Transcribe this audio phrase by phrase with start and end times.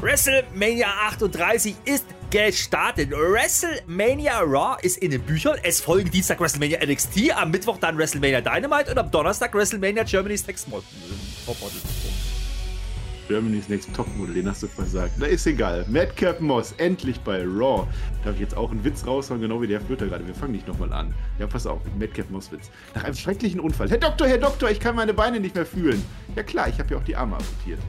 [0.00, 3.10] WrestleMania 38 ist gestartet.
[3.10, 5.58] WrestleMania Raw ist in den Büchern.
[5.62, 10.46] Es folgen Dienstag WrestleMania NXT, am Mittwoch dann WrestleMania Dynamite und am Donnerstag WrestleMania Germany's
[10.46, 10.84] Next Model.
[13.28, 15.12] Germany's Next Topmodel, den hast du versagt.
[15.18, 15.84] Na, ist egal.
[15.86, 17.86] Madcap Moss, endlich bei Raw.
[18.24, 20.26] Darf ich jetzt auch einen Witz raushauen, genau wie der Flitter gerade.
[20.26, 21.14] Wir fangen nicht nochmal an.
[21.38, 22.70] Ja, pass auf, Madcap Moss Witz.
[22.94, 23.90] Nach einem schrecklichen Unfall.
[23.90, 26.02] Herr Doktor, Herr Doktor, ich kann meine Beine nicht mehr fühlen.
[26.34, 27.80] Ja klar, ich habe ja auch die Arme amputiert.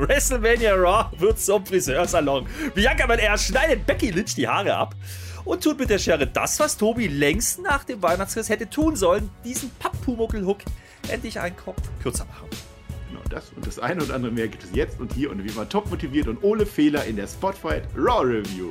[0.00, 2.46] WrestleMania Raw wird zum Friseursalon.
[2.74, 4.94] Bianca Belair schneidet Becky Lynch die Haare ab
[5.44, 9.30] und tut mit der Schere das, was Tobi längst nach dem Weihnachtsriss hätte tun sollen,
[9.44, 10.58] diesen Papppumuckel-Hook
[11.08, 12.48] endlich einen Kopf kürzer machen
[13.30, 15.68] das und das eine und andere mehr gibt es jetzt und hier und wie immer
[15.68, 18.70] top motiviert und ohne Fehler in der Spotfight Raw Review.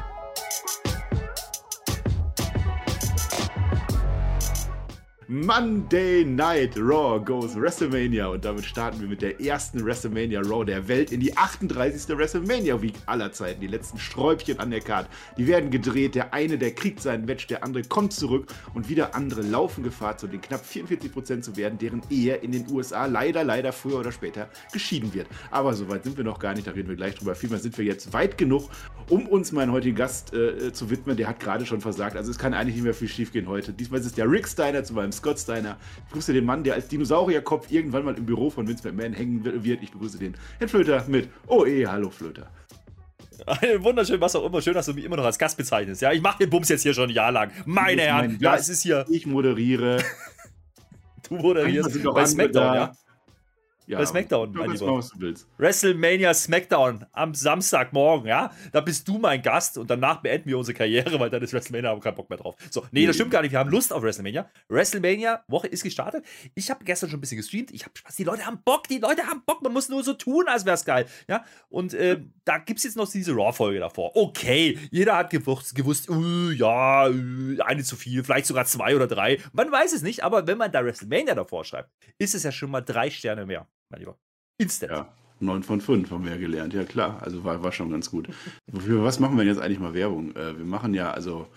[5.33, 10.89] Monday Night Raw goes WrestleMania und damit starten wir mit der ersten WrestleMania Raw der
[10.89, 12.17] Welt in die 38.
[12.17, 13.61] WrestleMania Week aller Zeiten.
[13.61, 16.15] Die letzten Sträubchen an der Karte, die werden gedreht.
[16.15, 20.17] Der eine, der kriegt sein Match, der andere kommt zurück und wieder andere laufen Gefahr,
[20.17, 24.11] zu den knapp 44% zu werden, deren Ehe in den USA leider, leider früher oder
[24.11, 25.27] später geschieden wird.
[25.49, 27.35] Aber soweit sind wir noch gar nicht, da reden wir gleich drüber.
[27.35, 28.69] Vielmehr sind wir jetzt weit genug,
[29.07, 31.15] um uns meinen heutigen Gast äh, zu widmen.
[31.15, 33.71] Der hat gerade schon versagt, also es kann eigentlich nicht mehr viel schief gehen heute.
[33.71, 35.77] Diesmal ist es der Rick Steiner zu meinem Scott Steiner.
[35.97, 39.43] Ich begrüße den Mann, der als Dinosaurierkopf irgendwann mal im Büro von Vince McMahon hängen
[39.63, 39.83] wird.
[39.83, 41.85] Ich begrüße den Herrn Flöter mit OE.
[41.85, 42.49] Hallo Flöter.
[43.79, 44.61] Wunderschön, was auch immer.
[44.61, 46.01] Schön, dass du mich immer noch als Gast bezeichnest.
[46.01, 47.51] Ja, ich mache den Bums jetzt hier schon ein Jahr lang.
[47.65, 49.05] Meine Herren, ja, es ist hier.
[49.09, 50.03] Ich moderiere.
[51.29, 52.95] du moderierst bei SmackDown, ja?
[53.91, 55.03] Ja, bei SmackDown, mein Lieber.
[55.17, 55.49] Willst.
[55.57, 58.49] WrestleMania SmackDown am Samstagmorgen, ja?
[58.71, 61.89] Da bist du mein Gast und danach beenden wir unsere Karriere, weil dann ist WrestleMania,
[61.89, 62.55] haben wir keinen Bock mehr drauf.
[62.69, 63.51] So, nee, das stimmt gar nicht.
[63.51, 64.49] Wir haben Lust auf WrestleMania.
[64.69, 66.23] WrestleMania, Woche ist gestartet.
[66.55, 67.71] Ich habe gestern schon ein bisschen gestreamt.
[67.71, 68.15] Ich habe Spaß.
[68.15, 69.61] Die Leute haben Bock, die Leute haben Bock.
[69.61, 71.43] Man muss nur so tun, als wäre es geil, ja?
[71.67, 74.15] Und äh, da gibt es jetzt noch diese Raw-Folge davor.
[74.15, 79.07] Okay, jeder hat gewusst, gewusst uh, ja, uh, eine zu viel, vielleicht sogar zwei oder
[79.07, 79.39] drei.
[79.51, 82.71] Man weiß es nicht, aber wenn man da WrestleMania davor schreibt, ist es ja schon
[82.71, 84.17] mal drei Sterne mehr mein Lieber.
[84.57, 84.91] Instant.
[84.91, 87.21] Ja, 9 von 5 haben wir ja gelernt, ja klar.
[87.21, 88.29] Also war, war schon ganz gut.
[88.67, 90.35] Was machen wir jetzt eigentlich mal Werbung?
[90.35, 91.47] Äh, wir machen ja, also.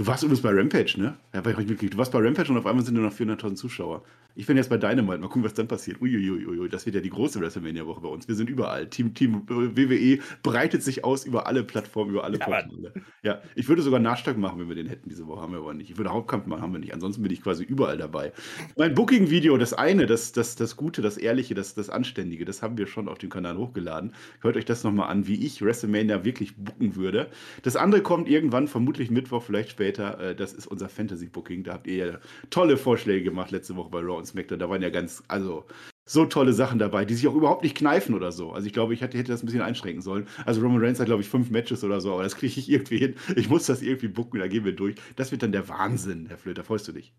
[0.00, 1.14] Du warst übrigens bei Rampage, ne?
[1.34, 4.02] Ja, du warst bei Rampage und auf einmal sind nur noch 400.000 Zuschauer.
[4.34, 5.18] Ich bin jetzt bei Dynamite.
[5.18, 6.00] Mal gucken, was dann passiert.
[6.00, 8.26] Uiuiui, das wird ja die große WrestleMania-Woche bei uns.
[8.26, 8.86] Wir sind überall.
[8.88, 12.94] Team, Team WWE breitet sich aus über alle Plattformen, über alle ja, Portale.
[13.22, 15.42] Ja, ich würde sogar Nachschlag machen, wenn wir den hätten diese Woche.
[15.42, 15.90] Haben wir aber nicht.
[15.90, 16.94] Ich würde Hauptkampf machen, haben wir nicht.
[16.94, 18.32] Ansonsten bin ich quasi überall dabei.
[18.78, 22.78] Mein Booking-Video, das eine, das, das, das Gute, das Ehrliche, das, das Anständige, das haben
[22.78, 24.14] wir schon auf dem Kanal hochgeladen.
[24.40, 27.28] Hört euch das nochmal an, wie ich WrestleMania wirklich booken würde.
[27.62, 29.89] Das andere kommt irgendwann, vermutlich Mittwoch, vielleicht später.
[29.98, 31.64] Äh, das ist unser Fantasy-Booking.
[31.64, 32.18] Da habt ihr ja
[32.50, 34.58] tolle Vorschläge gemacht letzte Woche bei Raw und SmackDown.
[34.58, 35.64] Da waren ja ganz, also
[36.08, 38.52] so tolle Sachen dabei, die sich auch überhaupt nicht kneifen oder so.
[38.52, 40.26] Also ich glaube, ich hätte, hätte das ein bisschen einschränken sollen.
[40.44, 42.98] Also Roman Reigns hat, glaube ich, fünf Matches oder so, aber das kriege ich irgendwie
[42.98, 43.14] hin.
[43.36, 44.96] Ich muss das irgendwie bucken, da gehen wir durch.
[45.16, 46.64] Das wird dann der Wahnsinn, Herr Flöter.
[46.64, 47.14] Freust du dich?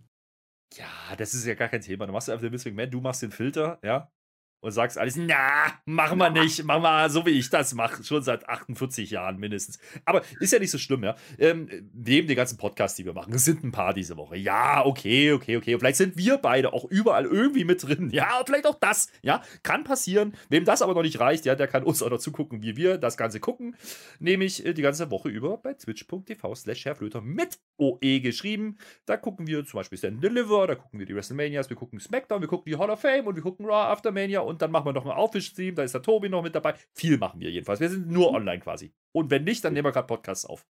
[0.76, 2.06] Ja, das ist ja gar kein Thema.
[2.06, 4.12] Du machst einfach den Miss McMahon, du machst den Filter, ja
[4.62, 8.22] und sagst alles, na, machen wir nicht, machen wir so, wie ich das mache, schon
[8.22, 9.80] seit 48 Jahren mindestens.
[10.06, 11.16] Aber ist ja nicht so schlimm, ja.
[11.38, 14.38] Ähm, neben den ganzen Podcasts, die wir machen, es sind ein paar diese Woche.
[14.38, 15.74] Ja, okay, okay, okay.
[15.74, 18.10] Und vielleicht sind wir beide auch überall irgendwie mit drin.
[18.12, 20.36] Ja, vielleicht auch das, ja, kann passieren.
[20.50, 22.98] Wem das aber noch nicht reicht, ja, der kann uns auch noch zugucken, wie wir
[22.98, 23.76] das Ganze gucken.
[24.20, 26.86] Nämlich äh, die ganze Woche über bei twitch.tv slash
[27.24, 28.78] mit OE geschrieben.
[29.06, 32.42] Da gucken wir zum Beispiel Stand Deliver, da gucken wir die WrestleManias, wir gucken SmackDown,
[32.42, 34.94] wir gucken die Hall of Fame und wir gucken Raw Aftermania und dann machen wir
[34.94, 36.74] noch ein Aufwisch-Stream, da ist der Tobi noch mit dabei.
[36.94, 37.80] Viel machen wir jedenfalls.
[37.80, 38.92] Wir sind nur online quasi.
[39.12, 40.66] Und wenn nicht, dann nehmen wir gerade Podcasts auf.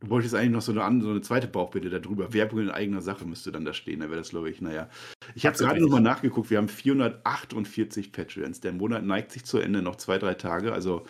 [0.00, 2.32] Du wolltest eigentlich noch so eine, so eine zweite Bauchbitte darüber.
[2.32, 4.00] Werbung in eigener Sache müsste dann da stehen.
[4.00, 4.88] Da wäre das, glaube ich, naja.
[5.34, 6.48] Ich habe gerade nochmal nachgeguckt.
[6.48, 8.60] Wir haben 448 Patreons.
[8.60, 10.72] Der Monat neigt sich zu Ende, noch zwei, drei Tage.
[10.72, 11.04] Also,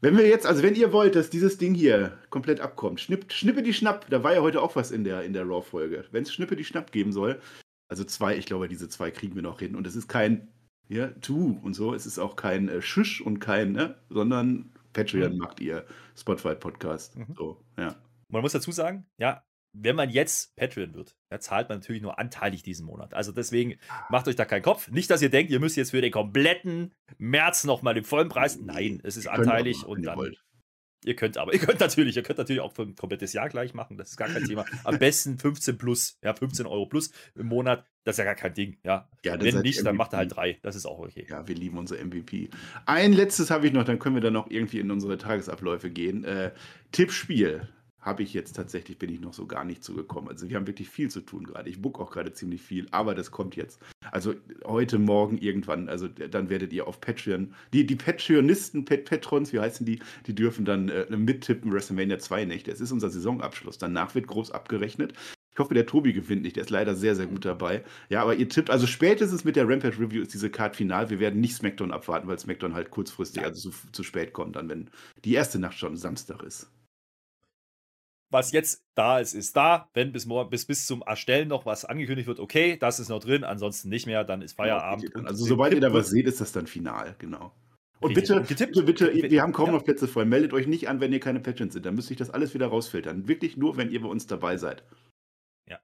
[0.00, 3.64] wenn wir jetzt, also wenn ihr wollt, dass dieses Ding hier komplett abkommt, schnipp, schnippe
[3.64, 4.08] die Schnapp.
[4.10, 6.04] Da war ja heute auch was in der, in der Raw-Folge.
[6.12, 7.40] Wenn es Schnippe die Schnapp geben soll,
[7.88, 9.74] also zwei, ich glaube, diese zwei kriegen wir noch hin.
[9.74, 10.48] Und es ist kein
[10.88, 11.94] ja, tu und so.
[11.94, 15.38] Es ist auch kein äh, Schisch und kein, ne, sondern Patreon mhm.
[15.38, 15.84] macht ihr
[16.16, 17.16] Spotify-Podcast.
[17.16, 17.34] Mhm.
[17.36, 17.96] So, ja.
[18.28, 22.18] Man muss dazu sagen, ja, wenn man jetzt Patreon wird, ja, zahlt man natürlich nur
[22.18, 23.12] anteilig diesen Monat.
[23.12, 23.74] Also deswegen
[24.08, 24.88] macht euch da keinen Kopf.
[24.90, 28.58] Nicht, dass ihr denkt, ihr müsst jetzt für den kompletten März nochmal den vollen Preis.
[28.60, 30.16] Nein, es ist anteilig und dann.
[30.16, 30.44] Wollt.
[31.04, 33.74] Ihr könnt aber, ihr könnt natürlich, ihr könnt natürlich auch für ein komplettes Jahr gleich
[33.74, 34.64] machen, das ist gar kein Thema.
[34.84, 38.54] Am besten 15 plus, ja, 15 Euro plus im Monat, das ist ja gar kein
[38.54, 39.08] Ding, ja.
[39.24, 41.26] Ja, Wenn nicht, dann macht er halt drei, das ist auch okay.
[41.28, 42.50] Ja, wir lieben unser MVP.
[42.86, 46.24] Ein letztes habe ich noch, dann können wir dann noch irgendwie in unsere Tagesabläufe gehen.
[46.24, 46.52] Äh,
[46.92, 47.68] Tippspiel
[48.04, 50.28] habe ich jetzt tatsächlich, bin ich noch so gar nicht zugekommen.
[50.28, 51.70] Also wir haben wirklich viel zu tun gerade.
[51.70, 53.80] Ich book auch gerade ziemlich viel, aber das kommt jetzt.
[54.12, 54.34] Also
[54.64, 59.60] heute, morgen, irgendwann, also dann werdet ihr auf Patreon, die, die Patreonisten, Pat Patrons, wie
[59.60, 62.68] heißen die, die dürfen dann äh, mittippen WrestleMania 2 nicht.
[62.68, 63.78] Es ist unser Saisonabschluss.
[63.78, 65.14] Danach wird groß abgerechnet.
[65.52, 66.56] Ich hoffe, der Tobi gewinnt nicht.
[66.56, 67.84] Der ist leider sehr, sehr gut dabei.
[68.10, 71.08] Ja, aber ihr tippt, also spätestens mit der Rampage Review ist diese Card final.
[71.08, 74.68] Wir werden nicht SmackDown abwarten, weil SmackDown halt kurzfristig, also zu, zu spät kommt, dann,
[74.68, 74.90] wenn
[75.24, 76.68] die erste Nacht schon Samstag ist
[78.30, 79.88] was jetzt da ist, ist da.
[79.94, 83.20] Wenn bis, morgen, bis, bis zum Erstellen noch was angekündigt wird, okay, das ist noch
[83.20, 85.12] drin, ansonsten nicht mehr, dann ist Feierabend.
[85.12, 87.52] Genau, also sobald ihr da was seht, ist das dann final, genau.
[88.00, 90.26] Und bitte, bitte, bitte, wir haben kaum noch Plätze voll.
[90.26, 91.86] Meldet euch nicht an, wenn ihr keine Patrons sind.
[91.86, 93.28] Dann müsste ich das alles wieder rausfiltern.
[93.28, 94.84] Wirklich nur, wenn ihr bei uns dabei seid.
[95.70, 95.80] Ja.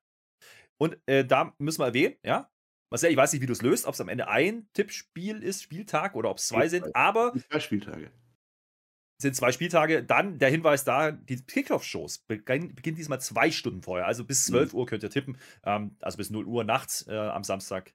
[0.76, 2.50] Und äh, da müssen wir erwähnen, ja,
[2.90, 5.62] Marcel, ich weiß nicht, wie du es löst, ob es am Ende ein Tippspiel ist,
[5.62, 7.32] Spieltag oder ob es zwei sind, aber.
[7.48, 8.10] Zwei Spieltage
[9.20, 10.02] sind zwei Spieltage.
[10.02, 14.06] Dann der Hinweis da, die Kickoff-Shows beginnen, beginnen diesmal zwei Stunden vorher.
[14.06, 14.78] Also bis 12 mhm.
[14.78, 15.38] Uhr könnt ihr tippen.
[15.64, 17.94] Ähm, also bis 0 Uhr nachts äh, am Samstag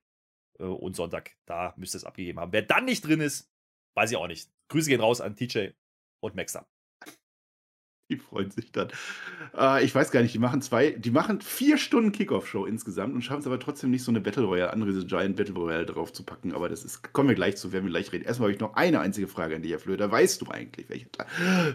[0.60, 1.31] äh, und Sonntag.
[1.45, 2.51] Da müsst ihr es abgegeben haben.
[2.51, 3.51] Wer dann nicht drin ist,
[3.95, 4.50] weiß ich auch nicht.
[4.69, 5.69] Grüße gehen raus an TJ
[6.19, 6.68] und Maxer.
[8.10, 8.90] Die freuen sich dann.
[9.57, 13.24] Äh, ich weiß gar nicht, die machen zwei, die machen vier Stunden Kickoff-Show insgesamt und
[13.24, 16.24] schaffen es aber trotzdem nicht, so eine Battle Royale, andere Giant Battle Royale drauf zu
[16.24, 16.54] packen.
[16.54, 18.25] Aber das ist, kommen wir gleich zu, werden wir gleich reden.
[18.25, 20.12] Erstmal habe ich noch eine einzige Frage an dich, Herr Flöter.
[20.12, 21.07] Weißt du eigentlich, welcher,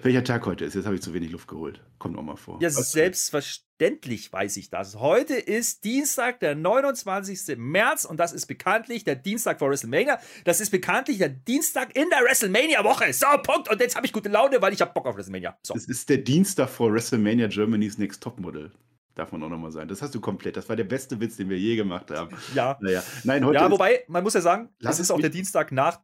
[0.02, 0.74] welcher Tag heute ist?
[0.74, 1.82] Jetzt habe ich zu wenig Luft geholt.
[1.98, 2.58] Kommt noch mal vor.
[2.60, 4.96] Ja, Was selbstverständlich Selbstverständlich weiß ich das.
[4.96, 7.56] Heute ist Dienstag, der 29.
[7.56, 10.20] März und das ist bekanntlich der Dienstag vor WrestleMania.
[10.44, 13.10] Das ist bekanntlich der Dienstag in der WrestleMania-Woche.
[13.14, 13.70] So, Punkt.
[13.70, 15.56] Und jetzt habe ich gute Laune, weil ich habe Bock auf WrestleMania.
[15.62, 15.72] So.
[15.72, 18.70] Das ist der Dienstag vor WrestleMania Germany's Next Topmodel.
[19.14, 19.88] Darf man auch nochmal sein.
[19.88, 20.58] Das hast du komplett.
[20.58, 22.36] Das war der beste Witz, den wir je gemacht haben.
[22.54, 22.76] Ja.
[22.82, 23.02] Naja.
[23.24, 26.00] Nein, heute ja, wobei, man muss ja sagen, das ist auch der Dienstag nach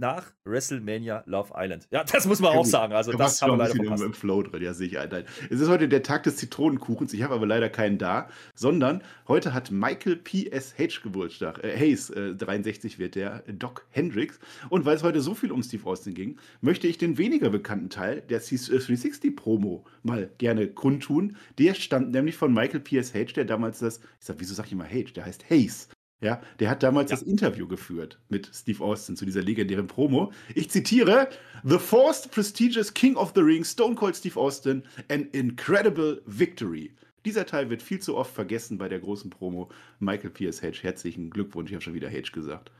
[0.00, 1.86] nach WrestleMania Love Island.
[1.90, 2.92] Ja, das muss man auch sagen.
[2.92, 4.02] Also, das haben wir leider verpasst.
[4.02, 5.10] Im Flow drin, ja, sehe ich ein.
[5.50, 7.12] Es ist heute der Tag des Zitronenkuchens.
[7.12, 11.02] Ich habe aber leider keinen da, sondern heute hat Michael P.S.H.
[11.02, 11.62] Geburtstag.
[11.62, 14.40] Äh, Hayes, äh, 63 wird der, Doc Hendricks.
[14.70, 17.90] Und weil es heute so viel um Steve Austin ging, möchte ich den weniger bekannten
[17.90, 21.36] Teil der C360-Promo mal gerne kundtun.
[21.58, 24.84] Der stammt nämlich von Michael P.S.H., der damals das, ich sag, wieso sag ich immer
[24.84, 25.12] H?
[25.14, 25.88] Der heißt Hayes.
[26.22, 27.16] Ja, der hat damals ja.
[27.16, 30.32] das Interview geführt mit Steve Austin zu dieser legendären Promo.
[30.54, 31.30] Ich zitiere:
[31.64, 36.94] The forced prestigious King of the Ring, Stone Cold Steve Austin, an incredible victory.
[37.24, 39.70] Dieser Teil wird viel zu oft vergessen bei der großen Promo.
[39.98, 42.70] Michael Pierce Hedge, herzlichen Glückwunsch, ich habe schon wieder Hedge gesagt.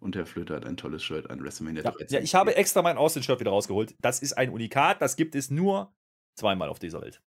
[0.00, 2.98] Und Herr Flöter hat ein tolles Shirt an WrestleMania ja, Ja, ich habe extra mein
[2.98, 3.94] Austin-Shirt wieder rausgeholt.
[4.00, 5.94] Das ist ein Unikat, das gibt es nur
[6.34, 7.22] zweimal auf dieser Welt.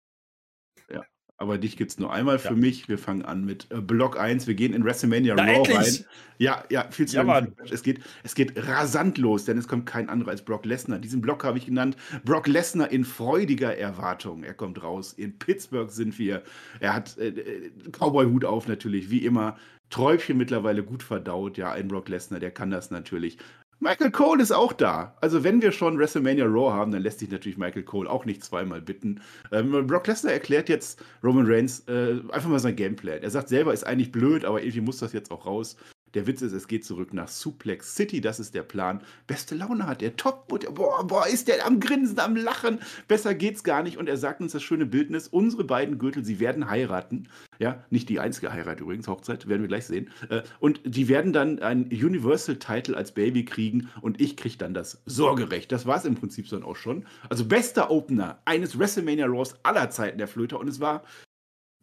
[0.91, 1.05] Ja,
[1.37, 2.55] aber dich gibt es nur einmal für ja.
[2.55, 2.89] mich.
[2.89, 4.47] Wir fangen an mit äh, Block 1.
[4.47, 5.77] Wir gehen in WrestleMania Na, Raw endlich.
[5.77, 6.07] rein.
[6.39, 7.53] Ja, ja, viel zu ja, lange.
[7.71, 10.99] Es geht, es geht rasant los, denn es kommt kein anderer als Brock Lesnar.
[10.99, 11.97] Diesen Block habe ich genannt.
[12.25, 14.45] Brock Lesnar in freudiger Erwartung.
[14.45, 15.13] Er kommt raus.
[15.13, 16.43] In Pittsburgh sind wir.
[16.81, 19.57] Er hat äh, äh Cowboy-Hut auf natürlich, wie immer.
[19.91, 21.59] Träubchen mittlerweile gut verdaut.
[21.59, 23.39] Ja, ein Brock Lesnar, der kann das natürlich.
[23.83, 25.17] Michael Cole ist auch da.
[25.21, 28.45] Also wenn wir schon WrestleMania Raw haben, dann lässt sich natürlich Michael Cole auch nicht
[28.45, 29.21] zweimal bitten.
[29.51, 33.25] Ähm, Brock Lesnar erklärt jetzt Roman Reigns äh, einfach mal sein Gameplan.
[33.25, 35.77] Er sagt selber, ist eigentlich blöd, aber irgendwie muss das jetzt auch raus.
[36.15, 39.03] Der Witz ist, es geht zurück nach Suplex City, das ist der Plan.
[39.27, 42.81] Beste Laune hat der Top, boah, boah, ist der am Grinsen, am Lachen.
[43.09, 43.97] Besser geht's gar nicht.
[43.97, 47.29] Und er sagt uns das schöne Bildnis: unsere beiden Gürtel, sie werden heiraten.
[47.59, 50.11] Ja, nicht die einzige Heirat übrigens, Hochzeit, werden wir gleich sehen.
[50.29, 55.03] Äh, und die werden dann einen Universal-Title als Baby kriegen und ich kriege dann das
[55.07, 55.73] Sorgerecht.
[55.73, 57.07] Das war es im Prinzip dann auch schon.
[57.29, 61.05] Also bester Opener eines WrestleMania Raws aller Zeiten der Flöter und es war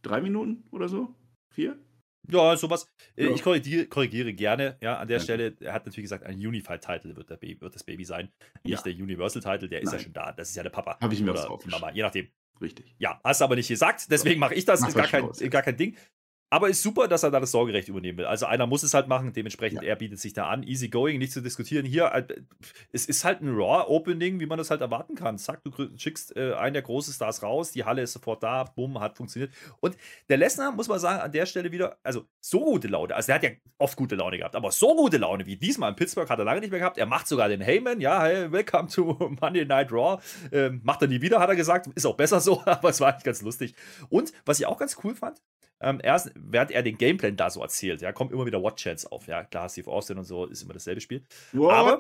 [0.02, 1.16] drei Minuten oder so?
[1.54, 1.78] Vier?
[2.28, 2.88] Ja, sowas.
[3.16, 3.32] Äh, ja.
[3.32, 4.78] Ich korrigiere, korrigiere, gerne.
[4.82, 5.24] Ja, an der ja.
[5.24, 8.32] Stelle, er hat natürlich gesagt, ein Unified-Title wird, wird, das Baby sein.
[8.64, 8.92] Nicht ja.
[8.92, 10.32] der Universal-Title, der ist ja schon da.
[10.32, 10.98] Das ist ja der Papa.
[11.02, 12.28] Habe ich mir Oder was Mama, je nachdem.
[12.62, 12.94] Richtig.
[12.98, 14.86] Ja, hast du aber nicht gesagt, deswegen mache ich das.
[14.86, 15.96] Ist gar kein, gar kein Ding.
[16.52, 18.26] Aber ist super, dass er da das Sorgerecht übernehmen will.
[18.26, 19.90] Also einer muss es halt machen, dementsprechend ja.
[19.90, 20.64] er bietet sich da an.
[20.64, 21.86] Easy going, nicht zu diskutieren.
[21.86, 22.26] Hier, äh,
[22.92, 25.38] es ist halt ein Raw-Opening, wie man das halt erwarten kann.
[25.38, 29.00] Zack, du schickst äh, einen der großen Stars raus, die Halle ist sofort da, bumm,
[29.00, 29.52] hat funktioniert.
[29.80, 29.96] Und
[30.28, 33.36] der Lesnar, muss man sagen, an der Stelle wieder, also so gute Laune, also der
[33.36, 36.40] hat ja oft gute Laune gehabt, aber so gute Laune wie diesmal in Pittsburgh hat
[36.40, 36.98] er lange nicht mehr gehabt.
[36.98, 40.22] Er macht sogar den Heyman, ja, hey, welcome to Monday Night Raw.
[40.52, 41.88] Ähm, macht er nie wieder, hat er gesagt.
[41.96, 43.76] Ist auch besser so, aber es war eigentlich ganz lustig.
[44.10, 45.40] Und was ich auch ganz cool fand,
[45.82, 49.28] ähm, erst, während er den Gameplan da so erzählt, ja, kommen immer wieder Watch-Chats auf.
[49.28, 51.26] Ja, klar, Steve Austin und so ist immer dasselbe Spiel.
[51.54, 51.74] What?
[51.74, 52.00] Aber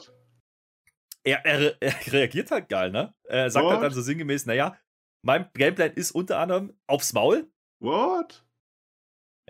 [1.23, 3.13] er, er, er, reagiert halt geil, ne?
[3.23, 3.73] Er sagt What?
[3.73, 4.77] halt dann so sinngemäß, naja,
[5.21, 7.49] mein Gameplan ist unter anderem aufs Maul.
[7.79, 8.45] What?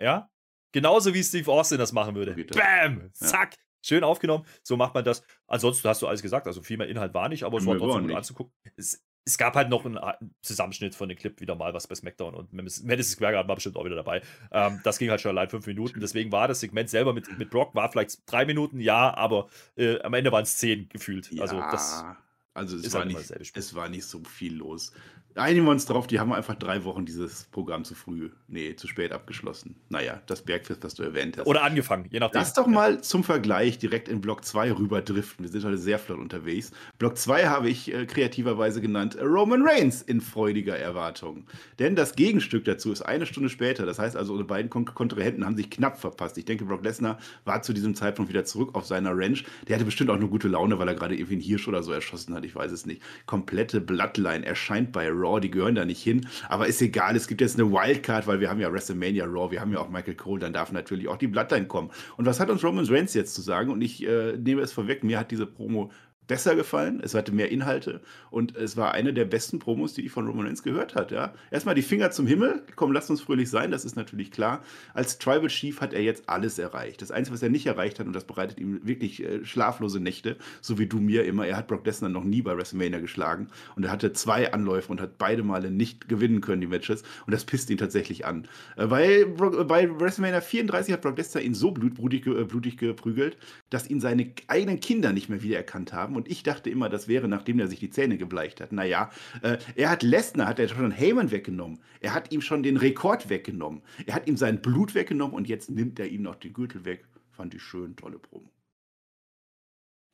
[0.00, 0.30] Ja.
[0.72, 2.34] Genauso wie Steve Austin das machen würde.
[2.54, 3.10] Bam!
[3.12, 3.54] Zack!
[3.54, 3.60] Ja.
[3.82, 4.44] Schön aufgenommen.
[4.62, 5.22] So macht man das.
[5.46, 6.46] Ansonsten hast du alles gesagt.
[6.46, 8.52] Also viel mehr Inhalt war nicht, aber es war trotzdem gut anzugucken.
[8.76, 9.98] Es, es, gab halt noch einen
[10.42, 13.76] Zusammenschnitt von dem Clip wieder mal, was bei SmackDown und Madison Square Garden war bestimmt
[13.76, 14.22] auch wieder dabei.
[14.52, 16.00] Ähm, das ging halt schon allein fünf Minuten.
[16.00, 20.00] Deswegen war das Segment selber mit, mit Brock, war vielleicht drei Minuten, ja, aber äh,
[20.02, 21.30] am Ende waren es zehn gefühlt.
[21.32, 22.04] Ja, also das
[22.52, 24.92] also es, war, halt nicht, es war nicht so viel los.
[25.36, 28.88] Einigen wir uns drauf, die haben einfach drei Wochen dieses Programm zu früh, nee, zu
[28.88, 29.76] spät abgeschlossen.
[29.88, 31.46] Naja, das Bergfest, was du erwähnt hast.
[31.46, 32.40] Oder angefangen, je nachdem.
[32.40, 35.44] Lass doch mal zum Vergleich direkt in Block 2 rüber driften.
[35.44, 36.72] Wir sind heute sehr flott unterwegs.
[36.98, 41.46] Block 2 habe ich äh, kreativerweise genannt äh, Roman Reigns in freudiger Erwartung.
[41.78, 43.86] Denn das Gegenstück dazu ist eine Stunde später.
[43.86, 46.36] Das heißt also, unsere beiden Kon Kontrahenten haben sich knapp verpasst.
[46.38, 49.44] Ich denke, Brock Lesnar war zu diesem Zeitpunkt wieder zurück auf seiner Ranch.
[49.68, 51.92] Der hatte bestimmt auch eine gute Laune, weil er gerade irgendwie einen Hirsch oder so
[51.92, 52.39] erschossen hat.
[52.44, 53.02] Ich weiß es nicht.
[53.26, 55.40] Komplette Bloodline erscheint bei Raw.
[55.40, 56.26] Die gehören da nicht hin.
[56.48, 59.60] Aber ist egal, es gibt jetzt eine Wildcard, weil wir haben ja WrestleMania Raw, wir
[59.60, 61.90] haben ja auch Michael Cole, dann darf natürlich auch die Bloodline kommen.
[62.16, 63.70] Und was hat uns Roman Reigns jetzt zu sagen?
[63.70, 65.90] Und ich äh, nehme es vorweg, mir hat diese Promo
[66.30, 67.00] besser gefallen.
[67.02, 70.46] Es hatte mehr Inhalte und es war eine der besten Promos, die ich von Roman
[70.46, 71.10] Reigns gehört hat.
[71.10, 71.34] Ja.
[71.50, 72.62] Erstmal die Finger zum Himmel.
[72.76, 74.62] Komm, lass uns fröhlich sein, das ist natürlich klar.
[74.94, 77.02] Als Tribal Chief hat er jetzt alles erreicht.
[77.02, 80.36] Das Einzige, was er nicht erreicht hat, und das bereitet ihm wirklich äh, schlaflose Nächte,
[80.60, 83.82] so wie du mir immer, er hat Brock Lesnar noch nie bei WrestleMania geschlagen und
[83.82, 87.02] er hatte zwei Anläufe und hat beide Male nicht gewinnen können, die Matches.
[87.26, 88.46] Und das pisst ihn tatsächlich an.
[88.76, 93.36] Äh, bei, bei WrestleMania 34 hat Brock Lesnar ihn so blutblutig, äh, blutig geprügelt,
[93.68, 97.28] dass ihn seine eigenen Kinder nicht mehr wiedererkannt haben und ich dachte immer, das wäre,
[97.28, 98.72] nachdem er sich die Zähne gebleicht hat.
[98.72, 99.08] Naja,
[99.40, 101.80] äh, er hat Lesnar, hat er schon Heyman weggenommen.
[102.00, 103.80] Er hat ihm schon den Rekord weggenommen.
[104.04, 107.06] Er hat ihm sein Blut weggenommen und jetzt nimmt er ihm noch den Gürtel weg.
[107.30, 108.52] Fand ich schön, tolle Promo.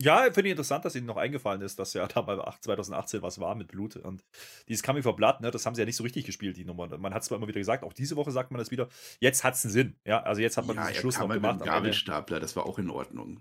[0.00, 3.40] Ja, finde ich interessant, dass Ihnen noch eingefallen ist, dass ja da bei 2018 was
[3.40, 3.96] war mit Blut.
[3.96, 4.22] Und
[4.68, 6.86] dieses Coming for Blood, ne, das haben sie ja nicht so richtig gespielt, die Nummer.
[6.98, 8.88] Man hat es zwar immer wieder gesagt, auch diese Woche sagt man das wieder.
[9.18, 9.96] Jetzt hat es einen Sinn.
[10.04, 11.64] Ja, also jetzt hat man ja, diesen Schluss noch gemacht.
[11.64, 13.40] Gabelstapler, das war auch in Ordnung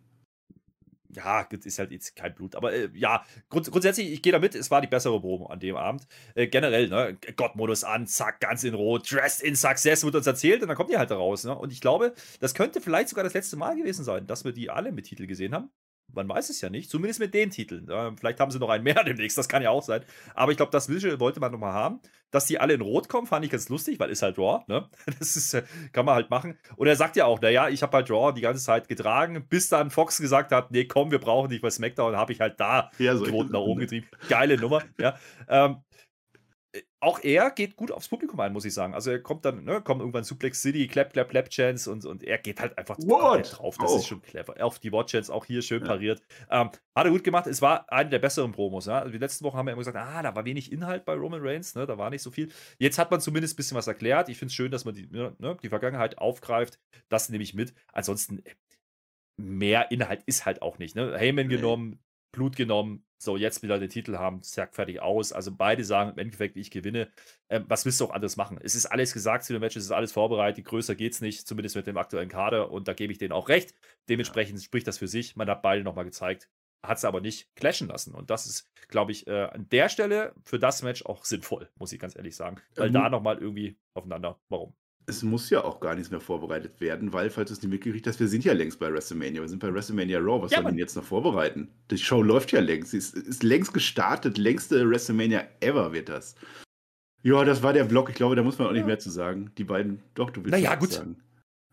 [1.16, 2.56] ja, ist halt jetzt kein Blut.
[2.56, 5.76] Aber äh, ja, grund, grundsätzlich, ich gehe damit, es war die bessere Promo an dem
[5.76, 6.08] Abend.
[6.36, 10.62] Äh, generell, ne, Gottmodus an, zack, ganz in Rot, dressed in Success wird uns erzählt
[10.62, 11.44] und dann kommt die halt raus.
[11.44, 11.58] Ne?
[11.58, 14.70] Und ich glaube, das könnte vielleicht sogar das letzte Mal gewesen sein, dass wir die
[14.70, 15.70] alle mit Titel gesehen haben.
[16.14, 17.88] Man weiß es ja nicht, zumindest mit den Titeln.
[18.18, 20.04] vielleicht haben sie noch einen mehr demnächst, das kann ja auch sein.
[20.34, 22.00] Aber ich glaube, das Visual wollte man nochmal haben.
[22.32, 24.90] Dass die alle in Rot kommen, fand ich ganz lustig, weil ist halt Raw, ne?
[25.20, 26.58] Das ist, äh, kann man halt machen.
[26.76, 29.70] Und er sagt ja auch, naja, ich habe halt Raw die ganze Zeit getragen, bis
[29.70, 32.92] dann Fox gesagt hat, nee, komm, wir brauchen dich bei SmackDown, habe ich halt da
[32.98, 34.08] ja, so Quoten nach oben getrieben.
[34.28, 35.18] Geile Nummer, ja.
[35.48, 35.78] Ähm,
[37.00, 38.94] auch er geht gut aufs Publikum ein, muss ich sagen.
[38.94, 42.24] Also er kommt dann, ne, kommt irgendwann Suplex City, Clap, Clap, Clap Chance und, und
[42.24, 43.78] er geht halt einfach drauf.
[43.78, 43.98] Das oh.
[43.98, 44.56] ist schon clever.
[44.64, 45.88] Auf die Watch Chance auch hier schön ja.
[45.88, 46.22] pariert.
[46.50, 47.48] Ähm, hat er gut gemacht.
[47.48, 48.86] Es war eine der besseren Promos.
[48.86, 49.06] Ja?
[49.06, 51.76] Die letzten Wochen haben wir immer gesagt, ah, da war wenig Inhalt bei Roman Reigns,
[51.76, 51.86] ne?
[51.86, 52.50] da war nicht so viel.
[52.80, 54.30] Jetzt hat man zumindest ein bisschen was erklärt.
[54.30, 56.80] Ich finde es schön, dass man die, ne, ne, die Vergangenheit aufgreift.
[57.10, 57.74] Das nehme ich mit.
[57.94, 58.56] Ansonsten äh,
[59.38, 60.96] mehr Inhalt ist halt auch nicht.
[60.96, 61.18] Ne?
[61.18, 61.56] Heyman nee.
[61.56, 62.00] genommen,
[62.36, 65.32] Blut genommen, so, jetzt will er den Titel haben, zack, fertig aus.
[65.32, 67.10] Also beide sagen im Endeffekt, ich gewinne.
[67.50, 68.60] Ähm, was willst du auch anderes machen?
[68.62, 71.48] Es ist alles gesagt zu dem Match, es ist alles vorbereitet, größer geht es nicht,
[71.48, 73.74] zumindest mit dem aktuellen Kader und da gebe ich denen auch recht.
[74.10, 74.64] Dementsprechend ja.
[74.64, 75.36] spricht das für sich.
[75.36, 76.50] Man hat beide nochmal gezeigt,
[76.84, 78.14] hat es aber nicht clashen lassen.
[78.14, 81.94] Und das ist, glaube ich, äh, an der Stelle für das Match auch sinnvoll, muss
[81.94, 82.58] ich ganz ehrlich sagen.
[82.76, 84.40] Weil ähm, da nochmal irgendwie aufeinander.
[84.50, 84.76] Warum?
[85.08, 88.08] Es muss ja auch gar nichts mehr vorbereitet werden, weil, falls du es nicht mitgekriegt
[88.08, 89.42] hast, wir sind ja längst bei WrestleMania.
[89.42, 90.42] Wir sind bei WrestleMania Raw.
[90.42, 91.70] Was ja, soll man jetzt noch vorbereiten?
[91.92, 92.92] Die Show läuft ja längst.
[92.92, 94.38] Sie ist, ist längst gestartet.
[94.38, 96.36] Längste WrestleMania ever wird das.
[97.24, 98.10] Ja, das war der Vlog.
[98.10, 99.52] Ich glaube, da muss man auch nicht mehr zu sagen.
[99.58, 100.92] Die beiden, doch, du willst naja, gut.
[100.92, 101.18] sagen.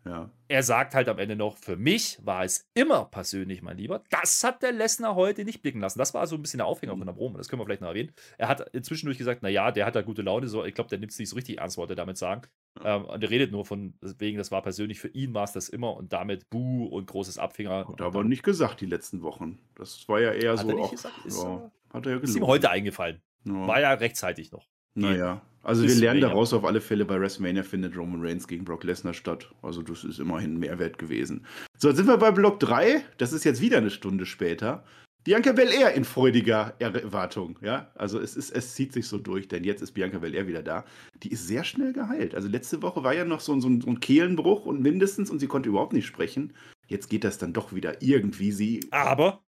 [0.05, 0.31] Ja.
[0.49, 4.03] Er sagt halt am Ende noch, für mich war es immer persönlich, mein Lieber.
[4.11, 5.99] Das hat der Lesnar heute nicht blicken lassen.
[5.99, 7.39] Das war so ein bisschen der Aufhänger von der Promo.
[7.39, 8.13] Das können wir vielleicht noch erwähnen.
[8.37, 10.49] Er hat zwischendurch gesagt, naja, der hat da gute Laune.
[10.49, 12.43] So, ich glaube, der nimmt es nicht so richtig ernst, wollte er damit sagen.
[12.83, 15.69] Ähm, und er redet nur von wegen, das war persönlich für ihn war es das
[15.69, 17.87] immer und damit Buh und großes Abfinger.
[17.89, 19.59] Hat er aber nicht gesagt die letzten Wochen.
[19.75, 20.69] Das war ja eher hat so.
[20.69, 21.27] Er nicht auch, gesagt?
[21.27, 23.21] Ist, ja, hat er ja ist ihm heute eingefallen.
[23.45, 23.67] Ja.
[23.67, 24.67] War ja rechtzeitig noch.
[24.95, 28.85] Naja, also wir lernen daraus auf alle Fälle, bei WrestleMania findet Roman Reigns gegen Brock
[28.85, 29.51] Lesnar statt.
[29.63, 31.47] Also das ist immerhin ein Mehrwert gewesen.
[31.79, 33.03] So, jetzt sind wir bei Block 3.
[33.17, 34.85] Das ist jetzt wieder eine Stunde später.
[35.25, 37.91] Bianca Belair in freudiger Erwartung, ja.
[37.95, 40.85] Also es, ist, es zieht sich so durch, denn jetzt ist Bianca Belair wieder da.
[41.23, 42.35] Die ist sehr schnell geheilt.
[42.35, 45.39] Also letzte Woche war ja noch so, so, ein, so ein Kehlenbruch und mindestens und
[45.39, 46.55] sie konnte überhaupt nicht sprechen.
[46.89, 48.53] Jetzt geht das dann doch wieder irgendwie.
[48.53, 48.81] Sie.
[48.91, 49.45] Aber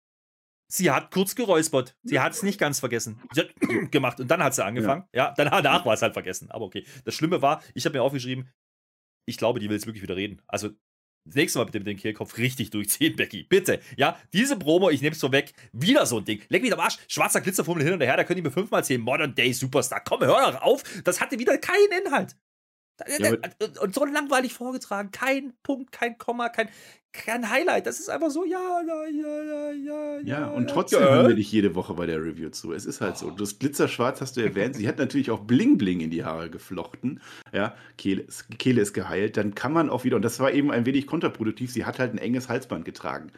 [0.66, 1.96] Sie hat kurz geräuspert.
[2.02, 3.20] Sie hat es nicht ganz vergessen.
[3.32, 3.54] Sie hat
[3.92, 5.04] gemacht und dann hat sie angefangen.
[5.12, 6.50] Ja, ja danach war es halt vergessen.
[6.50, 6.86] Aber okay.
[7.04, 8.50] Das Schlimme war, ich habe mir aufgeschrieben,
[9.26, 10.42] ich glaube, die will jetzt wirklich wieder reden.
[10.46, 10.70] Also
[11.24, 13.44] das nächste Mal bitte mit dem Kehlkopf richtig durchziehen, Becky.
[13.44, 13.80] Bitte.
[13.96, 15.52] Ja, diese Promo, ich nehme es so weg.
[15.72, 16.42] Wieder so ein Ding.
[16.48, 16.98] Leck mich am Arsch.
[17.08, 19.00] Schwarzer Glitzerfummel hin und her, da könnt ihr mir fünfmal erzählen.
[19.00, 20.02] Modern Day Superstar.
[20.04, 20.82] Komm, hör doch auf.
[21.04, 22.36] Das hatte wieder keinen Inhalt.
[23.18, 23.32] Ja,
[23.80, 25.10] und so langweilig vorgetragen.
[25.10, 26.68] Kein Punkt, kein Komma, kein,
[27.14, 27.86] kein Highlight.
[27.86, 30.20] Das ist einfach so, ja, ja, ja, ja, ja.
[30.20, 31.10] Ja, und trotzdem ja.
[31.10, 32.72] hören wir dich jede Woche bei der Review zu.
[32.72, 33.30] Es ist halt so.
[33.30, 34.74] Das Glitzerschwarz hast du erwähnt.
[34.74, 37.20] Sie hat natürlich auch Bling Bling in die Haare geflochten.
[37.52, 38.26] Ja, Kehle,
[38.58, 39.36] Kehle ist geheilt.
[39.36, 42.12] Dann kann man auch wieder, und das war eben ein wenig kontraproduktiv, sie hat halt
[42.12, 43.30] ein enges Halsband getragen.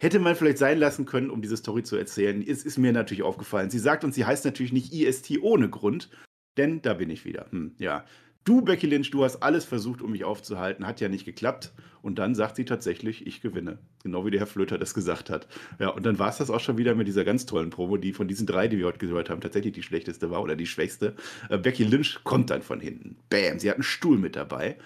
[0.00, 2.42] Hätte man vielleicht sein lassen können, um diese Story zu erzählen.
[2.46, 3.68] Es ist mir natürlich aufgefallen.
[3.68, 6.08] Sie sagt uns, sie heißt natürlich nicht IST ohne Grund,
[6.56, 7.46] denn da bin ich wieder.
[7.50, 8.04] Hm, ja.
[8.44, 11.72] Du, Becky Lynch, du hast alles versucht, um mich aufzuhalten, hat ja nicht geklappt.
[12.00, 13.78] Und dann sagt sie tatsächlich, ich gewinne.
[14.02, 15.48] Genau wie der Herr Flöter das gesagt hat.
[15.78, 18.12] Ja, und dann war es das auch schon wieder mit dieser ganz tollen Promo, die
[18.12, 21.14] von diesen drei, die wir heute gehört haben, tatsächlich die schlechteste war oder die schwächste.
[21.50, 23.16] Äh, Becky Lynch kommt dann von hinten.
[23.28, 24.78] Bam, sie hat einen Stuhl mit dabei.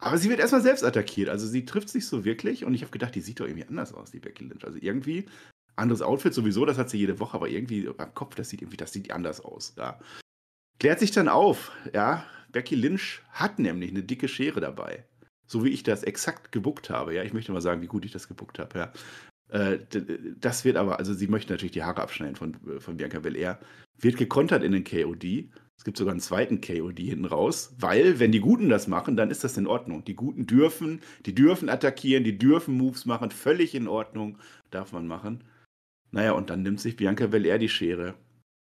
[0.00, 1.28] Aber sie wird erstmal selbst attackiert.
[1.28, 2.64] Also sie trifft sich so wirklich.
[2.64, 4.64] Und ich habe gedacht, die sieht doch irgendwie anders aus, die Becky Lynch.
[4.64, 5.24] Also irgendwie
[5.78, 8.76] anderes Outfit sowieso, das hat sie jede Woche, aber irgendwie am Kopf, das sieht irgendwie,
[8.76, 9.74] das sieht anders aus.
[9.76, 9.98] Ja.
[10.78, 12.24] Klärt sich dann auf, ja,
[12.58, 15.04] Becky Lynch hat nämlich eine dicke Schere dabei.
[15.46, 17.14] So wie ich das exakt gebuckt habe.
[17.14, 18.76] Ja, ich möchte mal sagen, wie gut ich das gebuckt habe.
[18.76, 18.92] Ja.
[19.48, 19.78] Äh,
[20.40, 23.60] das wird aber, also sie möchte natürlich die Haare abschneiden von, von Bianca Belair.
[23.96, 25.52] Wird gekontert in den KOD.
[25.76, 29.30] Es gibt sogar einen zweiten KOD hinten raus, weil, wenn die Guten das machen, dann
[29.30, 30.04] ist das in Ordnung.
[30.04, 34.38] Die Guten dürfen, die dürfen attackieren, die dürfen Moves machen, völlig in Ordnung,
[34.72, 35.44] darf man machen.
[36.10, 38.16] Naja, und dann nimmt sich Bianca Belair die Schere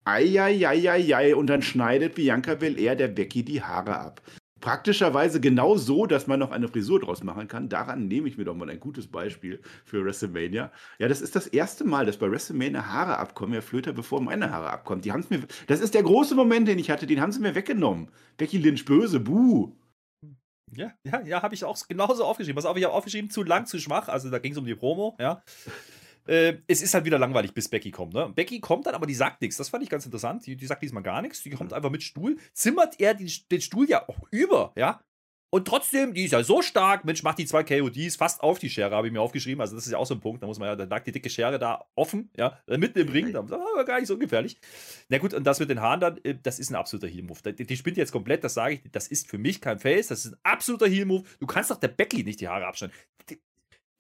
[0.04, 4.22] Eieieiei, und dann schneidet Bianca Belair der Becky die Haare ab.
[4.60, 7.68] Praktischerweise genau so, dass man noch eine Frisur draus machen kann.
[7.68, 10.70] Daran nehme ich mir doch mal ein gutes Beispiel für WrestleMania.
[11.00, 14.52] Ja, das ist das erste Mal, dass bei WrestleMania Haare abkommen, Herr Flöter, bevor meine
[14.52, 15.02] Haare abkommen.
[15.02, 17.56] Die haben's mir, das ist der große Moment, den ich hatte, den haben sie mir
[17.56, 18.08] weggenommen.
[18.36, 19.72] Becky Lynch böse, buh.
[20.74, 22.54] Ja, ja, ja, habe ich auch genauso aufgeschrieben.
[22.54, 24.08] Pass auf, ich habe aufgeschrieben, zu lang, zu schwach.
[24.08, 25.42] Also da ging es um die Promo, ja.
[26.26, 28.14] Äh, es ist halt wieder langweilig, bis Becky kommt.
[28.14, 28.30] Ne?
[28.34, 29.56] Becky kommt dann, aber die sagt nichts.
[29.56, 30.46] Das fand ich ganz interessant.
[30.46, 31.42] Die, die sagt diesmal gar nichts.
[31.42, 32.36] Die kommt einfach mit Stuhl.
[32.52, 35.00] Zimmert er den, den Stuhl ja auch über, ja.
[35.54, 38.70] Und trotzdem, die ist ja so stark, Mensch, macht die zwei KODs fast auf die
[38.70, 39.60] Schere, habe ich mir aufgeschrieben.
[39.60, 40.42] Also, das ist ja auch so ein Punkt.
[40.42, 43.30] Da muss man ja, da lag die dicke Schere da offen, ja, mitten im Ring.
[43.34, 44.56] Da war gar nicht so gefährlich.
[45.10, 47.52] Na gut, und das mit den Haaren dann, äh, das ist ein absoluter Heel-Move.
[47.52, 50.24] Die, die spinnt jetzt komplett, das sage ich, das ist für mich kein Face, das
[50.24, 51.24] ist ein absoluter Heel-Move.
[51.38, 52.96] Du kannst doch der Becky nicht die Haare abschneiden.
[53.28, 53.38] Die,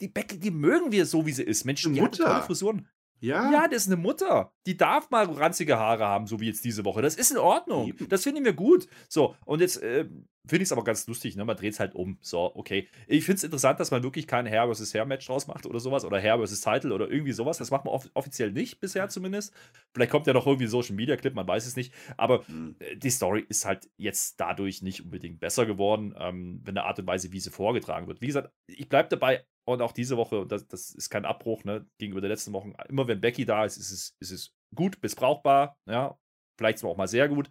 [0.00, 1.64] die Becky, die mögen wir so, wie sie ist.
[1.64, 2.24] Mensch, die Mutter.
[2.24, 2.88] hat tolle Frisuren.
[3.22, 3.52] Ja.
[3.52, 4.52] ja, das ist eine Mutter.
[4.66, 7.02] Die darf mal ranzige Haare haben, so wie jetzt diese Woche.
[7.02, 7.94] Das ist in Ordnung.
[8.08, 8.88] Das finden wir gut.
[9.08, 10.06] So, und jetzt äh,
[10.44, 11.44] finde ich es aber ganz lustig, ne?
[11.44, 12.18] Man dreht es halt um.
[12.20, 12.88] So, okay.
[13.06, 14.92] Ich finde es interessant, dass man wirklich kein Hair vs.
[14.92, 16.04] Hair Match draus macht oder sowas.
[16.04, 16.62] Oder Hair vs.
[16.62, 17.58] Title oder irgendwie sowas.
[17.58, 19.54] Das macht man off offiziell nicht, bisher zumindest.
[19.94, 21.94] Vielleicht kommt ja noch irgendwie ein Social Media Clip, man weiß es nicht.
[22.16, 22.74] Aber mhm.
[22.96, 27.06] die Story ist halt jetzt dadurch nicht unbedingt besser geworden, ähm, wenn der Art und
[27.06, 28.20] Weise, wie sie vorgetragen wird.
[28.20, 31.86] Wie gesagt, ich bleibe dabei, und auch diese Woche, das, das ist kein Abbruch, ne,
[31.98, 32.74] gegenüber der letzten Wochen.
[32.88, 36.18] Immer wenn Becky da ist, ist es, ist es gut bis brauchbar, ja.
[36.58, 37.50] Vielleicht zwar auch mal sehr gut.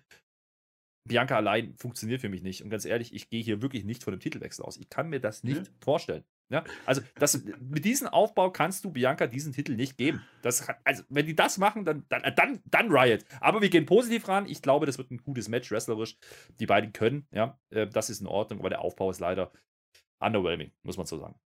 [1.07, 2.63] Bianca allein funktioniert für mich nicht.
[2.63, 4.77] Und ganz ehrlich, ich gehe hier wirklich nicht von dem Titelwechsel aus.
[4.77, 5.73] Ich kann mir das nicht ja.
[5.83, 6.23] vorstellen.
[6.51, 6.63] Ja?
[6.85, 10.23] Also, das, mit diesem Aufbau kannst du Bianca diesen Titel nicht geben.
[10.43, 13.25] Das, also, wenn die das machen, dann, dann, dann, dann Riot.
[13.39, 14.45] Aber wir gehen positiv ran.
[14.47, 16.17] Ich glaube, das wird ein gutes Match, wrestlerisch.
[16.59, 19.51] Die beiden können, ja, äh, das ist in Ordnung, aber der Aufbau ist leider
[20.19, 21.39] underwhelming, muss man so sagen.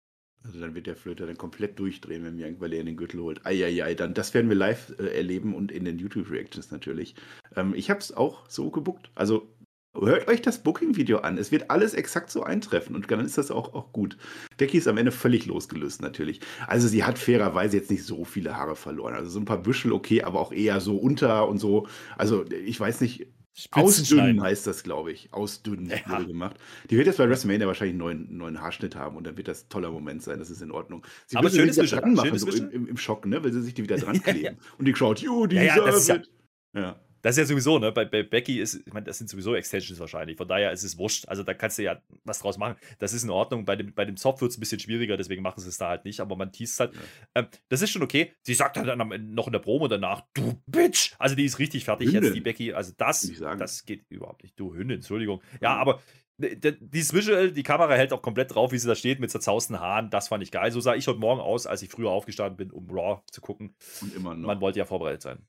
[0.45, 3.45] Also dann wird der Flöter dann komplett durchdrehen, wenn Bianca Belair den Gürtel holt.
[3.45, 7.15] Eieiei, dann das werden wir live äh, erleben und in den YouTube-Reactions natürlich.
[7.55, 9.09] Ähm, ich habe es auch so gebuckt.
[9.15, 9.47] Also
[9.95, 11.37] hört euch das Booking-Video an.
[11.37, 14.17] Es wird alles exakt so eintreffen und dann ist das auch, auch gut.
[14.57, 16.41] Becky ist am Ende völlig losgelöst natürlich.
[16.67, 19.13] Also sie hat fairerweise jetzt nicht so viele Haare verloren.
[19.13, 21.87] Also so ein paar Büschel okay, aber auch eher so unter und so.
[22.17, 23.27] Also ich weiß nicht,
[23.71, 25.31] Ausdünnen heißt das, glaube ich.
[25.31, 25.97] Ausdünnen ja.
[26.09, 26.55] wurde gemacht.
[26.89, 29.65] Die wird jetzt bei WrestleMania wahrscheinlich einen neuen, neuen Haarschnitt haben und dann wird das
[29.65, 30.39] ein toller Moment sein.
[30.39, 31.05] Das ist in Ordnung.
[31.27, 33.43] Sie Aber schönes wieder dran machen, so im, im, Schock, ne?
[33.43, 34.57] Weil sie sich die wieder dran kleben.
[34.79, 36.31] Und die schaut, you deserve ja, ja, it.
[36.73, 36.99] Ja.
[37.23, 37.93] Das ist ja sowieso, ne?
[37.93, 40.35] Bei, bei Becky ist, ich meine, das sind sowieso Extensions wahrscheinlich.
[40.35, 41.25] Von daher ist es wurscht.
[41.29, 42.75] Also da kannst du ja was draus machen.
[42.99, 43.63] Das ist in Ordnung.
[43.63, 45.87] Bei dem, bei dem Zopf wird es ein bisschen schwieriger, deswegen machen sie es da
[45.87, 46.19] halt nicht.
[46.19, 46.93] Aber man teast halt.
[46.93, 46.99] Ja.
[47.35, 48.33] Ähm, das ist schon okay.
[48.41, 51.13] Sie sagt halt dann noch in der Promo danach, du Bitch!
[51.17, 52.23] Also die ist richtig fertig Hündin.
[52.25, 52.73] jetzt, die Becky.
[52.73, 54.59] Also das, das geht überhaupt nicht.
[54.59, 55.41] Du Hündin, Entschuldigung.
[55.61, 56.01] Ja, aber
[56.37, 60.09] dieses Visual, die Kamera hält auch komplett drauf, wie sie da steht mit zerzausten Haaren.
[60.09, 60.71] Das fand ich geil.
[60.71, 63.75] So sah ich heute Morgen aus, als ich früher aufgestanden bin, um Raw zu gucken.
[64.01, 64.47] Und immer noch.
[64.47, 65.47] Man wollte ja vorbereitet sein.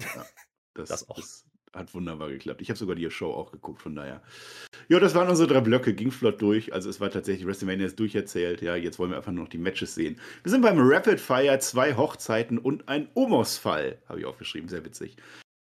[0.00, 0.24] Ja,
[0.74, 1.16] das, das auch.
[1.16, 2.60] Das hat wunderbar geklappt.
[2.60, 4.22] Ich habe sogar die Show auch geguckt, von daher.
[4.88, 6.72] Ja, das waren unsere drei Blöcke, ging flott durch.
[6.72, 8.60] Also es war tatsächlich WrestleMania ist durcherzählt.
[8.60, 10.20] Ja, jetzt wollen wir einfach nur noch die Matches sehen.
[10.42, 15.16] Wir sind beim Rapid Fire, zwei Hochzeiten und ein Omos-Fall, habe ich aufgeschrieben, sehr witzig.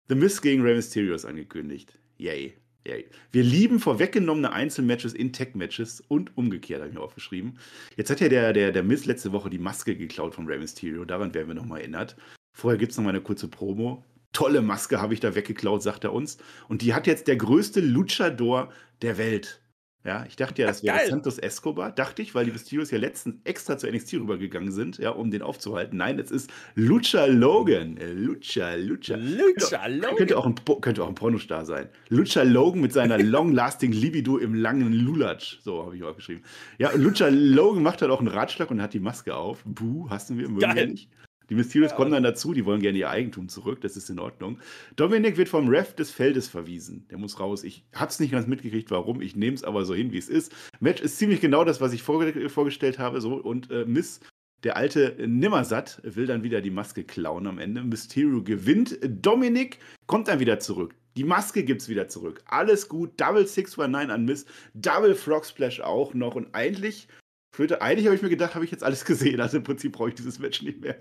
[0.08, 1.98] The Miss gegen Rey Mysterio ist angekündigt.
[2.16, 2.54] Yay.
[2.84, 3.06] ey.
[3.30, 7.58] Wir lieben vorweggenommene Einzelmatches in Tech-Matches und umgekehrt, habe ich mir aufgeschrieben.
[7.96, 11.04] Jetzt hat ja der, der, der Miss letzte Woche die Maske geklaut von Rey Mysterio,
[11.04, 12.16] daran werden wir nochmal erinnert.
[12.54, 14.04] Vorher gibt es nochmal eine kurze Promo.
[14.32, 16.38] Tolle Maske habe ich da weggeklaut, sagt er uns.
[16.68, 18.70] Und die hat jetzt der größte Luchador
[19.02, 19.62] der Welt.
[20.04, 21.10] Ja, ich dachte ja, das wäre Geil.
[21.10, 25.10] Santos Escobar, dachte ich, weil die Mysterios ja letztens extra zu NXT rübergegangen sind, ja,
[25.10, 25.98] um den aufzuhalten.
[25.98, 27.98] Nein, es ist Lucha Logan.
[28.14, 29.16] Lucha, Lucha.
[29.16, 29.86] Lucha
[30.16, 30.34] Könnte Logan.
[30.34, 31.88] auch ein, könnte auch ein Pornostar sein.
[32.10, 35.58] Lucha Logan mit seiner long-lasting Libido im langen Lulatsch.
[35.62, 36.42] So habe ich auch geschrieben.
[36.78, 39.62] Ja, Lucha Logan macht halt auch einen Ratschlag und hat die Maske auf.
[39.66, 40.86] Buh, hassen wir, mögen wir Geil.
[40.86, 41.10] nicht.
[41.50, 41.96] Die Mysterios Ja.
[41.96, 44.58] kommen dann dazu, die wollen gerne ihr Eigentum zurück, das ist in Ordnung.
[44.96, 47.06] Dominik wird vom Ref des Feldes verwiesen.
[47.10, 47.64] Der muss raus.
[47.64, 49.20] Ich hab's nicht ganz mitgekriegt, warum.
[49.22, 50.52] Ich nehme es aber so hin, wie es ist.
[50.80, 53.20] Match ist ziemlich genau das, was ich vorge vorgestellt habe.
[53.20, 54.20] So, und äh, Miss,
[54.64, 57.82] der alte Nimmersatt, will dann wieder die Maske klauen am Ende.
[57.82, 58.98] Mysterio gewinnt.
[59.02, 60.94] Dominik kommt dann wieder zurück.
[61.16, 62.42] Die Maske gibt's wieder zurück.
[62.46, 63.12] Alles gut.
[63.20, 64.46] Double 619 an Miss.
[64.74, 66.34] Double Frog Splash auch noch.
[66.34, 67.08] Und eigentlich,
[67.52, 69.40] Flöte, eigentlich habe ich mir gedacht, habe ich jetzt alles gesehen.
[69.40, 70.96] Also im Prinzip brauche ich dieses Match nicht mehr.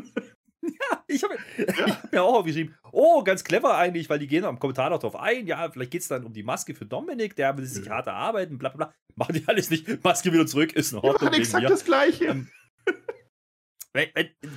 [1.07, 4.89] Ich habe hab mir auch aufgeschrieben, oh, ganz clever eigentlich, weil die gehen am Kommentar
[4.89, 5.45] noch drauf ein.
[5.45, 8.57] Ja, vielleicht geht es dann um die Maske für Dominik, der will sich hart erarbeiten,
[8.57, 8.93] bla bla bla.
[9.15, 10.03] Machen die alles nicht.
[10.03, 11.25] Maske wieder zurück, ist in Wir Ordnung.
[11.25, 12.25] machen wegen exakt das Gleiche.
[12.25, 12.47] Ähm,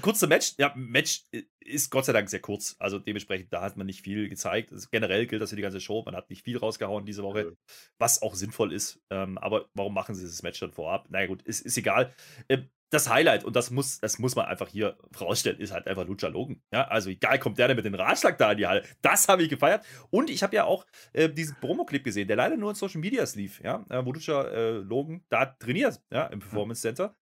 [0.01, 1.25] Kurzer Match, ja, Match
[1.61, 2.77] ist Gott sei Dank sehr kurz.
[2.79, 4.73] Also dementsprechend, da hat man nicht viel gezeigt.
[4.73, 6.03] Also generell gilt das für die ganze Show.
[6.05, 7.57] Man hat nicht viel rausgehauen diese Woche,
[7.99, 9.01] was auch sinnvoll ist.
[9.11, 11.11] Ähm, aber warum machen sie dieses Match dann vorab?
[11.11, 12.15] Naja, gut, ist, ist egal.
[12.49, 16.07] Ähm, das Highlight, und das muss, das muss man einfach hier rausstellen, ist halt einfach
[16.07, 16.63] Lucha Logan.
[16.73, 18.85] Ja, also egal, kommt der denn mit dem Ratschlag da in die Halle.
[19.03, 19.85] Das habe ich gefeiert.
[20.11, 23.35] Und ich habe ja auch äh, diesen Promo-Clip gesehen, der leider nur in Social Medias
[23.35, 27.17] lief, ja, äh, wo Lucha äh, Logan da trainiert, ja, im Performance Center.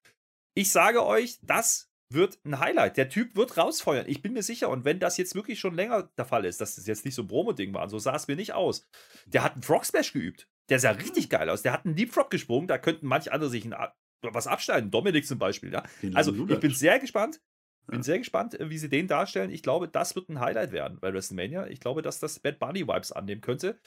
[0.55, 2.97] Ich sage euch, das wird ein Highlight.
[2.97, 4.07] Der Typ wird rausfeuern.
[4.09, 4.69] Ich bin mir sicher.
[4.69, 7.23] Und wenn das jetzt wirklich schon länger der Fall ist, dass das jetzt nicht so
[7.23, 8.87] ein Promo-Ding war, so sah es mir nicht aus.
[9.27, 10.49] Der hat einen Frog Splash geübt.
[10.69, 11.63] Der sah richtig geil aus.
[11.63, 12.69] Der hat einen Deep Frog gesprungen.
[12.69, 13.75] Da könnten manche andere sich ein,
[14.23, 14.91] was abschneiden.
[14.91, 15.73] Dominik zum Beispiel.
[15.73, 15.83] Ja.
[16.15, 17.41] Also ich bin sehr gespannt.
[17.89, 18.03] Bin Ja.
[18.05, 19.51] sehr gespannt, äh, wie sie den darstellen.
[19.51, 21.67] Ich glaube, das wird ein Highlight werden bei WrestleMania.
[21.67, 23.81] Ich glaube, dass das Bad Bunny Vibes annehmen könnte.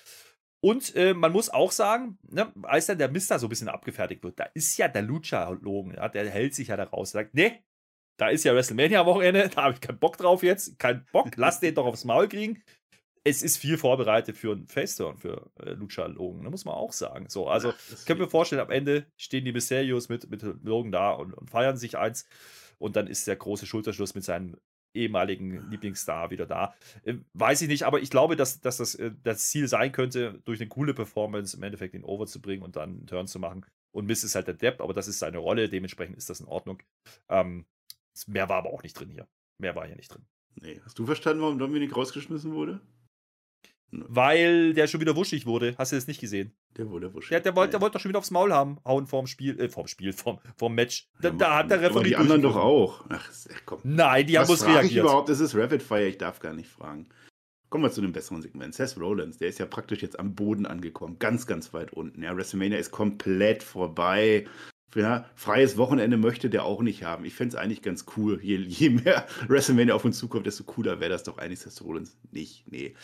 [0.62, 4.24] Und äh, man muss auch sagen, ne, als dann der Mister so ein bisschen abgefertigt
[4.24, 7.64] wird, da ist ja der Lucha-Logen, ja, der hält sich ja da raus, sagt, nee,
[8.18, 11.76] da ist ja WrestleMania-Wochenende, da habe ich keinen Bock drauf jetzt, keinen Bock, lass den
[11.76, 12.64] doch aufs Maul kriegen.
[13.28, 17.28] Es ist viel vorbereitet für einen Face-Turn für äh, Lucha-Logen, ne, muss man auch sagen.
[17.28, 21.12] So, also ich kann mir vorstellen, am Ende stehen die Mysterios mit, mit Logan da
[21.12, 22.28] und, und feiern sich eins.
[22.78, 24.58] Und dann ist der große Schulterschluss mit seinem
[24.96, 26.74] ehemaligen Lieblingsstar wieder da.
[27.04, 30.42] Äh, weiß ich nicht, aber ich glaube, dass, dass das äh, das Ziel sein könnte,
[30.46, 33.40] durch eine coole Performance im Endeffekt den Over zu bringen und dann einen Turn zu
[33.40, 33.66] machen.
[33.92, 36.48] Und Miss ist halt der Depp, aber das ist seine Rolle, dementsprechend ist das in
[36.48, 36.82] Ordnung.
[37.30, 37.66] Ähm,
[38.28, 39.28] mehr war aber auch nicht drin hier.
[39.58, 40.26] Mehr war hier nicht drin.
[40.56, 40.80] Nee.
[40.86, 42.80] Hast du verstanden, warum Dominik rausgeschmissen wurde?
[43.92, 45.76] Weil der schon wieder wuschig wurde.
[45.78, 46.54] Hast du das nicht gesehen?
[46.76, 47.30] Der wurde wuschig.
[47.30, 49.70] Der, der wollte der wollte doch schon wieder aufs Maul haben, hauen vorm Spiel, äh,
[49.70, 51.08] vorm Spiel, vorm, vorm Match.
[51.22, 53.06] Da, Ja, da hat der aber Referee die anderen doch auch.
[53.10, 53.30] Ach,
[53.66, 53.80] komm.
[53.84, 55.04] Nein, die haben Was bloß frage ich reagiert.
[55.06, 55.30] überhaupt?
[55.30, 57.08] Es ist Rapid Fire, ich darf gar nicht fragen.
[57.70, 58.74] Kommen wir zu einem besseren Segment.
[58.74, 61.18] Seth Rollins, der ist ja praktisch jetzt am Boden angekommen.
[61.20, 62.22] Ganz, ganz weit unten.
[62.24, 64.46] Ja, WrestleMania ist komplett vorbei.
[64.94, 67.26] Ja, freies Wochenende möchte der auch nicht haben.
[67.26, 68.40] Ich fände es eigentlich ganz cool.
[68.42, 72.18] Je, je mehr WrestleMania auf uns zukommt, desto cooler wäre das doch eigentlich Seth Rollins
[72.32, 72.64] nicht.
[72.72, 72.96] Nee.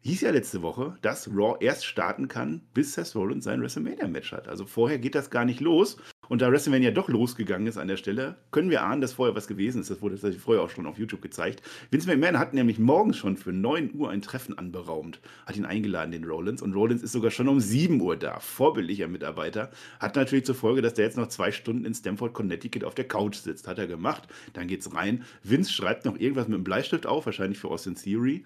[0.00, 4.46] Hieß ja letzte Woche, dass Raw erst starten kann, bis Seth Rollins sein WrestleMania-Match hat.
[4.46, 5.96] Also vorher geht das gar nicht los.
[6.28, 9.48] Und da WrestleMania doch losgegangen ist an der Stelle, können wir ahnen, dass vorher was
[9.48, 9.90] gewesen ist.
[9.90, 11.62] Das wurde tatsächlich vorher auch schon auf YouTube gezeigt.
[11.90, 16.12] Vince McMahon hat nämlich morgens schon für 9 Uhr ein Treffen anberaumt, hat ihn eingeladen,
[16.12, 16.62] den Rollins.
[16.62, 18.40] Und Rollins ist sogar schon um 7 Uhr da.
[18.40, 19.70] Vorbildlicher Mitarbeiter.
[20.00, 23.08] Hat natürlich zur Folge, dass der jetzt noch zwei Stunden in Stamford, Connecticut auf der
[23.08, 23.66] Couch sitzt.
[23.66, 24.28] Hat er gemacht.
[24.52, 25.24] Dann geht's rein.
[25.42, 28.44] Vince schreibt noch irgendwas mit einem Bleistift auf, wahrscheinlich für Austin Theory.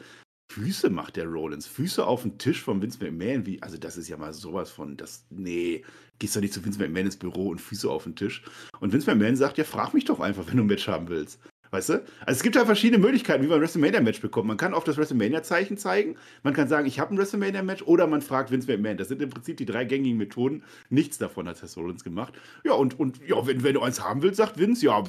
[0.53, 1.67] Füße macht der Rollins.
[1.67, 3.47] Füße auf den Tisch von Vince McMahon.
[3.47, 5.83] Wie, also das ist ja mal sowas von, das, nee,
[6.19, 8.43] gehst doch nicht zu Vince McMahon ins Büro und Füße auf den Tisch.
[8.81, 11.41] Und Vince McMahon sagt, ja, frag mich doch einfach, wenn du ein Match haben willst.
[11.73, 11.95] Weißt du?
[12.27, 14.47] Also es gibt ja verschiedene Möglichkeiten, wie man ein WrestleMania-Match bekommt.
[14.47, 18.21] Man kann auf das WrestleMania-Zeichen zeigen, man kann sagen, ich habe ein WrestleMania-Match oder man
[18.21, 18.99] fragt Vince McMahon.
[18.99, 20.65] Das sind im Prinzip die drei gängigen Methoden.
[20.91, 22.35] Nichts davon hat Seth Rollins gemacht.
[22.63, 25.03] Ja, und, und ja, wenn, wenn du eins haben willst, sagt Vince, ja,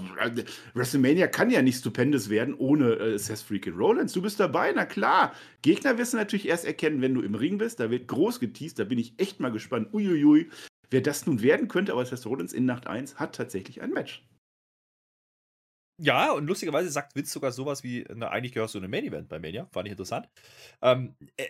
[0.74, 4.14] WrestleMania kann ja nicht stupendous werden ohne äh, Seth freaking Rollins.
[4.14, 5.34] Du bist dabei, na klar.
[5.64, 7.82] Gegner wirst du natürlich erst erkennen, wenn du im Ring bist.
[7.82, 9.94] Da wird groß geteased, da bin ich echt mal gespannt.
[9.94, 10.50] Uiuiui,
[10.92, 14.24] wer das nun werden könnte, aber Seth Rollins in Nacht 1 hat tatsächlich ein Match.
[16.04, 19.06] Ja, und lustigerweise sagt Vince sogar sowas wie, na, eigentlich gehörst du in ein Main
[19.06, 19.68] Event bei Mania.
[19.72, 20.28] Fand ich interessant.
[20.82, 21.46] Ähm, äh,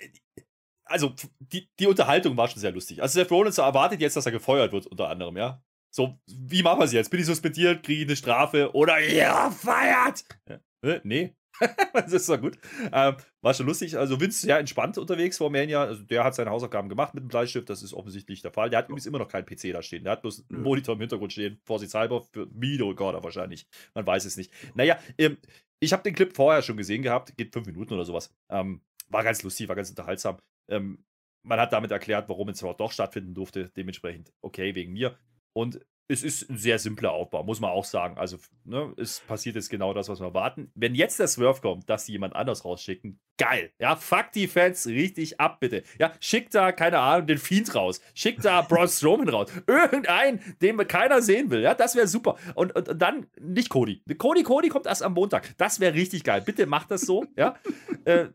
[0.86, 3.02] also, die, die Unterhaltung war schon sehr lustig.
[3.02, 5.64] Also, Seth Rollins erwartet jetzt, dass er gefeuert wird, unter anderem, ja.
[5.92, 7.10] So, wie machen wir es jetzt?
[7.10, 7.84] Bin ich suspendiert?
[7.84, 8.74] Kriege ich eine Strafe?
[8.76, 10.24] Oder ja, feiert?
[10.48, 10.60] Ja.
[10.84, 11.36] Äh, nee.
[11.94, 12.58] das ist doch gut.
[12.92, 13.98] Ähm, war schon lustig.
[13.98, 15.84] Also Vince sehr entspannt unterwegs vor Mania.
[15.84, 17.70] Also der hat seine Hausaufgaben gemacht mit dem Bleistift.
[17.70, 18.70] Das ist offensichtlich der Fall.
[18.70, 20.04] Der hat übrigens immer noch keinen PC da stehen.
[20.04, 21.60] Der hat bloß einen Monitor im Hintergrund stehen.
[21.64, 23.68] Vorsichtshalber für Videorekorder wahrscheinlich.
[23.94, 24.52] Man weiß es nicht.
[24.74, 25.38] Naja, ähm,
[25.80, 27.36] ich habe den Clip vorher schon gesehen gehabt.
[27.38, 28.34] Geht fünf Minuten oder sowas.
[28.50, 30.38] Ähm, war ganz lustig, war ganz unterhaltsam.
[30.70, 31.04] Ähm,
[31.44, 33.70] man hat damit erklärt, warum es zwar doch stattfinden durfte.
[33.76, 35.18] Dementsprechend okay wegen mir.
[35.54, 38.18] Und es ist ein sehr simpler Aufbau, muss man auch sagen.
[38.18, 40.72] Also, ne, es passiert jetzt genau das, was wir erwarten.
[40.76, 43.72] Wenn jetzt der Swerve kommt, dass sie jemand anders rausschicken, geil.
[43.80, 45.84] Ja, fuck die Fans richtig ab, bitte.
[46.00, 48.02] Ja, schickt da, keine Ahnung, den Fiend raus.
[48.14, 49.50] Schickt da Braun Strowman raus.
[49.66, 51.62] Irgendeinen, den keiner sehen will.
[51.62, 52.36] Ja, das wäre super.
[52.56, 54.04] Und, und, und, dann nicht Cody.
[54.18, 55.58] Cody, Cody kommt erst am Montag.
[55.58, 56.42] Das wäre richtig geil.
[56.42, 57.26] Bitte macht das so.
[57.38, 57.56] Ja,
[58.06, 58.28] äh,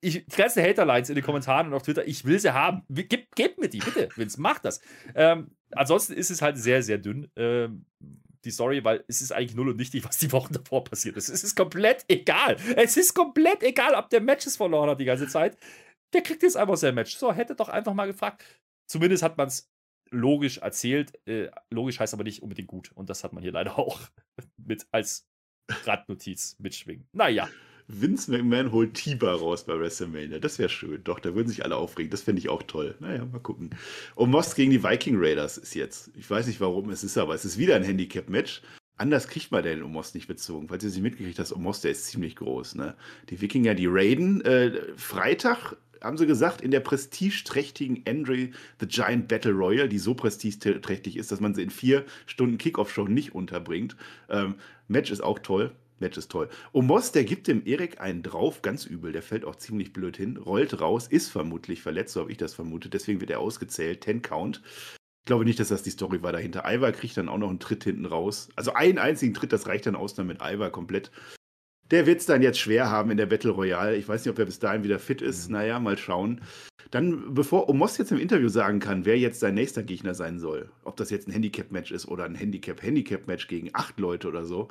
[0.00, 2.82] ich, die ganzen Haterlines in den Kommentaren und auf Twitter, ich will sie haben.
[2.88, 4.80] Gebt, gebt mir die, bitte, Vince, macht das.
[5.14, 7.30] Ähm, ansonsten ist es halt sehr, sehr dünn.
[7.36, 7.86] Ähm,
[8.44, 11.28] die Story, weil es ist eigentlich null und nichtig, was die Wochen davor passiert ist.
[11.28, 12.56] Es ist komplett egal.
[12.76, 15.56] Es ist komplett egal, ob der Matches verloren hat die ganze Zeit.
[16.12, 17.16] Der kriegt jetzt einfach sein Match.
[17.16, 18.44] So, hätte doch einfach mal gefragt.
[18.86, 19.70] Zumindest hat man es
[20.10, 21.12] logisch erzählt.
[21.26, 22.92] Äh, logisch heißt aber nicht unbedingt gut.
[22.92, 24.00] Und das hat man hier leider auch
[24.56, 25.26] mit als
[25.84, 27.08] Randnotiz mitschwingen.
[27.12, 27.48] Naja.
[27.92, 30.38] Vince McMahon holt Tiba raus bei WrestleMania.
[30.38, 31.04] Das wäre schön.
[31.04, 32.10] Doch, da würden sich alle aufregen.
[32.10, 32.94] Das fände ich auch toll.
[33.00, 33.70] Naja, mal gucken.
[34.16, 36.10] Omos gegen die Viking Raiders ist jetzt.
[36.16, 38.62] Ich weiß nicht, warum es ist, aber es ist wieder ein Handicap-Match.
[38.96, 40.68] Anders kriegt man den Omos nicht bezogen.
[40.68, 42.76] Falls ihr sie mitgekriegt habt, Omos, der ist ziemlich groß.
[42.76, 42.94] Ne?
[43.30, 44.42] Die Wikinger, die raiden.
[44.44, 48.50] Äh, Freitag haben sie gesagt, in der prestigeträchtigen Andre
[48.80, 53.06] the Giant Battle Royale, die so prestigeträchtig ist, dass man sie in vier Stunden Kickoff-Show
[53.06, 53.96] nicht unterbringt.
[54.28, 54.56] Ähm,
[54.88, 55.72] Match ist auch toll.
[56.02, 56.50] Match ist toll.
[56.72, 59.12] Omos, der gibt dem Erik einen drauf, ganz übel.
[59.12, 62.52] Der fällt auch ziemlich blöd hin, rollt raus, ist vermutlich verletzt, so habe ich das
[62.52, 62.92] vermutet.
[62.92, 64.04] Deswegen wird er ausgezählt.
[64.04, 64.60] 10 Count.
[65.22, 66.64] Ich glaube nicht, dass das die Story war dahinter.
[66.66, 68.48] Ivar kriegt dann auch noch einen Tritt hinten raus.
[68.56, 71.10] Also einen einzigen Tritt, das reicht dann aus, dann mit Ivar komplett.
[71.92, 73.96] Der wird es dann jetzt schwer haben in der Battle Royale.
[73.96, 75.48] Ich weiß nicht, ob er bis dahin wieder fit ist.
[75.48, 75.52] Mhm.
[75.52, 76.40] Naja, mal schauen.
[76.90, 80.70] Dann, bevor Omos jetzt im Interview sagen kann, wer jetzt sein nächster Gegner sein soll,
[80.84, 84.68] ob das jetzt ein Handicap-Match ist oder ein Handicap-Handicap-Match gegen acht Leute oder so,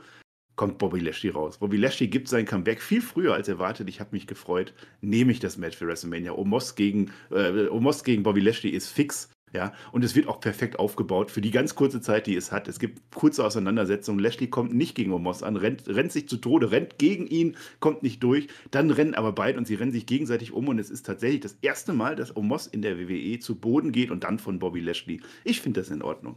[0.62, 1.58] kommt Bobby Lashley raus.
[1.58, 3.89] Bobby Lashley gibt sein Comeback viel früher als erwartet.
[3.89, 4.76] Ich habe mich gefreut.
[5.02, 6.34] Nehme ich das Match für WrestleMania.
[6.34, 9.32] Omos gegen, äh, Omos gegen Bobby Lashley ist fix.
[9.56, 12.67] Ja, und es wird auch perfekt aufgebaut für die ganz kurze Zeit, die es hat.
[12.67, 14.19] Es gibt kurze Auseinandersetzungen.
[14.19, 18.04] Lashley kommt nicht gegen Omos an, rennt, rennt sich zu Tode, rennt gegen ihn, kommt
[18.04, 18.47] nicht durch.
[18.69, 20.67] Dann rennen aber beide und sie rennen sich gegenseitig um.
[20.67, 24.12] Und es ist tatsächlich das erste Mal, dass Omos in der WWE zu Boden geht
[24.12, 25.21] und dann von Bobby Lashley.
[25.43, 26.36] Ich finde das in Ordnung.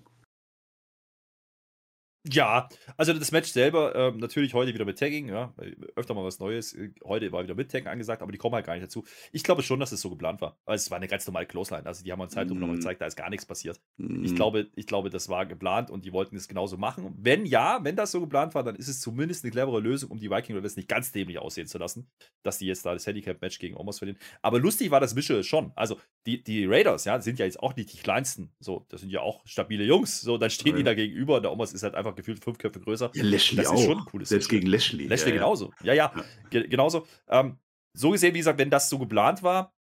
[2.26, 5.52] Ja, also das Match selber, ähm, natürlich heute wieder mit Tagging, ja,
[5.94, 6.72] öfter mal was Neues.
[6.72, 9.04] Äh, heute war wieder mit Taggen angesagt, aber die kommen halt gar nicht dazu.
[9.30, 10.56] Ich glaube schon, dass es so geplant war.
[10.64, 11.84] Also es war eine ganz normale Clothesline.
[11.84, 12.60] Also die haben uns Zeitlupe mm.
[12.60, 13.78] nochmal gezeigt, da ist gar nichts passiert.
[13.98, 14.24] Mm.
[14.24, 14.36] Ich, mhm.
[14.36, 17.14] glaube, ich glaube, das war geplant und die wollten es genauso machen.
[17.18, 20.18] Wenn ja, wenn das so geplant war, dann ist es zumindest eine clevere Lösung, um
[20.18, 22.10] die Viking Raiders nicht ganz dämlich aussehen zu lassen,
[22.42, 24.18] dass die jetzt da das Handicap-Match gegen Omos verlieren.
[24.40, 25.72] Aber lustig war das Visual schon.
[25.74, 28.50] Also die, die Raiders, ja, sind ja jetzt auch nicht die kleinsten.
[28.60, 30.22] So, das sind ja auch stabile Jungs.
[30.22, 30.78] So, dann stehen ja.
[30.78, 31.42] die da gegenüber.
[31.42, 33.10] Der Omos ist halt einfach gefühlt fünf Köpfe größer.
[33.14, 33.74] Ja, Lashley das auch.
[33.74, 35.06] ist schon ein cooles Selbst gegen Lashley.
[35.06, 35.72] Lashley ja, genauso.
[35.82, 36.12] Ja, ja,
[36.50, 36.62] ja.
[36.62, 37.06] genauso.
[37.28, 37.58] Ähm,
[37.92, 39.74] so gesehen, wie gesagt, wenn das so geplant war,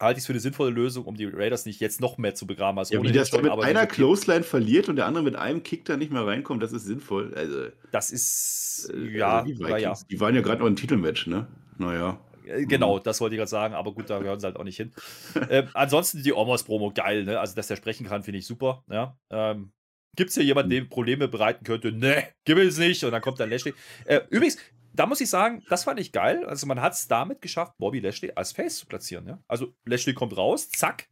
[0.00, 2.46] halte ich es für eine sinnvolle Lösung, um die Raiders nicht jetzt noch mehr zu
[2.46, 3.02] begraben als ja.
[3.02, 3.86] Wie das mit einer.
[3.86, 7.32] Clothesline verliert und der andere mit einem Kick da nicht mehr reinkommt, das ist sinnvoll.
[7.34, 9.94] Also, das ist, äh, ja, also die, ja.
[10.10, 11.46] die waren ja gerade noch ein Titelmatch, ne?
[11.78, 12.18] Naja.
[12.46, 14.76] Äh, genau, das wollte ich gerade sagen, aber gut, da gehören sie halt auch nicht
[14.76, 14.92] hin.
[15.50, 17.38] ähm, ansonsten die Omos-Promo, geil, ne?
[17.38, 18.84] Also, dass der sprechen kann, finde ich super.
[18.90, 19.16] Ja?
[19.30, 19.72] Ähm,
[20.16, 20.84] Gibt es hier jemanden, hm.
[20.84, 21.92] dem Probleme bereiten könnte?
[21.92, 23.04] Nee, gibt es nicht.
[23.04, 23.74] Und dann kommt dann Lashley.
[24.04, 24.58] Äh, übrigens,
[24.92, 26.44] da muss ich sagen, das fand ich geil.
[26.46, 29.26] Also man hat es damit geschafft, Bobby Lashley als Face zu platzieren.
[29.26, 29.42] Ja?
[29.48, 31.08] Also Lashley kommt raus, zack,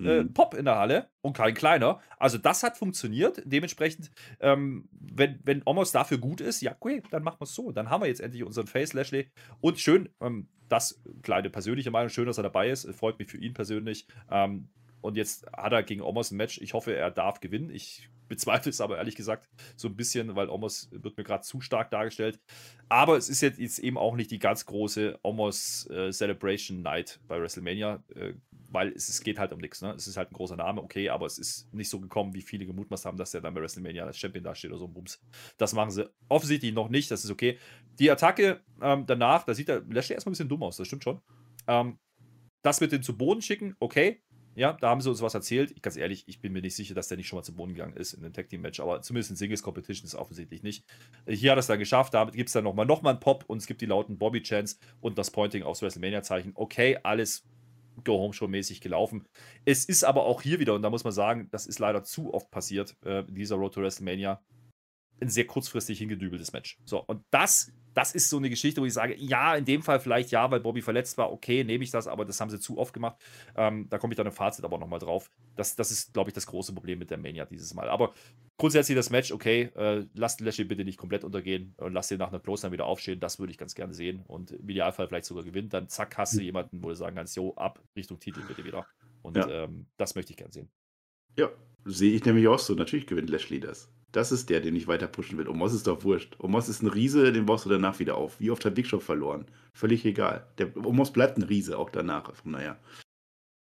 [0.00, 0.32] äh, mhm.
[0.32, 2.00] Pop in der Halle und kein kleiner.
[2.18, 3.42] Also das hat funktioniert.
[3.44, 7.72] Dementsprechend, ähm, wenn, wenn Omos dafür gut ist, ja, okay, dann machen wir es so.
[7.72, 9.30] Dann haben wir jetzt endlich unseren Face Lashley.
[9.60, 12.88] Und schön, ähm, das kleine persönliche Meinung, schön, dass er dabei ist.
[12.94, 14.06] Freut mich für ihn persönlich.
[14.30, 14.68] Ähm,
[15.00, 16.58] und jetzt hat er gegen Omos ein Match.
[16.60, 17.70] Ich hoffe, er darf gewinnen.
[17.70, 21.60] Ich bezweifle es aber ehrlich gesagt so ein bisschen, weil Omos wird mir gerade zu
[21.60, 22.40] stark dargestellt.
[22.88, 27.20] Aber es ist jetzt, jetzt, eben auch nicht die ganz große Omos äh, Celebration Night
[27.26, 28.34] bei WrestleMania, äh,
[28.70, 29.82] weil es, es, geht halt um nichts.
[29.82, 29.92] Ne?
[29.92, 32.66] Es ist halt ein großer Name, okay, aber es ist nicht so gekommen, wie viele
[32.66, 35.20] gemutmaßt haben, dass der dann bei WrestleMania als Champion dasteht oder so ein Bums.
[35.56, 37.58] Das machen sie offensichtlich noch nicht, das ist okay.
[37.98, 41.04] Die Attacke ähm, danach, da sieht der Lashley erstmal ein bisschen dumm aus, das stimmt
[41.04, 41.20] schon.
[41.66, 41.98] Ähm,
[42.62, 44.22] das mit den zu Boden schicken, okay,
[44.58, 45.70] ja, da haben sie uns was erzählt.
[45.70, 47.74] Ich, ganz ehrlich, ich bin mir nicht sicher, dass der nicht schon mal zum Boden
[47.74, 50.84] gegangen ist in einem Tag Team Match, aber zumindest in Singles Competition ist offensichtlich nicht.
[51.28, 52.14] Hier hat er es dann geschafft.
[52.14, 54.42] Damit gibt es dann nochmal noch mal einen Pop und es gibt die lauten Bobby
[54.42, 56.52] Chance und das Pointing aufs WrestleMania-Zeichen.
[56.54, 57.44] Okay, alles
[58.04, 59.26] Go-Home-Show-mäßig gelaufen.
[59.64, 62.34] Es ist aber auch hier wieder, und da muss man sagen, das ist leider zu
[62.34, 64.42] oft passiert, äh, dieser Road to WrestleMania,
[65.20, 66.78] ein sehr kurzfristig hingedübeltes Match.
[66.84, 69.98] So, und das das ist so eine Geschichte, wo ich sage, ja, in dem Fall
[69.98, 72.78] vielleicht ja, weil Bobby verletzt war, okay, nehme ich das, aber das haben sie zu
[72.78, 73.16] oft gemacht.
[73.56, 75.32] Ähm, da komme ich dann im Fazit aber nochmal drauf.
[75.56, 77.88] Das, das ist, glaube ich, das große Problem mit der Mania dieses Mal.
[77.88, 78.14] Aber
[78.56, 82.28] grundsätzlich das Match, okay, äh, lasst Lashley bitte nicht komplett untergehen und lasst ihn nach
[82.28, 83.18] einer Close dann wieder aufstehen.
[83.18, 84.22] Das würde ich ganz gerne sehen.
[84.28, 85.74] Und im Idealfall vielleicht sogar gewinnt.
[85.74, 88.86] Dann zack, hast du jemanden, wo du sagen kannst, jo, ab Richtung Titel bitte wieder.
[89.22, 89.64] Und ja.
[89.64, 90.70] ähm, das möchte ich gerne sehen.
[91.38, 91.50] Ja,
[91.84, 92.74] sehe ich nämlich auch so.
[92.74, 93.88] Natürlich gewinnt Lashley das.
[94.10, 95.48] Das ist der, den ich weiter pushen will.
[95.48, 96.34] Omos ist doch wurscht.
[96.40, 98.40] Omos ist ein Riese, den baust du danach wieder auf.
[98.40, 99.46] Wie oft hat Big Show verloren?
[99.72, 100.46] Völlig egal.
[100.58, 102.32] Der Omos bleibt ein Riese, auch danach.
[102.44, 102.76] Naja.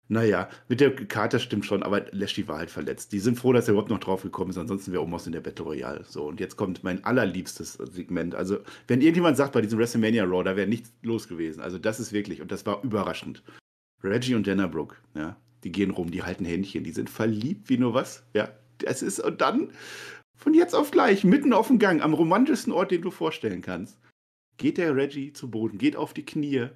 [0.06, 3.12] Naja, mit der Karte stimmt schon, aber Lashley war halt verletzt.
[3.12, 5.40] Die sind froh, dass er überhaupt noch drauf gekommen ist, ansonsten wäre Omos in der
[5.40, 6.04] Battle Royale.
[6.06, 8.34] So, und jetzt kommt mein allerliebstes Segment.
[8.34, 11.62] Also, wenn irgendjemand sagt, bei diesem WrestleMania Raw, da wäre nichts los gewesen.
[11.62, 13.42] Also, das ist wirklich, und das war überraschend.
[14.04, 17.78] Reggie und Dana Brooke, ja, die gehen rum, die halten Händchen, die sind verliebt wie
[17.78, 18.48] nur was, ja.
[18.84, 19.72] Es ist, und dann
[20.36, 23.98] von jetzt auf gleich, mitten auf dem Gang, am romantischsten Ort, den du vorstellen kannst,
[24.56, 26.68] geht der Reggie zu Boden, geht auf die Knie,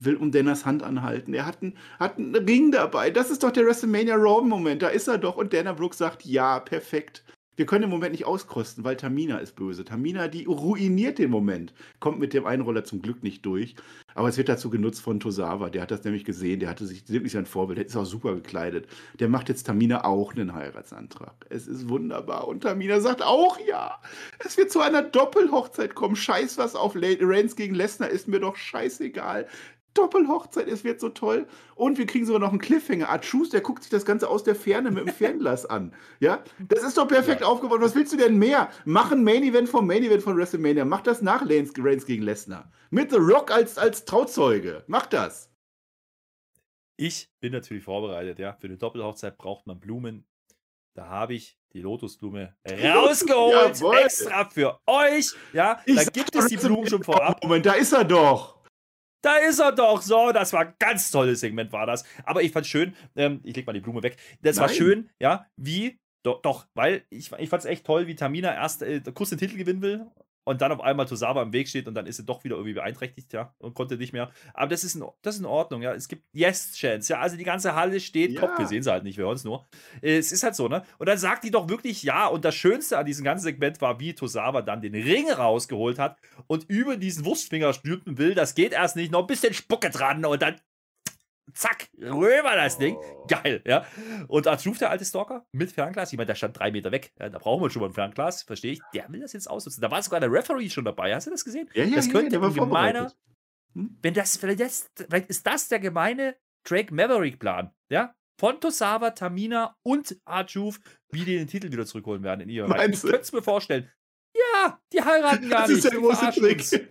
[0.00, 1.32] will um Dennas Hand anhalten.
[1.34, 3.10] Er hat einen, hat einen Ring dabei.
[3.10, 4.82] Das ist doch der WrestleMania Raw-Moment.
[4.82, 5.36] Da ist er doch.
[5.36, 7.24] Und Dana Brooks sagt, ja, perfekt.
[7.56, 9.84] Wir können den Moment nicht auskosten, weil Tamina ist böse.
[9.84, 11.72] Tamina, die ruiniert den Moment.
[12.00, 13.74] Kommt mit dem Einroller zum Glück nicht durch.
[14.14, 15.70] Aber es wird dazu genutzt von Tosawa.
[15.70, 16.60] Der hat das nämlich gesehen.
[16.60, 17.78] Der hatte sich wirklich sein Vorbild.
[17.78, 18.86] Der ist auch super gekleidet.
[19.20, 21.46] Der macht jetzt Tamina auch einen Heiratsantrag.
[21.48, 22.46] Es ist wunderbar.
[22.46, 24.00] Und Tamina sagt auch ja.
[24.38, 26.16] Es wird zu einer Doppelhochzeit kommen.
[26.16, 29.46] Scheiß was auf Reigns gegen Lesnar ist mir doch scheißegal.
[29.96, 31.46] Doppelhochzeit, es wird so toll.
[31.74, 33.08] Und wir kriegen sogar noch einen Cliffhanger.
[33.08, 35.94] Art Schuss, der guckt sich das Ganze aus der Ferne mit dem Fernglas an.
[36.20, 37.46] Ja, das ist doch perfekt ja.
[37.46, 37.80] aufgebaut.
[37.80, 38.70] Was willst du denn mehr?
[38.84, 40.84] Mach ein Main Event vom Main Event von WrestleMania.
[40.84, 41.72] Mach das nach Reigns
[42.06, 42.70] gegen Lesnar.
[42.90, 44.84] Mit The Rock als, als Trauzeuge.
[44.86, 45.50] Mach das.
[46.96, 48.54] Ich bin natürlich vorbereitet, ja.
[48.54, 50.26] Für eine Doppelhochzeit braucht man Blumen.
[50.94, 53.98] Da habe ich die Lotusblume rausgeholt, Jawohl.
[53.98, 55.34] extra für euch.
[55.52, 57.42] Ja, ich da gibt es die Blumen schon vorab.
[57.42, 58.55] Moment, da ist er doch.
[59.22, 60.02] Da ist er doch.
[60.02, 62.04] So, das war ein ganz tolles Segment, war das.
[62.24, 64.16] Aber ich fand schön, ähm, ich leg mal die Blume weg.
[64.42, 64.62] Das Nein.
[64.62, 68.54] war schön, ja, wie, doch, doch weil ich, ich fand es echt toll, wie Tamina
[68.54, 70.06] erst äh, kurz den Titel gewinnen will
[70.46, 72.74] und dann auf einmal Tosawa im Weg steht und dann ist sie doch wieder irgendwie
[72.74, 74.30] beeinträchtigt, ja, und konnte nicht mehr.
[74.54, 75.92] Aber das ist in, das ist in Ordnung, ja.
[75.92, 77.18] Es gibt Yes-Chance, ja.
[77.18, 78.40] Also die ganze Halle steht ja.
[78.40, 78.56] Kopf.
[78.56, 79.66] Wir sehen sie halt nicht, wir hören es nur.
[80.02, 80.84] Es ist halt so, ne?
[80.98, 82.28] Und dann sagt die doch wirklich ja.
[82.28, 86.16] Und das Schönste an diesem ganzen Segment war, wie Tosawa dann den Ring rausgeholt hat
[86.46, 88.34] und über diesen Wurstfinger stülpen will.
[88.34, 90.60] Das geht erst nicht, noch ein bisschen Spucke dran und dann
[91.52, 92.96] zack, rüber das Ding.
[92.96, 93.26] Oh.
[93.26, 93.86] Geil, ja.
[94.28, 97.12] Und als ruft der alte Stalker mit Fernglas, ich meine, der stand drei Meter weg,
[97.18, 98.80] ja, da brauchen wir schon mal ein Fernglas, verstehe ich.
[98.94, 99.80] Der will das jetzt ausnutzen.
[99.80, 101.68] Da war sogar der Referee schon dabei, hast du das gesehen?
[101.74, 103.12] Ja, ja, das könnte ja, ein gemeiner,
[103.74, 103.98] hm?
[104.02, 108.14] wenn das, vielleicht, das, vielleicht ist das der gemeine Drake Maverick-Plan, ja?
[108.38, 110.78] Von Tosawa, Tamina und Arjuf,
[111.10, 113.90] wie die den Titel wieder zurückholen werden in ihrem Ich könnte es mir vorstellen.
[114.34, 115.84] Ja, die heiraten gar das nicht.
[115.84, 116.90] Das ist der große Trick.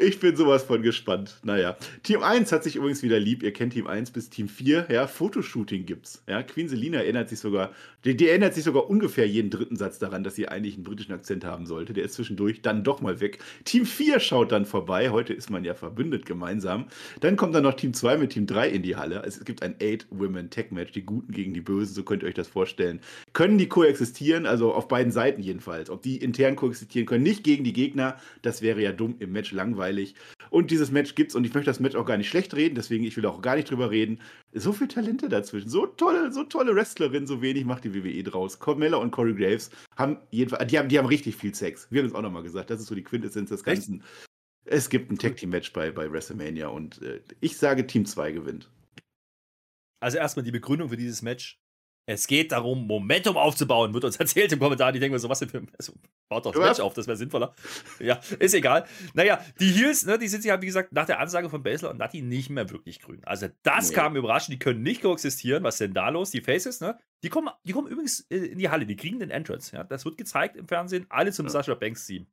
[0.00, 1.38] Ich bin sowas von gespannt.
[1.42, 1.76] Naja.
[2.02, 3.42] Team 1 hat sich übrigens wieder lieb.
[3.42, 4.86] Ihr kennt Team 1 bis Team 4.
[4.90, 6.22] Ja, Fotoshooting gibt's.
[6.26, 7.72] Ja, Queen Selina erinnert sich sogar,
[8.04, 11.12] die, die, erinnert sich sogar ungefähr jeden dritten Satz daran, dass sie eigentlich einen britischen
[11.12, 11.92] Akzent haben sollte.
[11.92, 13.38] Der ist zwischendurch dann doch mal weg.
[13.64, 15.10] Team 4 schaut dann vorbei.
[15.10, 16.86] Heute ist man ja verbündet gemeinsam.
[17.20, 19.22] Dann kommt dann noch Team 2 mit Team 3 in die Halle.
[19.24, 23.00] Es gibt ein 8-Women-Tech-Match, die Guten gegen die Bösen, so könnt ihr euch das vorstellen.
[23.32, 25.90] Können die koexistieren, also auf beiden Seiten jedenfalls.
[25.90, 29.52] Ob die intern koexistieren können, nicht gegen die Gegner, das wäre ja dumm im Match
[29.52, 30.14] langweilig.
[30.50, 33.04] Und dieses Match gibt's und ich möchte das Match auch gar nicht schlecht reden, deswegen
[33.04, 34.20] ich will auch gar nicht drüber reden.
[34.52, 38.58] So viele Talente dazwischen, so tolle, so tolle Wrestlerinnen, so wenig macht die WWE draus.
[38.58, 41.86] Carmella und Corey Graves haben jedenfalls, die haben, die haben richtig viel Sex.
[41.90, 44.00] Wir haben es auch nochmal gesagt, das ist so die Quintessenz des Ganzen.
[44.00, 44.28] Echt?
[44.64, 48.32] Es gibt ein Tag Team Match bei, bei WrestleMania und äh, ich sage Team 2
[48.32, 48.70] gewinnt.
[50.00, 51.58] Also erstmal die Begründung für dieses Match.
[52.08, 54.92] Es geht darum, Momentum aufzubauen, wird uns erzählt im Kommentar.
[54.92, 55.92] Die denken mir so, was denn für also,
[56.30, 57.54] baut doch das Match auf, das wäre sinnvoller.
[58.00, 58.86] Ja, ist egal.
[59.12, 61.90] Naja, die Heels, ne, die sind sich halt, wie gesagt, nach der Ansage von Basler
[61.90, 63.20] und Nati nicht mehr wirklich grün.
[63.26, 63.94] Also, das nee.
[63.94, 64.54] kam überraschend.
[64.54, 65.62] Die können nicht koexistieren.
[65.64, 66.30] Was ist denn da los?
[66.30, 66.98] Die Faces, ne?
[67.22, 69.76] Die kommen, die kommen übrigens äh, in die Halle, die kriegen den Entrance.
[69.76, 69.84] Ja?
[69.84, 71.04] Das wird gezeigt im Fernsehen.
[71.10, 71.50] Alle zum ja.
[71.50, 72.26] Sascha Banks Team.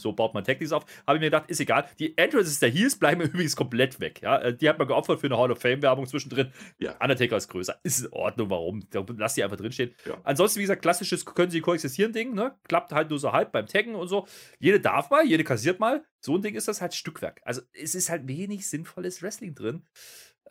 [0.00, 0.84] So baut man Tactics auf.
[1.06, 1.88] Habe ich mir gedacht, ist egal.
[1.98, 4.20] Die Entrances der Heels bleiben übrigens komplett weg.
[4.22, 4.38] Ja?
[4.38, 6.52] Äh, die hat man geopfert für eine Hall of Fame-Werbung zwischendrin.
[6.78, 6.96] Ja.
[7.00, 7.80] Undertaker ist größer.
[7.82, 8.82] Ist in Ordnung, warum?
[9.16, 9.94] Lass die einfach drinstehen.
[10.06, 10.18] Ja.
[10.22, 12.34] Ansonsten, wie gesagt, klassisches können sie koexistieren Ding.
[12.34, 12.56] Ne?
[12.68, 14.26] Klappt halt nur so halb beim Taggen und so.
[14.60, 16.04] Jede darf mal, jede kassiert mal.
[16.20, 17.40] So ein Ding ist das halt Stückwerk.
[17.44, 19.84] Also es ist halt wenig sinnvolles Wrestling drin.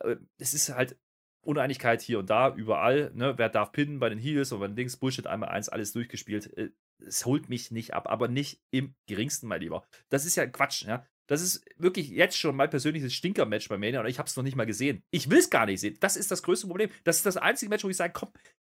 [0.00, 0.98] Äh, es ist halt
[1.40, 3.10] Uneinigkeit hier und da, überall.
[3.14, 3.34] Ne?
[3.38, 4.98] Wer darf pinnen bei den Heels und bei den Dings?
[4.98, 6.52] Bullshit, einmal eins, alles durchgespielt.
[7.06, 9.86] Es holt mich nicht ab, aber nicht im geringsten, mein Lieber.
[10.08, 11.06] Das ist ja Quatsch, ja.
[11.26, 14.42] Das ist wirklich jetzt schon mein persönliches Stinker-Match bei Mania und ich habe es noch
[14.42, 15.02] nicht mal gesehen.
[15.10, 15.96] Ich will es gar nicht sehen.
[16.00, 16.90] Das ist das größte Problem.
[17.04, 18.30] Das ist das einzige Match, wo ich sage, komm,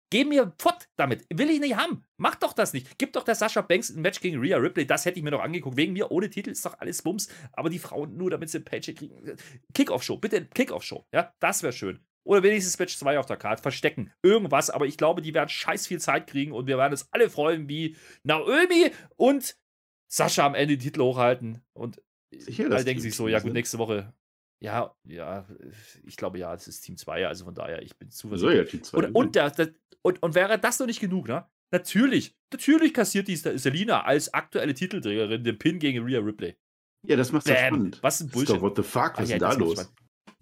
[0.09, 1.25] Geh mir fort damit.
[1.33, 2.03] Will ich nicht haben.
[2.17, 2.97] Mach doch das nicht.
[2.97, 4.87] Gib doch der Sascha Banks ein Match gegen Rhea Ripley.
[4.87, 5.75] Das hätte ich mir doch angeguckt.
[5.75, 7.27] Wegen mir ohne Titel ist doch alles Bums.
[7.51, 9.35] Aber die Frauen nur, damit sie ein Paycheck kriegen.
[9.73, 10.17] Kickoff-Show.
[10.17, 11.05] Bitte Kickoff-Show.
[11.13, 11.99] Ja, das wäre schön.
[12.27, 13.61] Oder wenigstens Match 2 auf der Karte.
[13.61, 14.11] Verstecken.
[14.21, 14.69] Irgendwas.
[14.69, 17.69] Aber ich glaube, die werden scheiß viel Zeit kriegen und wir werden uns alle freuen,
[17.69, 19.55] wie Naomi und
[20.11, 21.61] Sascha am Ende die Titel hochhalten.
[21.73, 22.01] Und
[22.35, 24.13] Sicher, alle denken sich so, Team ja gut, nächste Woche.
[24.59, 25.47] Ja, ja,
[26.03, 28.57] ich glaube ja, es ist Team 2, also von daher, ich bin So, zuversichtlich.
[28.73, 28.97] ja, die zwei.
[28.97, 29.69] Und, und, der, der,
[30.01, 31.45] und, und wäre das noch nicht genug, ne?
[31.71, 36.55] Natürlich, natürlich kassiert die Selina als aktuelle Titelträgerin den Pin gegen Rhea Ripley.
[37.05, 37.57] ja, das macht's Bam.
[37.57, 37.99] spannend.
[38.01, 38.61] Was ein Das ist doch, Bullshit.
[38.61, 39.93] what the fuck, was ja, ist denn da das los?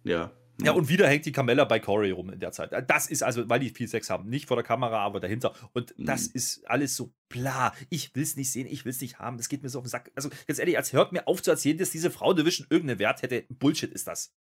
[0.04, 0.32] Ja.
[0.62, 2.72] Ja, und wieder hängt die Carmella bei Corey rum in der Zeit.
[2.90, 4.30] Das ist also, weil die viel Sex haben.
[4.30, 5.54] Nicht vor der Kamera, aber dahinter.
[5.74, 6.32] Und das Mhm.
[6.36, 7.74] ist alles so bla.
[7.90, 9.38] Ich will es nicht sehen, ich will es nicht haben.
[9.38, 10.12] Das geht mir so auf den Sack.
[10.16, 13.22] Also, ganz ehrlich, als hört mir auf zu erzählen, dass diese Frau Division irgendeinen Wert
[13.22, 13.44] hätte.
[13.50, 14.34] Bullshit ist das.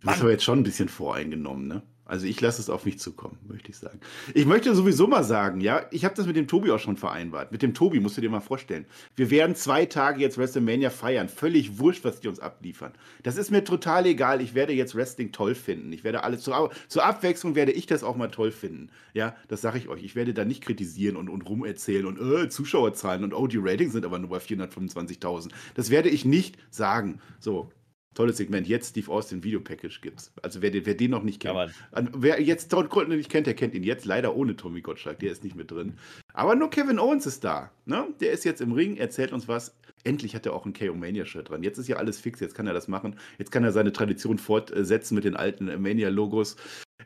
[0.00, 0.26] Du bist Mann.
[0.26, 1.82] aber jetzt schon ein bisschen voreingenommen, ne?
[2.08, 4.00] Also ich lasse es auf mich zukommen, möchte ich sagen.
[4.32, 7.52] Ich möchte sowieso mal sagen, ja, ich habe das mit dem Tobi auch schon vereinbart.
[7.52, 8.86] Mit dem Tobi musst du dir mal vorstellen.
[9.14, 11.28] Wir werden zwei Tage jetzt WrestleMania feiern.
[11.28, 12.92] Völlig wurscht, was die uns abliefern.
[13.24, 14.40] Das ist mir total egal.
[14.40, 15.92] Ich werde jetzt Wrestling toll finden.
[15.92, 18.88] Ich werde alles zur, zur Abwechslung werde ich das auch mal toll finden.
[19.12, 20.02] Ja, das sage ich euch.
[20.02, 23.92] Ich werde da nicht kritisieren und, und rumerzählen und äh, Zuschauerzahlen und oh, die Ratings
[23.92, 25.50] sind aber nur bei 425.000.
[25.74, 27.20] Das werde ich nicht sagen.
[27.38, 27.70] So,
[28.14, 28.66] Tolles Segment.
[28.66, 30.32] Jetzt Steve Austin Video Package gibt's.
[30.42, 31.74] Also wer, den- wer den noch nicht Ja, kennt.
[31.92, 35.18] An- Wer jetzt Todd Colton nicht kennt, der kennt ihn jetzt leider ohne Tommy Gottschalk.
[35.20, 35.94] Der ist nicht mit drin.
[36.32, 37.70] Aber nur Kevin Owens ist da.
[37.86, 38.06] Ne?
[38.20, 39.76] Der ist jetzt im Ring, erzählt uns was.
[40.04, 41.62] Endlich hat er auch ein KO Mania-Shirt dran.
[41.62, 42.40] Jetzt ist ja alles fix.
[42.40, 43.16] Jetzt kann er das machen.
[43.38, 46.56] Jetzt kann er seine Tradition fortsetzen mit den alten äh, Mania-Logos.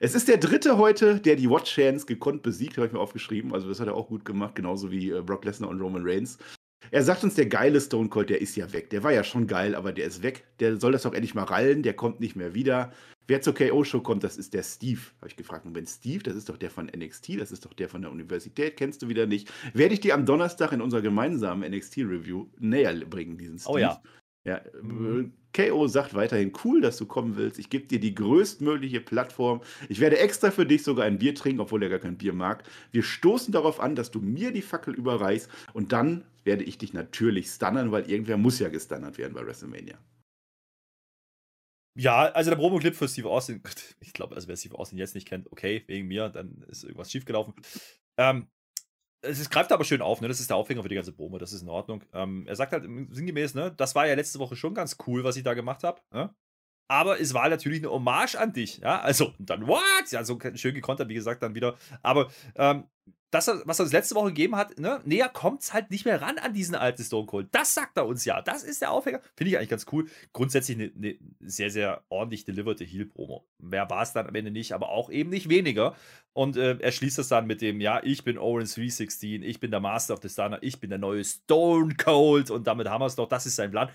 [0.00, 3.52] Es ist der dritte heute, der die Watch Hands gekonnt besiegt, habe ich mir aufgeschrieben.
[3.52, 6.38] Also das hat er auch gut gemacht, genauso wie äh, Brock Lesnar und Roman Reigns.
[6.90, 8.90] Er sagt uns, der geile Stone Cold, der ist ja weg.
[8.90, 10.44] Der war ja schon geil, aber der ist weg.
[10.60, 11.82] Der soll das doch endlich mal rallen.
[11.82, 12.92] Der kommt nicht mehr wieder.
[13.28, 15.00] Wer zur KO-Show kommt, das ist der Steve.
[15.18, 15.64] Habe ich gefragt.
[15.64, 18.10] Und wenn Steve, das ist doch der von NXT, das ist doch der von der
[18.10, 19.50] Universität, kennst du wieder nicht.
[19.74, 23.72] Werde ich dir am Donnerstag in unserer gemeinsamen NXT-Review näher bringen, diesen Steve.
[23.72, 24.02] Oh ja.
[24.44, 25.32] Ja, Mhm.
[25.54, 27.58] äh, KO sagt weiterhin, cool, dass du kommen willst.
[27.58, 29.60] Ich gebe dir die größtmögliche Plattform.
[29.88, 32.64] Ich werde extra für dich sogar ein Bier trinken, obwohl er gar kein Bier mag.
[32.90, 36.92] Wir stoßen darauf an, dass du mir die Fackel überreichst und dann werde ich dich
[36.92, 39.98] natürlich stunnern, weil irgendwer muss ja gestunnert werden bei WrestleMania.
[41.94, 43.62] Ja, also der Promo-Clip für Steve Austin,
[44.00, 47.10] ich glaube, also wer Steve Austin jetzt nicht kennt, okay, wegen mir, dann ist irgendwas
[47.10, 47.54] schiefgelaufen.
[48.16, 48.48] Ähm,
[49.22, 50.28] es ist, greift aber schön auf, ne?
[50.28, 52.04] Das ist der Aufhänger für die ganze Promo, das ist in Ordnung.
[52.12, 55.36] Ähm, er sagt halt sinngemäß, ne, das war ja letzte Woche schon ganz cool, was
[55.36, 56.00] ich da gemacht habe.
[56.12, 56.34] Ne?
[56.88, 59.00] Aber es war natürlich eine Hommage an dich, ja.
[59.00, 60.10] Also, dann, what?
[60.10, 61.76] Ja, so schön gekontert, wie gesagt, dann wieder.
[62.02, 62.84] Aber ähm,
[63.32, 66.20] das, was er uns letzte Woche gegeben hat, ne, näher kommt es halt nicht mehr
[66.20, 67.48] ran an diesen alten Stone Cold.
[67.50, 68.42] Das sagt er uns ja.
[68.42, 69.20] Das ist der Aufhänger.
[69.34, 70.06] Finde ich eigentlich ganz cool.
[70.34, 73.46] Grundsätzlich eine, eine sehr, sehr ordentlich deliverte Heal-Promo.
[73.58, 75.96] Mehr war es dann am Ende nicht, aber auch eben nicht weniger.
[76.34, 79.70] Und äh, er schließt das dann mit dem, ja, ich bin Owens 316, ich bin
[79.70, 83.06] der Master of the Stunner, ich bin der neue Stone Cold und damit haben wir
[83.06, 83.28] es doch.
[83.28, 83.88] Das ist sein Plan.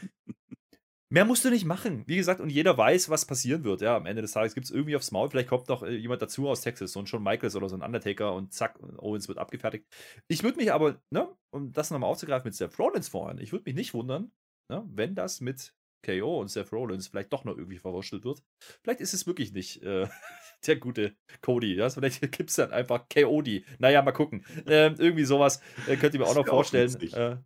[1.09, 2.03] Mehr musst du nicht machen.
[2.05, 3.81] Wie gesagt, und jeder weiß, was passieren wird.
[3.81, 5.29] Ja, am Ende des Tages gibt es irgendwie aufs Maul.
[5.29, 7.81] Vielleicht kommt noch äh, jemand dazu aus Texas, so ein Shawn Michaels oder so ein
[7.81, 9.85] Undertaker und zack, Owens wird abgefertigt.
[10.27, 13.63] Ich würde mich aber, ne, um das nochmal aufzugreifen mit Seth Rollins vorhin, ich würde
[13.65, 14.31] mich nicht wundern,
[14.69, 15.73] ne, wenn das mit
[16.05, 18.43] KO und Seth Rollins vielleicht doch noch irgendwie verwurschtelt wird.
[18.83, 20.07] Vielleicht ist es wirklich nicht äh,
[20.67, 21.75] der gute Cody.
[21.75, 21.89] Ja?
[21.89, 23.63] Vielleicht gibt es dann einfach KOD.
[23.79, 24.45] Naja, mal gucken.
[24.65, 26.95] Ähm, irgendwie sowas äh, könnt ihr mir auch noch auch vorstellen.
[27.13, 27.37] Äh,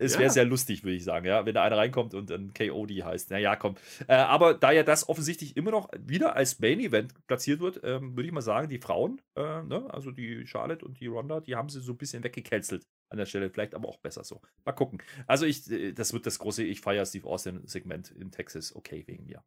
[0.00, 0.20] es Ja.
[0.20, 3.30] wäre sehr lustig, würde ich sagen, ja, wenn da einer reinkommt und dann KOD heißt.
[3.30, 3.76] Naja, komm.
[4.08, 8.16] Äh, aber da ja das offensichtlich immer noch wieder als Main Event platziert wird, ähm,
[8.16, 11.54] würde ich mal sagen, die Frauen, äh, ne, also die Charlotte und die Ronda, die
[11.54, 13.50] haben sie so ein bisschen weggecancelt an der Stelle.
[13.50, 14.40] Vielleicht aber auch besser so.
[14.64, 15.02] Mal gucken.
[15.26, 18.74] Also ich, äh, das wird das große Ich feier Steve Austin Segment in Texas.
[18.74, 19.42] Okay, wegen mir.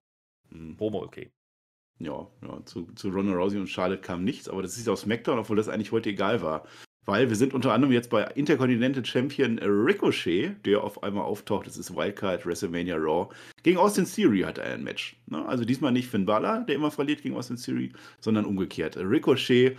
[0.50, 0.78] Hm.
[0.78, 1.32] Promo, okay.
[2.00, 5.40] Ja, ja zu, zu Ronda Rousey und Charlotte kam nichts, aber das ist aus SmackDown,
[5.40, 6.68] obwohl das eigentlich heute egal war.
[7.06, 11.68] Weil wir sind unter anderem jetzt bei Intercontinental Champion Ricochet, der auf einmal auftaucht.
[11.68, 13.34] Das ist Wildcard WrestleMania Raw.
[13.64, 15.18] Gegen Austin Theory hat er ein Match.
[15.28, 15.46] Ne?
[15.46, 17.92] Also diesmal nicht Finn Balor, der immer verliert gegen Austin Theory,
[18.22, 18.96] sondern umgekehrt.
[18.96, 19.78] Ricochet.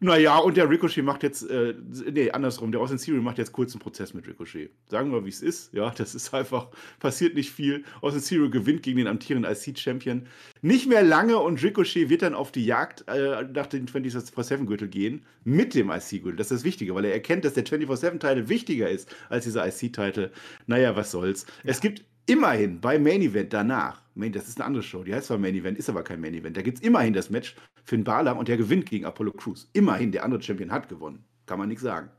[0.00, 1.74] Naja, und der Ricochet macht jetzt, äh,
[2.12, 4.70] nee, andersrum, der Austin Theory macht jetzt kurzen Prozess mit Ricochet.
[4.88, 5.72] Sagen wir, wie es ist.
[5.72, 6.68] Ja, das ist einfach,
[6.98, 7.84] passiert nicht viel.
[8.00, 10.26] Austin Theory gewinnt gegen den amtierenden IC-Champion.
[10.62, 15.24] Nicht mehr lange und Ricochet wird dann auf die Jagd äh, nach dem 24-7-Gürtel gehen
[15.44, 16.36] mit dem IC-Gürtel.
[16.36, 20.30] Das ist das Wichtige, weil er erkennt, dass der 24-7-Titel wichtiger ist als dieser IC-Titel.
[20.66, 21.46] Naja, was soll's.
[21.62, 25.26] Es gibt immerhin beim Main Event danach, Main, das ist eine andere Show, die heißt
[25.26, 27.54] zwar Main Event, ist aber kein Main Event, da gibt es immerhin das Match
[27.84, 29.70] Finn Balor und der gewinnt gegen Apollo Crews.
[29.72, 31.24] Immerhin, der andere Champion hat gewonnen.
[31.46, 32.10] Kann man nichts sagen.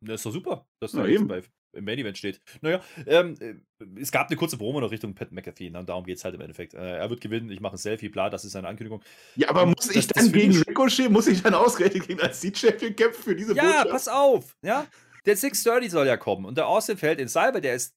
[0.00, 0.66] Das ist doch super.
[0.80, 1.28] Das ist Na doch eben.
[1.28, 2.40] bei im Main Event steht.
[2.60, 3.54] Naja, ähm, äh,
[4.00, 5.78] es gab eine kurze Promo noch Richtung Pat McAfee, ne?
[5.78, 6.74] und darum geht es halt im Endeffekt.
[6.74, 9.02] Äh, er wird gewinnen, ich mache ein Selfie, bla, das ist seine Ankündigung.
[9.36, 12.40] Ja, aber muss ich das, dann das gegen Ricochet, muss ich dann ausgerechnet gegen als
[12.40, 13.90] C-Champion kämpfen für diese Ja, Botschaft?
[13.90, 14.86] pass auf, ja.
[15.24, 17.94] Der 630 soll ja kommen und der Austin fällt ins Seil, weil der ist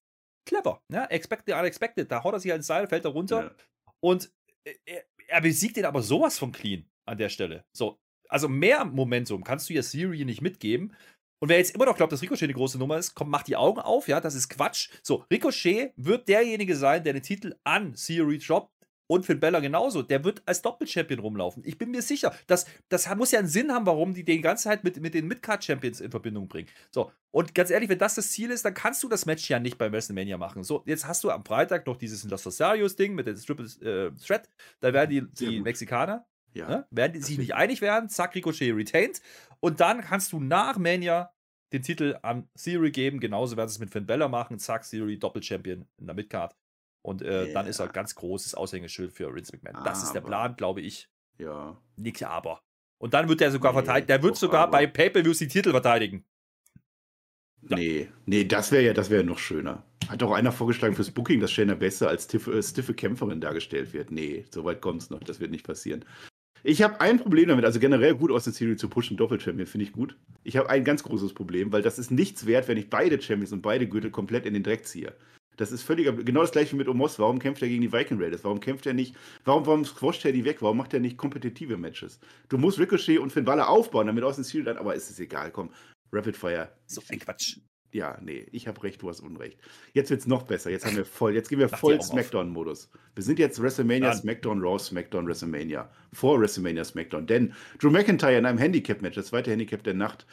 [0.47, 1.05] clever, ja.
[1.05, 2.09] Expected, unexpected.
[2.11, 3.51] Da haut er sich halt ins Seil, fällt er runter ja.
[3.99, 4.31] und
[4.63, 7.65] äh, er, er besiegt den aber sowas von clean an der Stelle.
[7.71, 7.99] So,
[8.29, 10.95] also mehr Momentum kannst du ja Siri nicht mitgeben.
[11.39, 13.57] Und wer jetzt immer noch glaubt, dass Ricochet eine große Nummer ist, komm, mach die
[13.57, 14.89] Augen auf, ja, das ist Quatsch.
[15.03, 18.71] So, Ricochet wird derjenige sein, der den Titel an Siri droppt.
[19.07, 20.01] Und Finn Bella genauso.
[20.01, 21.63] Der wird als Doppelchampion rumlaufen.
[21.65, 22.33] Ich bin mir sicher.
[22.47, 25.27] Das, das muss ja einen Sinn haben, warum die den ganze Zeit mit, mit den
[25.27, 26.67] Midcard-Champions in Verbindung bringen.
[26.89, 29.59] So, und ganz ehrlich, wenn das das Ziel ist, dann kannst du das Match ja
[29.59, 30.63] nicht bei WrestleMania machen.
[30.63, 34.49] So, jetzt hast du am Freitag noch dieses Los Rosarios-Ding mit dem Triple äh, Threat.
[34.79, 36.67] Da werden die, die Mexikaner, ja.
[36.67, 38.09] ne, werden die sich nicht einig werden.
[38.09, 39.21] Zack, Ricochet retained.
[39.59, 41.31] Und dann kannst du nach Mania
[41.73, 43.19] den Titel an Theory geben.
[43.19, 44.57] Genauso werden sie es mit Finn Bella machen.
[44.57, 46.55] Zack, Theory Doppel-Champion in der Midcard.
[47.05, 47.53] Und äh, yeah.
[47.53, 49.85] dann ist er ganz großes Aushängeschild für Vince McMahon.
[49.85, 51.07] das ist der Plan, glaube ich.
[51.37, 51.79] Ja.
[51.97, 52.61] Nix aber.
[52.97, 54.09] Und dann wird er sogar nee, verteidigt.
[54.09, 54.71] Der wird sogar aber.
[54.71, 56.25] bei Pay-Per-Views die Titel verteidigen.
[57.61, 57.77] Ja.
[57.77, 59.83] Nee, nee, das wäre ja, das wäre noch schöner.
[60.07, 63.93] Hat doch einer vorgeschlagen fürs Booking, dass Shayna besser als stiffe, äh, stiffe Kämpferin dargestellt
[63.93, 64.09] wird.
[64.09, 65.19] Nee, so weit kommt es noch.
[65.19, 66.05] Das wird nicht passieren.
[66.63, 69.85] Ich habe ein Problem damit, also generell gut aus der Serie zu pushen, Doppel-Champion, finde
[69.85, 70.17] ich gut.
[70.43, 73.51] Ich habe ein ganz großes Problem, weil das ist nichts wert, wenn ich beide Champions
[73.51, 75.13] und beide Gürtel komplett in den Dreck ziehe.
[75.57, 77.19] Das ist völliger, genau das gleiche wie mit Omos.
[77.19, 78.43] Warum kämpft er gegen die Viking Raiders?
[78.43, 80.61] Warum kämpft er nicht, warum, warum squasht er die weg?
[80.61, 82.19] Warum macht er nicht kompetitive Matches?
[82.49, 85.19] Du musst Ricochet und Finn Balor aufbauen, damit aus dem Ziel dann, aber ist es
[85.19, 85.69] egal, komm.
[86.11, 86.69] Rapid Fire.
[86.87, 87.57] So ein Quatsch.
[87.95, 89.57] Ja, nee, ich habe recht, du hast Unrecht.
[89.93, 90.69] Jetzt wird es noch besser.
[90.69, 92.89] Jetzt haben wir voll, jetzt gehen wir voll Smackdown-Modus.
[93.15, 94.17] Wir sind jetzt WrestleMania, Dann.
[94.17, 95.89] Smackdown, Raw, Smackdown, WrestleMania.
[96.11, 97.25] Vor WrestleMania, Smackdown.
[97.25, 100.27] Denn Drew McIntyre in einem Handicap-Match, das zweite Handicap der Nacht,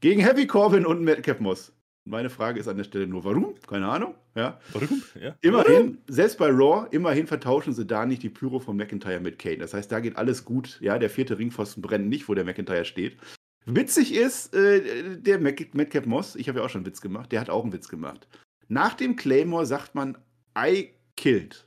[0.00, 1.72] gegen Heavy Corbin und Madcap Moss.
[2.06, 3.54] Meine Frage ist an der Stelle nur, warum?
[3.66, 4.14] Keine Ahnung.
[4.34, 4.60] Ja.
[4.72, 5.02] Warum?
[5.18, 5.34] Ja.
[5.40, 9.58] Immerhin, selbst bei Raw, immerhin vertauschen sie da nicht die Pyro von McIntyre mit Kane.
[9.58, 10.78] Das heißt, da geht alles gut.
[10.82, 13.16] Ja, der vierte Ringpfosten brennt nicht, wo der McIntyre steht.
[13.64, 17.40] Witzig ist, äh, der Madcap Moss, ich habe ja auch schon einen Witz gemacht, der
[17.40, 18.28] hat auch einen Witz gemacht.
[18.68, 20.18] Nach dem Claymore sagt man
[20.58, 21.66] I killed.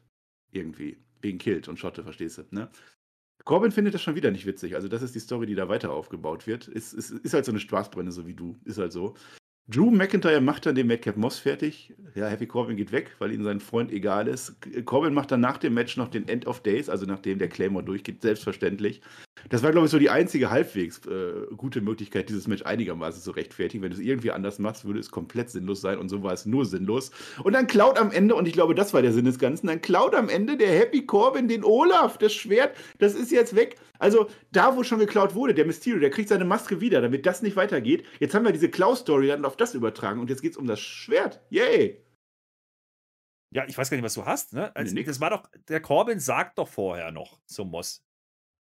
[0.52, 0.98] Irgendwie.
[1.22, 2.70] Wegen killed und Schotte, verstehst du, ne?
[3.44, 4.76] Corbin findet das schon wieder nicht witzig.
[4.76, 6.68] Also, das ist die Story, die da weiter aufgebaut wird.
[6.68, 8.58] Ist, ist, ist halt so eine Spaßbrenne, so wie du.
[8.66, 9.16] Ist halt so.
[9.68, 11.94] Drew McIntyre macht dann den Madcap Moss fertig.
[12.18, 14.56] Ja, Happy Corbin geht weg, weil ihm sein Freund egal ist.
[14.86, 17.86] Corbin macht dann nach dem Match noch den End of Days, also nachdem der Claymore
[17.86, 19.02] durchgeht, selbstverständlich.
[19.50, 23.30] Das war, glaube ich, so die einzige halbwegs äh, gute Möglichkeit, dieses Match einigermaßen zu
[23.30, 23.84] rechtfertigen.
[23.84, 26.48] Wenn du es irgendwie anders machst, würde es komplett sinnlos sein und so war es
[26.48, 27.12] nur sinnlos.
[27.44, 29.84] Und dann klaut am Ende, und ich glaube, das war der Sinn des Ganzen, dann
[29.84, 33.76] klaut am Ende der Happy Corbin den Olaf, das Schwert, das ist jetzt weg.
[34.00, 37.44] Also da, wo schon geklaut wurde, der Mysterio, der kriegt seine Maske wieder, damit das
[37.44, 38.06] nicht weitergeht.
[38.20, 40.80] Jetzt haben wir diese Klaus-Story dann auf das übertragen und jetzt geht es um das
[40.80, 41.42] Schwert.
[41.52, 42.07] Yay!
[43.54, 44.76] Ja, ich weiß gar nicht, was du hast, ne?
[44.76, 48.04] Also, nee, das war doch, der Corbin sagt doch vorher noch zum Moss,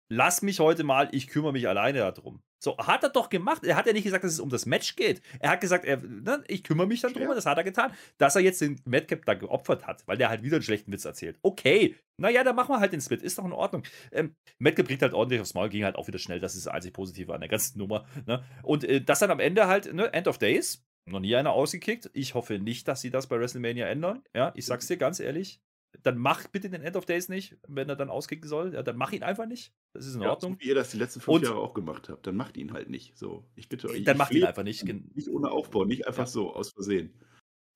[0.09, 2.43] lass mich heute mal, ich kümmere mich alleine darum.
[2.61, 3.63] So, hat er doch gemacht.
[3.65, 5.23] Er hat ja nicht gesagt, dass es um das Match geht.
[5.39, 7.35] Er hat gesagt, er, ne, ich kümmere mich dann drum, ja.
[7.35, 7.93] das hat er getan.
[8.19, 11.05] Dass er jetzt den Madcap da geopfert hat, weil der halt wieder einen schlechten Witz
[11.05, 11.39] erzählt.
[11.43, 13.23] Okay, naja, dann machen wir halt den Split.
[13.23, 13.85] Ist doch in Ordnung.
[14.11, 16.41] Ähm, Madcap kriegt halt ordentlich aufs Maul, ging halt auch wieder schnell.
[16.41, 18.07] Das ist das einzig Positive an der ganzen Nummer.
[18.27, 18.43] Ne?
[18.65, 22.11] Und äh, das dann am Ende halt, ne, End of Days, noch nie einer ausgekickt.
[22.13, 24.23] Ich hoffe nicht, dass sie das bei WrestleMania ändern.
[24.35, 25.61] Ja, ich sag's dir ganz ehrlich
[26.03, 28.75] dann mach bitte den End of Days nicht, wenn er dann auskicken soll.
[28.75, 29.73] Ja, dann mach ihn einfach nicht.
[29.93, 30.55] Das ist in ja, Ordnung.
[30.55, 32.73] So wie ihr das die letzten fünf und, Jahre auch gemacht habt, dann macht ihn
[32.73, 33.17] halt nicht.
[33.17, 34.05] So, ich bitte euch.
[34.05, 34.85] Dann macht ihn einfach nicht.
[34.85, 36.27] Nicht ohne Aufbau, nicht einfach ja.
[36.27, 37.13] so, aus Versehen.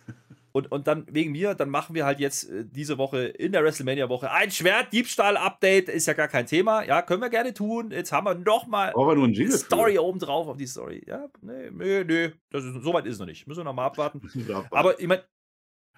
[0.52, 3.64] Und, und dann wegen mir, dann machen wir halt jetzt äh, diese Woche in der
[3.64, 5.88] WrestleMania-Woche ein Schwert-Diebstahl-Update.
[5.88, 6.84] Ist ja gar kein Thema.
[6.84, 7.90] Ja, können wir gerne tun.
[7.90, 11.02] Jetzt haben wir nochmal eine Story oben drauf auf die Story.
[11.06, 12.32] Ja, nee, nee, nee.
[12.50, 13.46] Das ist, so weit ist es noch nicht.
[13.46, 14.20] Müssen wir noch mal abwarten.
[14.70, 15.24] Aber ich meine,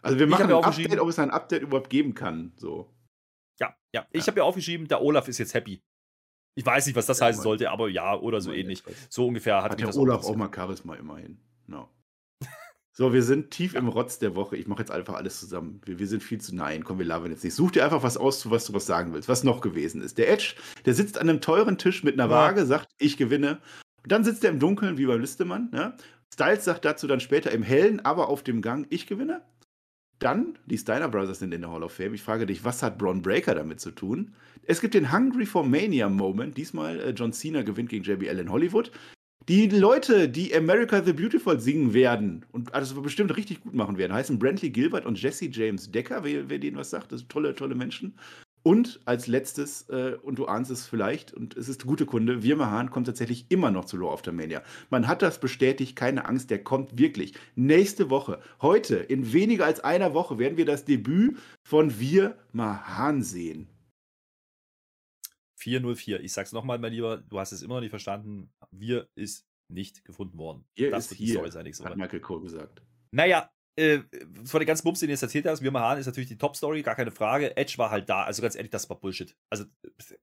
[0.02, 2.52] also wir machen ein Update, ob es ein Update überhaupt geben kann.
[2.57, 2.94] So.
[3.59, 4.07] Ja, ja.
[4.12, 4.26] Ich ja.
[4.28, 5.82] habe ja aufgeschrieben, der Olaf ist jetzt happy.
[6.57, 8.84] Ich weiß nicht, was das ja, heißen sollte, aber ja, oder so ähnlich.
[9.09, 11.40] So ungefähr hat, hat der Olaf auch mal Charisma immerhin.
[11.66, 11.88] No.
[12.97, 14.57] So, wir sind tief im Rotz der Woche.
[14.57, 15.80] Ich mache jetzt einfach alles zusammen.
[15.84, 16.84] Wir, wir, sind viel zu nein.
[16.84, 17.55] Komm, wir labern jetzt nicht.
[17.55, 20.16] Such dir einfach was aus, zu was du was sagen willst, was noch gewesen ist.
[20.16, 20.55] Der Edge,
[20.86, 22.30] der sitzt an einem teuren Tisch mit einer.
[22.30, 23.59] Waage, sagt, ich gewinne.
[24.05, 25.70] Und dann sitzt er im Dunkeln, wie beim Listemann.
[25.74, 25.97] Ja?
[26.32, 29.42] Styles sagt dazu dann später im Hellen, aber auf dem Gang, ich gewinne.
[30.20, 32.14] Dann, die Steiner Brothers sind in der Hall of Fame.
[32.14, 34.36] Ich frage dich, was hat Braun Breaker damit zu tun?
[34.62, 36.57] Es gibt den Hungry for Mania Moment.
[36.57, 38.92] Diesmal äh, John Cena gewinnt gegen JBL in Hollywood.
[39.49, 44.14] Die Leute, die America the Beautiful singen werden und das bestimmt richtig gut machen werden,
[44.14, 47.12] heißen Brantley Gilbert und Jesse James Decker, wer, wer denen was sagt.
[47.12, 48.14] Das sind tolle, tolle Menschen.
[48.62, 52.70] Und als letztes, äh, und du ahnst es vielleicht, und es ist gute Kunde, Wirma
[52.70, 54.62] Hahn kommt tatsächlich immer noch zu Law of the Mania.
[54.89, 57.35] Man hat das bestätigt, keine Angst, der kommt wirklich.
[57.55, 63.22] Nächste Woche, heute, in weniger als einer Woche, werden wir das Debüt von Wir Mahan
[63.22, 63.68] sehen.
[65.64, 66.20] 404.
[66.20, 68.52] Ich sag's nochmal, mein Lieber, du hast es immer noch nicht verstanden.
[68.70, 70.64] Wir ist nicht gefunden worden.
[70.74, 72.82] Hier das ist hier, sein, hat Michael Cole gesagt.
[73.12, 74.00] Naja, äh,
[74.44, 76.82] von den ganzen Bums, den du jetzt erzählt hast, wir Mahan ist natürlich die Top-Story,
[76.82, 77.56] gar keine Frage.
[77.56, 79.34] Edge war halt da, also ganz ehrlich, das war Bullshit.
[79.50, 79.64] Also,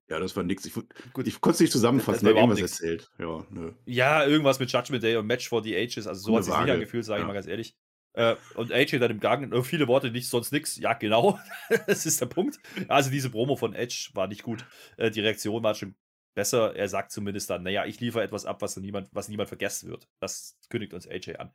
[0.10, 0.64] ja, das war nix.
[0.66, 2.80] Ich, gut, ich konnte es nicht zusammenfassen, ne, irgendwas nix.
[2.80, 3.12] erzählt.
[3.18, 3.46] Ja,
[3.86, 6.78] ja, irgendwas mit Judgment Day und Match for the Ages, also so hat sich sicher
[6.78, 7.26] gefühlt, sage ja.
[7.26, 7.76] ich mal ganz ehrlich.
[8.14, 10.78] Äh, und AJ dann im Gang, äh, viele Worte, nicht sonst nix.
[10.78, 11.40] Ja, genau.
[11.88, 12.60] das ist der Punkt.
[12.88, 14.66] Also diese Promo von Edge war nicht gut.
[14.98, 15.96] Äh, die Reaktion war schon
[16.36, 16.76] besser.
[16.76, 20.08] Er sagt zumindest dann, naja, ich liefere etwas ab, was niemand, was niemand vergessen wird.
[20.20, 21.54] Das kündigt uns AJ an.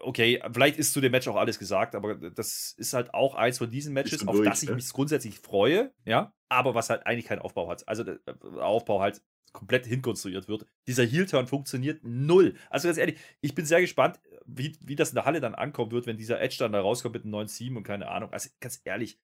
[0.00, 3.58] Okay, vielleicht ist zu dem Match auch alles gesagt, aber das ist halt auch eins
[3.58, 4.74] von diesen Matches, auf das ich ne?
[4.74, 7.86] mich grundsätzlich freue, ja, aber was halt eigentlich keinen Aufbau hat.
[7.86, 8.18] Also der
[8.58, 9.20] Aufbau halt
[9.52, 10.66] komplett hinkonstruiert wird.
[10.86, 12.54] Dieser Heel-Turn funktioniert null.
[12.70, 15.92] Also ganz ehrlich, ich bin sehr gespannt, wie, wie das in der Halle dann ankommen
[15.92, 18.32] wird, wenn dieser Edge dann da rauskommt mit einem neuen Team und keine Ahnung.
[18.32, 19.18] Also ganz ehrlich,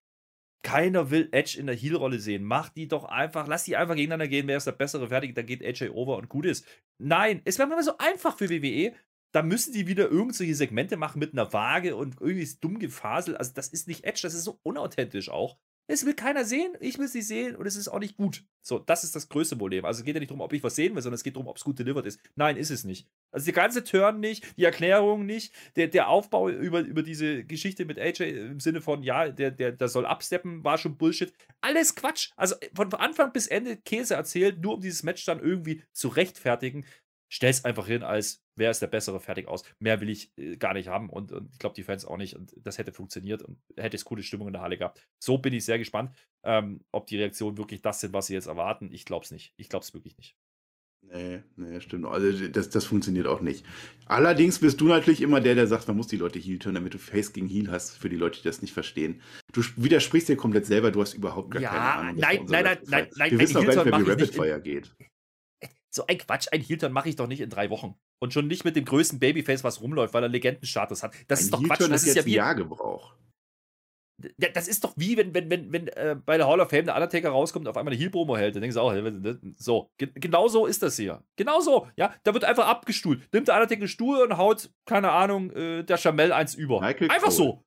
[0.62, 2.44] keiner will Edge in der Heel-Rolle sehen.
[2.44, 4.46] Mach die doch einfach, lass die einfach gegeneinander gehen.
[4.46, 6.66] Wer ist der bessere Fertig, dann geht AJ over und gut ist.
[6.98, 8.94] Nein, es wäre immer so einfach für WWE.
[9.32, 13.38] Da müssen die wieder irgendwelche Segmente machen mit einer Waage und irgendwie ist dumm gefaselt.
[13.38, 15.56] Also, das ist nicht Edge, das ist so unauthentisch auch.
[15.88, 18.44] Es will keiner sehen, ich will sie sehen und es ist auch nicht gut.
[18.60, 19.84] So, das ist das größte Problem.
[19.84, 21.48] Also es geht ja nicht darum, ob ich was sehen will, sondern es geht darum,
[21.48, 22.20] ob es gut delivered ist.
[22.36, 23.08] Nein, ist es nicht.
[23.32, 27.84] Also der ganze Turn nicht, die Erklärung nicht, der, der Aufbau über, über diese Geschichte
[27.84, 31.32] mit AJ im Sinne von, ja, der, der, der soll absteppen, war schon Bullshit.
[31.60, 32.30] Alles Quatsch.
[32.36, 36.86] Also von Anfang bis Ende Käse erzählt, nur um dieses Match dann irgendwie zu rechtfertigen
[37.32, 39.64] stell's einfach hin als, wer ist der bessere, fertig aus.
[39.78, 42.36] Mehr will ich äh, gar nicht haben und, und ich glaube, die Fans auch nicht.
[42.36, 45.08] Und das hätte funktioniert und hätte es coole Stimmung in der Halle gehabt.
[45.18, 46.14] So bin ich sehr gespannt,
[46.44, 48.90] ähm, ob die Reaktionen wirklich das sind, was sie jetzt erwarten.
[48.92, 49.54] Ich glaube es nicht.
[49.56, 50.36] Ich glaube es wirklich nicht.
[51.00, 52.04] Nee, nee, stimmt.
[52.04, 53.64] Also das, das funktioniert auch nicht.
[54.04, 56.92] Allerdings bist du natürlich immer der, der sagt, man muss die Leute Heal turnen, damit
[56.92, 59.22] du Face gegen Heal hast, für die Leute, die das nicht verstehen.
[59.52, 62.16] Du widersprichst dir komplett selber, du hast überhaupt gar ja, keine Ahnung.
[62.18, 63.30] Nein, nein, nein, nein, nein.
[63.30, 64.94] Wir wissen auch gar nicht mehr, wie Rapid Fire geht
[65.94, 67.94] so ein Quatsch, ein Heel-Turn mache ich doch nicht in drei Wochen.
[68.20, 71.12] Und schon nicht mit dem größten Babyface, was rumläuft, weil er Legendenstatus hat.
[71.28, 71.80] Das ein ist doch Quatsch.
[71.80, 73.16] Das ist ja wie, Jahr gebraucht.
[74.38, 76.94] Das ist doch wie, wenn, wenn, wenn, wenn äh, bei der Hall of Fame der
[76.94, 78.54] Undertaker rauskommt und auf einmal eine Heel-Promo hält.
[78.54, 78.94] Dann denkst du auch,
[79.56, 81.24] so, genau so ist das hier.
[81.36, 82.14] Genau so, ja.
[82.22, 83.20] Da wird einfach abgestuhlt.
[83.32, 86.80] Nimmt der Undertaker einen Stuhl und haut, keine Ahnung, äh, der Chamel eins über.
[86.80, 87.32] Michael einfach Cole.
[87.32, 87.64] so.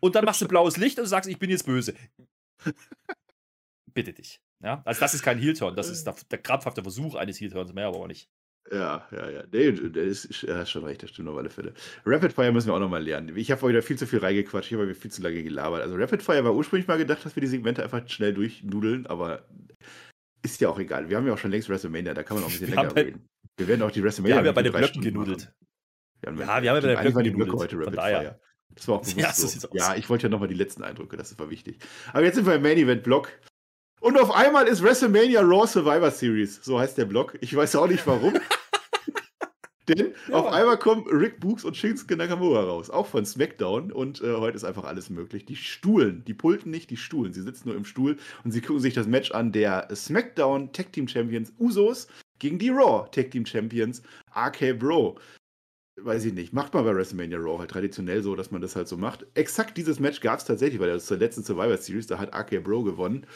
[0.00, 1.94] Und dann machst du blaues Licht und sagst, ich bin jetzt böse.
[3.94, 4.40] Bitte dich.
[4.62, 7.86] Ja, also das ist kein Heel-Turn, das ist der, der krampfhafte Versuch eines Heel-Turns, mehr
[7.86, 8.30] aber auch nicht.
[8.72, 9.44] Ja, ja, ja.
[9.52, 11.72] Nee, der ist, hat schon recht, das stimmt auf alle Fälle.
[12.04, 13.36] Rapid Fire müssen wir auch nochmal lernen.
[13.36, 15.82] Ich habe heute viel zu viel reingequatscht, ich habe viel zu lange gelabert.
[15.82, 19.46] Also Rapid Fire war ursprünglich mal gedacht, dass wir die Segmente einfach schnell durchnudeln, aber
[20.42, 21.08] ist ja auch egal.
[21.08, 22.96] Wir haben ja auch schon längst WrestleMania, da kann man auch ein bisschen wir länger
[22.96, 23.28] reden.
[23.56, 24.34] Wir werden auch die WrestleMania.
[24.34, 25.52] Wir haben ja bei den Blöcken genudelt.
[26.20, 27.26] Wir haben, ja, wir haben ja bei den Blöcken genudelt.
[27.26, 28.40] Die Blöcke heute Rapid Fire.
[28.74, 29.68] Das war auch bewusst ja, so.
[29.72, 31.78] Ja, ich wollte ja nochmal die letzten Eindrücke, das war wichtig.
[32.12, 33.30] Aber jetzt sind wir im Main Event Block.
[34.06, 36.60] Und auf einmal ist WrestleMania Raw Survivor Series.
[36.62, 37.36] So heißt der Blog.
[37.40, 38.34] Ich weiß auch nicht warum.
[39.88, 40.34] Denn ja.
[40.36, 43.90] auf einmal kommen Rick Books und Shinsuke Nakamura raus, auch von SmackDown.
[43.90, 45.44] Und äh, heute ist einfach alles möglich.
[45.44, 47.32] Die Stuhlen, die pulten nicht, die Stuhlen.
[47.32, 50.92] Sie sitzen nur im Stuhl und sie gucken sich das Match an der SmackDown Tag
[50.92, 52.06] Team Champions Usos
[52.38, 54.02] gegen die Raw Tag Team Champions
[54.36, 55.18] RK Bro.
[56.00, 56.52] Weiß ich nicht.
[56.52, 59.26] Macht man bei WrestleMania Raw halt traditionell so, dass man das halt so macht.
[59.34, 62.06] Exakt dieses Match gab es tatsächlich bei der letzten Survivor Series.
[62.06, 63.26] Da hat RK Bro gewonnen.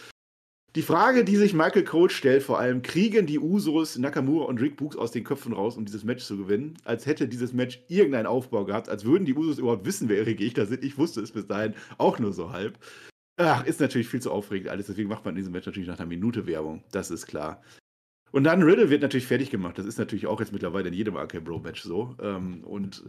[0.76, 4.76] Die Frage, die sich Michael Cole stellt, vor allem, kriegen die Usos Nakamura und Rick
[4.76, 8.26] Books aus den Köpfen raus, um dieses Match zu gewinnen, als hätte dieses Match irgendeinen
[8.26, 10.84] Aufbau gehabt, als würden die Usos überhaupt wissen, wer ihre Gegner sind.
[10.84, 12.78] Ich wusste es bis dahin auch nur so halb.
[13.36, 15.98] Ach, ist natürlich viel zu aufregend alles, deswegen macht man in diesem Match natürlich nach
[15.98, 17.62] einer Minute Werbung, das ist klar.
[18.30, 21.16] Und dann Riddle wird natürlich fertig gemacht, das ist natürlich auch jetzt mittlerweile in jedem
[21.16, 22.14] Arcade Bro Match so.
[22.22, 23.02] Ähm, und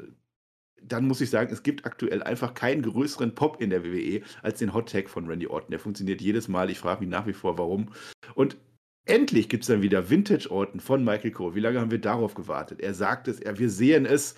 [0.82, 4.60] dann muss ich sagen, es gibt aktuell einfach keinen größeren Pop in der WWE als
[4.60, 5.72] den Hot Tag von Randy Orton.
[5.72, 6.70] Der funktioniert jedes Mal.
[6.70, 7.92] Ich frage mich nach wie vor, warum.
[8.36, 8.58] Und
[9.06, 11.56] endlich gibt es dann wieder Vintage Orton von Michael Cole.
[11.56, 12.82] Wie lange haben wir darauf gewartet?
[12.82, 14.36] Er sagt es, er, wir sehen es.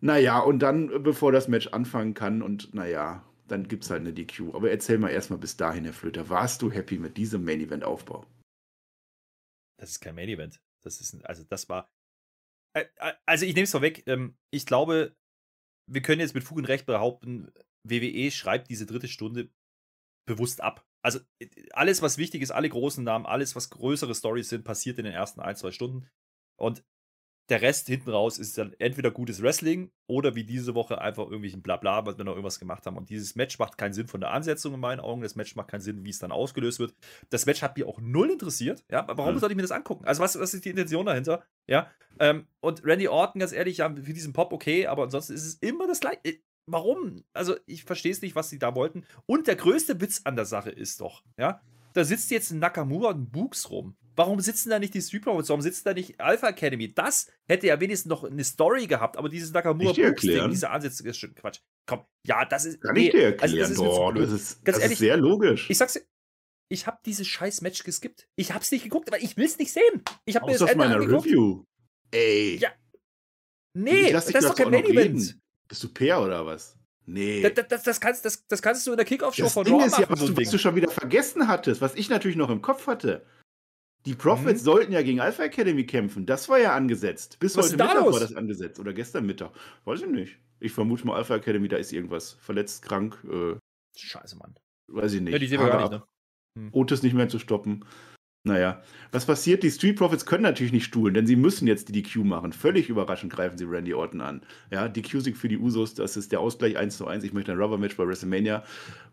[0.00, 4.12] Naja, und dann, bevor das Match anfangen kann, und naja, dann gibt es halt eine
[4.12, 4.54] DQ.
[4.54, 7.84] Aber erzähl mal erstmal bis dahin, Herr Flöter, warst du happy mit diesem Main Event
[7.84, 8.26] Aufbau?
[9.78, 10.60] Das ist kein Main Event.
[10.82, 11.90] Das ist, also das war.
[12.74, 14.02] Äh, äh, also ich nehme es vorweg.
[14.06, 15.14] Ähm, ich glaube,
[15.86, 17.52] wir können jetzt mit Fug und Recht behaupten,
[17.84, 19.50] WWE schreibt diese dritte Stunde
[20.26, 20.86] bewusst ab.
[21.02, 24.98] Also äh, alles, was wichtig ist, alle großen Namen, alles, was größere Stories sind, passiert
[24.98, 26.08] in den ersten ein, zwei Stunden.
[26.56, 26.84] Und
[27.50, 31.60] der Rest hinten raus ist dann entweder gutes Wrestling oder wie diese Woche einfach irgendwelchen
[31.60, 32.96] Blabla, was wir noch irgendwas gemacht haben.
[32.96, 35.20] Und dieses Match macht keinen Sinn von der Ansetzung in meinen Augen.
[35.20, 36.94] Das Match macht keinen Sinn, wie es dann ausgelöst wird.
[37.28, 38.84] Das Match hat mich auch null interessiert.
[38.90, 39.38] Ja, warum mhm.
[39.40, 40.06] soll ich mir das angucken?
[40.06, 41.44] Also, was, was ist die Intention dahinter?
[41.66, 45.44] Ja, ähm, und Randy Orton, ganz ehrlich, ja, für diesen Pop okay, aber ansonsten ist
[45.44, 46.20] es immer das gleiche.
[46.24, 47.24] Äh, warum?
[47.34, 49.04] Also, ich verstehe es nicht, was sie da wollten.
[49.26, 51.60] Und der größte Witz an der Sache ist doch, ja,
[51.92, 53.96] da sitzt jetzt ein Nakamura und ein Books rum.
[54.16, 55.48] Warum sitzen da nicht die Street Profits?
[55.48, 56.92] Warum sitzt da nicht Alpha Academy?
[56.92, 60.14] Das hätte ja wenigstens noch eine Story gehabt, aber dieses Nakamura Ding,
[60.50, 61.60] diese Ansätze ist schon Quatsch.
[61.86, 62.80] Komm, ja, das ist.
[62.80, 64.98] Kann nee, ich dir erklären, also das ist, Doch, das ist, Ganz das ehrlich, ist
[65.00, 65.68] sehr logisch.
[65.68, 66.02] Ich sag's dir,
[66.68, 68.28] ich habe dieses scheiß Match geskippt.
[68.36, 70.02] Ich hab's nicht geguckt, aber ich will's nicht sehen.
[70.24, 71.64] Ich habe mir das auf meiner Review.
[72.10, 72.56] Ey.
[72.56, 72.70] Ja.
[73.74, 75.38] Nee, das ist doch kein Main Event.
[75.66, 76.78] Bist du Peer oder was?
[77.06, 77.42] Nee.
[77.42, 80.02] Das, das, das, kannst, das, das kannst du in der Kickoff-Show von Raw machen.
[80.02, 82.86] Ja, was, du, was du schon wieder vergessen hattest, was ich natürlich noch im Kopf
[82.86, 83.26] hatte.
[84.06, 84.64] Die Profits mhm.
[84.64, 86.26] sollten ja gegen Alpha Academy kämpfen.
[86.26, 87.38] Das war ja angesetzt.
[87.40, 88.14] Bis was heute Mittag los?
[88.14, 88.78] war das angesetzt.
[88.78, 89.50] Oder gestern Mittag.
[89.84, 90.38] Weiß ich nicht.
[90.60, 92.32] Ich vermute mal, Alpha Academy, da ist irgendwas.
[92.34, 93.18] Verletzt, krank.
[93.24, 93.56] Äh,
[93.96, 94.54] Scheiße, Mann.
[94.88, 95.32] Weiß ich nicht.
[95.32, 96.02] Ja, die sehen wir gar nicht, ne?
[96.58, 96.68] Hm.
[96.72, 97.84] Otis nicht mehr zu stoppen.
[98.46, 99.62] Naja, was passiert?
[99.62, 102.52] Die Street Profits können natürlich nicht stuhlen, denn sie müssen jetzt die DQ machen.
[102.52, 104.42] Völlig überraschend greifen sie Randy Orton an.
[104.70, 107.24] Ja, DQ-Sieg für die Usos, das ist der Ausgleich 1 zu 1.
[107.24, 108.62] Ich möchte ein Rubber-Match bei WrestleMania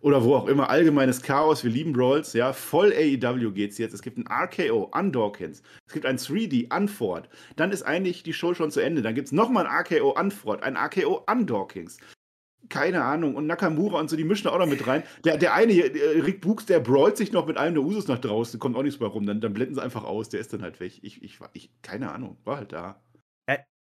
[0.02, 0.70] oder wo auch immer.
[0.70, 2.34] Allgemeines Chaos, wir lieben Brawls.
[2.34, 3.94] Ja, voll AEW geht's jetzt.
[3.94, 5.64] Es gibt ein RKO an Dawkins.
[5.88, 7.30] Es gibt ein 3D an Ford.
[7.56, 9.02] Dann ist eigentlich die Show schon zu Ende.
[9.02, 12.00] Dann gibt's nochmal ein RKO an Ford, ein RKO an Dawkins
[12.70, 13.36] keine Ahnung.
[13.36, 15.04] Und Nakamura und so, die mischen auch noch mit rein.
[15.24, 18.20] Der, der eine, äh, Rick Books, der brawlt sich noch mit einem der Usos nach
[18.20, 19.26] draußen, kommt auch nichts mehr rum.
[19.26, 21.00] Dann, dann blenden sie einfach aus, der ist dann halt weg.
[21.02, 23.02] Ich, ich, ich keine Ahnung, war halt da.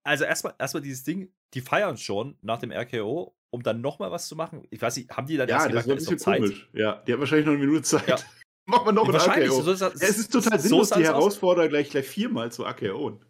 [0.05, 4.27] Also erstmal erstmal dieses Ding, die feiern schon nach dem RKO, um dann nochmal was
[4.27, 4.67] zu machen.
[4.71, 6.41] Ich weiß nicht, haben die dann ja, erst das gesagt, ist Zeit?
[6.41, 6.69] komisch.
[6.73, 8.09] Ja, die haben wahrscheinlich noch eine Minute Zeit.
[8.09, 8.17] Ja.
[8.65, 9.61] Machen wir noch ein RKO.
[9.61, 13.21] So, so, ja, es ist total sinnlos, so die Herausforderer gleich, gleich viermal zu AKO.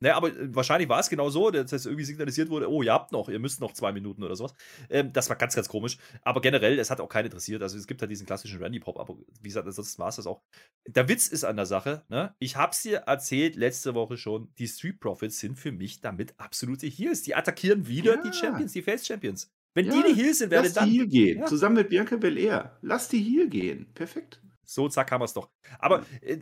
[0.00, 3.12] Naja, aber äh, wahrscheinlich war es genau so, dass irgendwie signalisiert wurde, oh, ihr habt
[3.12, 4.54] noch, ihr müsst noch zwei Minuten oder sowas.
[4.90, 5.98] Ähm, das war ganz, ganz komisch.
[6.22, 7.62] Aber generell, es hat auch keinen interessiert.
[7.62, 10.42] Also es gibt halt diesen klassischen Randy-Pop, aber wie gesagt, ansonsten war es das auch.
[10.86, 12.34] Der Witz ist an der Sache, ne?
[12.38, 16.86] Ich hab's dir erzählt letzte Woche schon, die Street Profits sind für mich damit absolute
[16.86, 17.22] Heels.
[17.22, 18.22] Die attackieren wieder ja.
[18.22, 19.50] die Champions, die Face-Champions.
[19.74, 20.84] Wenn ja, die die Heels sind, werden dann.
[20.84, 21.38] Lass die Heal gehen.
[21.40, 21.46] Ja.
[21.46, 22.78] Zusammen mit Bianca Belair.
[22.82, 23.86] Lass die Heal gehen.
[23.94, 24.40] Perfekt.
[24.66, 25.50] So, zack, haben wir es doch.
[25.78, 26.38] Aber äh,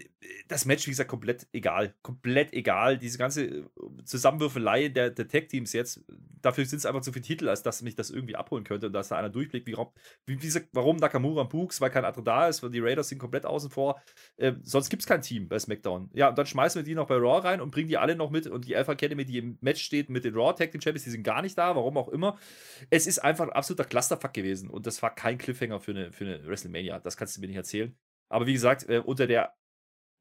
[0.48, 1.94] das Match, wie gesagt, komplett egal.
[2.02, 2.98] Komplett egal.
[2.98, 3.64] Diese ganze äh,
[4.04, 6.04] Zusammenwürfelei der, der Tag-Teams jetzt,
[6.40, 8.92] dafür sind es einfach zu viele Titel, als dass mich das irgendwie abholen könnte und
[8.92, 9.76] dass da einer durchblickt, wie,
[10.26, 13.18] wie, wie warum Nakamura und Books, weil kein anderer da ist, weil die Raiders sind
[13.18, 14.00] komplett außen vor.
[14.36, 16.10] Äh, sonst gibt es kein Team bei SmackDown.
[16.14, 18.30] Ja, und dann schmeißen wir die noch bei Raw rein und bringen die alle noch
[18.30, 21.04] mit und die Alpha Academy, die im Match steht mit den Raw Tag Team Champions,
[21.04, 22.38] die sind gar nicht da, warum auch immer.
[22.90, 26.24] Es ist einfach ein absoluter Clusterfuck gewesen und das war kein Cliffhanger für eine, für
[26.24, 26.98] eine WrestleMania.
[27.00, 27.94] Das kannst du mir nicht erzählen.
[28.32, 29.54] Aber wie gesagt, äh, unter der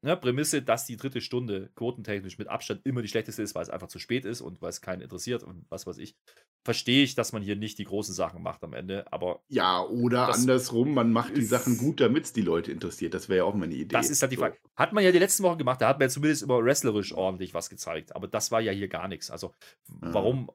[0.02, 3.70] ne, Prämisse, dass die dritte Stunde quotentechnisch mit Abstand immer die schlechteste ist, weil es
[3.70, 6.16] einfach zu spät ist und weil es keinen interessiert und was weiß ich,
[6.64, 9.10] verstehe ich, dass man hier nicht die großen Sachen macht am Ende.
[9.12, 13.14] Aber ja, oder andersrum, man macht die Sachen gut, damit es die Leute interessiert.
[13.14, 13.94] Das wäre ja auch meine Idee.
[13.94, 14.58] Das ist halt die Frage.
[14.76, 17.54] Hat man ja die letzten Wochen gemacht, da hat man ja zumindest immer wrestlerisch ordentlich
[17.54, 18.14] was gezeigt.
[18.14, 19.30] Aber das war ja hier gar nichts.
[19.30, 19.54] Also,
[20.00, 20.50] warum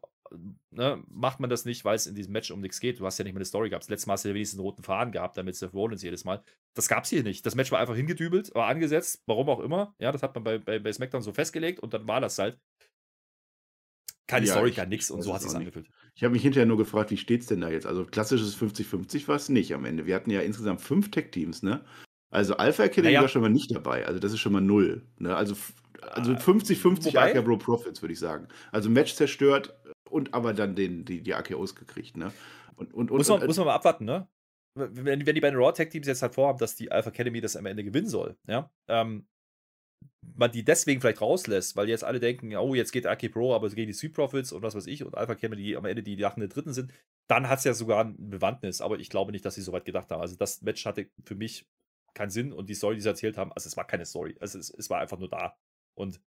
[0.71, 2.99] ne, macht man das nicht, weil es in diesem Match um nichts geht.
[2.99, 3.88] Du hast ja nicht mal eine Story gehabt.
[3.89, 6.43] Letztes Mal hast du ja wenigstens einen roten Faden gehabt, damit Seth Rollins jedes Mal.
[6.75, 7.45] Das gab es hier nicht.
[7.45, 9.95] Das Match war einfach hingedübelt, war angesetzt, warum auch immer.
[9.99, 12.59] Ja, das hat man bei, bei, bei SmackDown so festgelegt und dann war das halt.
[14.28, 15.89] Keine ja, Story, kein nix und so hat sich angefühlt.
[16.15, 17.86] Ich habe mich hinterher nur gefragt, wie steht es denn da jetzt?
[17.86, 20.05] Also klassisches 50-50 war es nicht am Ende.
[20.05, 21.86] Wir hatten ja insgesamt fünf Tech-Teams, ne?
[22.30, 23.21] Also Alpha Academy naja.
[23.21, 24.05] war schon mal nicht dabei.
[24.05, 25.07] Also das ist schon mal null.
[25.17, 25.34] Ne?
[25.34, 25.55] Also
[26.01, 28.47] also 50-50 äh, Bro Profits, würde ich sagen.
[28.71, 29.73] Also Match zerstört,
[30.10, 32.32] und aber dann den, die, die AKOs gekriegt, ne?
[32.76, 34.28] Und, und, muss, man, und, muss man mal abwarten, ne?
[34.76, 37.55] Wenn, wenn die beiden Raw Tag Teams jetzt halt vorhaben, dass die Alpha Academy das
[37.55, 39.28] am Ende gewinnen soll, ja, ähm,
[40.36, 43.68] man die deswegen vielleicht rauslässt, weil jetzt alle denken, oh, jetzt geht AK Pro, aber
[43.68, 46.03] es gehen die Street Profits und was weiß ich und Alpha Academy, die am Ende
[46.03, 46.93] die Lachen der Dritten sind,
[47.28, 49.86] dann hat es ja sogar eine Bewandtnis, aber ich glaube nicht, dass sie so weit
[49.86, 50.22] gedacht haben.
[50.22, 51.66] Also das Match hatte für mich
[52.14, 54.60] keinen Sinn und die Story, die sie erzählt haben, also es war keine Story, also
[54.60, 55.58] es, es war einfach nur da.
[55.95, 56.22] Und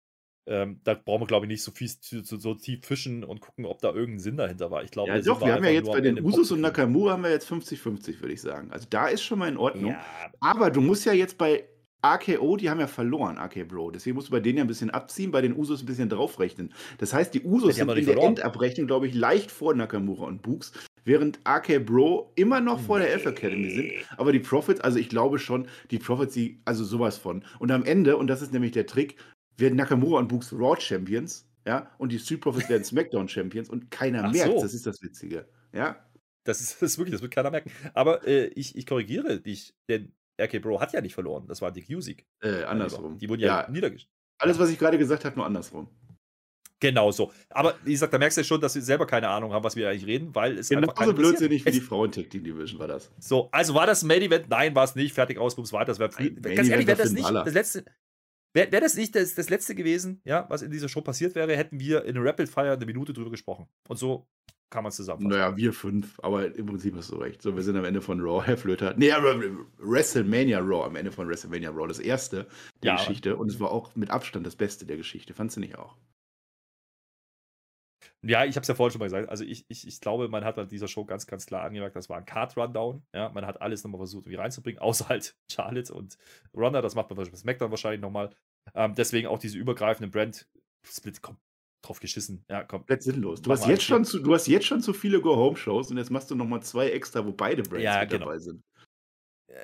[0.47, 3.67] ähm, da brauchen wir, glaube ich, nicht so, viel, so, so, tief fischen und gucken,
[3.67, 4.83] ob da irgendein Sinn dahinter war.
[4.83, 7.31] Ich glaube, ja, doch, wir haben ja jetzt bei den Usus und Nakamura haben wir
[7.31, 8.71] jetzt 50-50, würde ich sagen.
[8.73, 9.93] Also da ist schon mal in Ordnung.
[9.93, 10.01] Ja.
[10.41, 11.65] Aber du musst ja jetzt bei
[12.03, 13.91] AKO, die haben ja verloren, AK Bro.
[13.91, 16.73] Deswegen musst du bei denen ja ein bisschen abziehen, bei den Usos ein bisschen draufrechnen.
[16.99, 20.25] Das heißt, die Usos ja, die sind in der Endabrechnung, glaube ich, leicht vor Nakamura
[20.25, 20.73] und Books,
[21.05, 23.93] während AK Bro immer noch vor der Elf Academy sind.
[24.17, 27.45] Aber die Profits, also ich glaube schon, die Profits, die, also sowas von.
[27.59, 29.17] Und am Ende, und das ist nämlich der Trick,
[29.61, 33.91] werden Nakamura und Books Raw Champions, ja, und die Street Profits werden SmackDown Champions und
[33.91, 34.61] keiner merkt, so.
[34.63, 35.97] das ist das Witzige, ja.
[36.45, 37.71] Das ist, das ist wirklich, das wird keiner merken.
[37.95, 41.71] Aber äh, ich, ich korrigiere dich, denn RK Bro hat ja nicht verloren, das war
[41.71, 42.27] Dick Music.
[42.43, 43.19] Äh, andersrum.
[43.19, 44.15] Die wurden ja, ja niedergeschlagen.
[44.39, 45.89] Alles, was ich gerade gesagt habe, nur andersrum.
[46.81, 47.31] Genau so.
[47.51, 49.77] Aber wie gesagt, da merkst du ja schon, dass wir selber keine Ahnung haben, was
[49.77, 51.85] wir eigentlich reden, weil es Genauso einfach keinen blödsinnig wie interessiert.
[51.85, 53.13] die Frauen-Tag-Team-Division war das.
[53.19, 54.49] So, also war das ein Main Event?
[54.49, 55.15] Nein, war es nicht.
[55.15, 55.87] Fertig aus, bums weiter.
[55.87, 57.85] Das wär, Nein, ganz ehrlich, wäre das nicht das letzte.
[58.53, 61.57] Wäre wär das nicht das, das letzte gewesen, ja, was in dieser Show passiert wäre,
[61.57, 63.67] hätten wir in Rapid Fire eine Minute drüber gesprochen.
[63.89, 64.27] Und so
[64.71, 65.31] kann man es zusammenfassen.
[65.31, 67.43] Naja, wir fünf, aber im Prinzip hast du recht.
[67.43, 68.95] So, wir sind am Ende von Raw, Herr Flöter.
[68.97, 69.41] Nee, aber
[69.79, 72.47] WrestleMania Raw, am Ende von WrestleMania Raw, das erste
[72.83, 72.97] der Ja.
[72.97, 73.37] Geschichte.
[73.37, 75.35] Und es war auch mit Abstand das Beste der Geschichte.
[75.35, 75.97] Fandst du nicht auch?
[78.23, 79.29] Ja, ich habe es ja vorhin schon mal gesagt.
[79.29, 82.09] Also ich, ich, ich glaube, man hat an dieser Show ganz, ganz klar angemerkt, das
[82.09, 83.03] war ein Card-Rundown.
[83.15, 86.19] Ja, man hat alles nochmal versucht, irgendwie reinzubringen, außer halt Charlotte und
[86.55, 86.83] Ronda.
[86.83, 88.31] Das macht man bei SmackDown wahrscheinlich nochmal.
[88.75, 91.23] Ähm, deswegen auch diese übergreifende Brand-Split.
[91.23, 91.39] Komm,
[91.83, 92.45] drauf geschissen.
[92.49, 92.81] Ja, komm.
[92.81, 93.41] Komplett sinnlos.
[93.41, 96.31] Du hast, jetzt schon zu, du hast jetzt schon zu viele Go-Home-Shows und jetzt machst
[96.31, 98.27] du nochmal zwei extra, wo beide Brands Ja, mit genau.
[98.27, 98.63] dabei sind.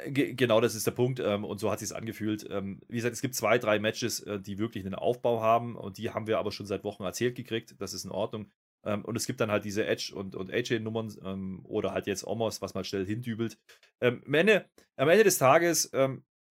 [0.04, 1.20] Äh, ge- Genau, das ist der Punkt.
[1.20, 2.46] Ähm, und so hat sich angefühlt.
[2.50, 5.76] Ähm, wie gesagt, es gibt zwei, drei Matches, äh, die wirklich einen Aufbau haben.
[5.76, 7.74] Und die haben wir aber schon seit Wochen erzählt gekriegt.
[7.78, 8.50] Das ist in Ordnung.
[8.84, 12.62] Ähm, und es gibt dann halt diese Edge- und, und AJ-Nummern oder halt jetzt Omos,
[12.62, 13.58] was man schnell hindübelt.
[14.00, 15.90] Am, Ende, am Ende des Tages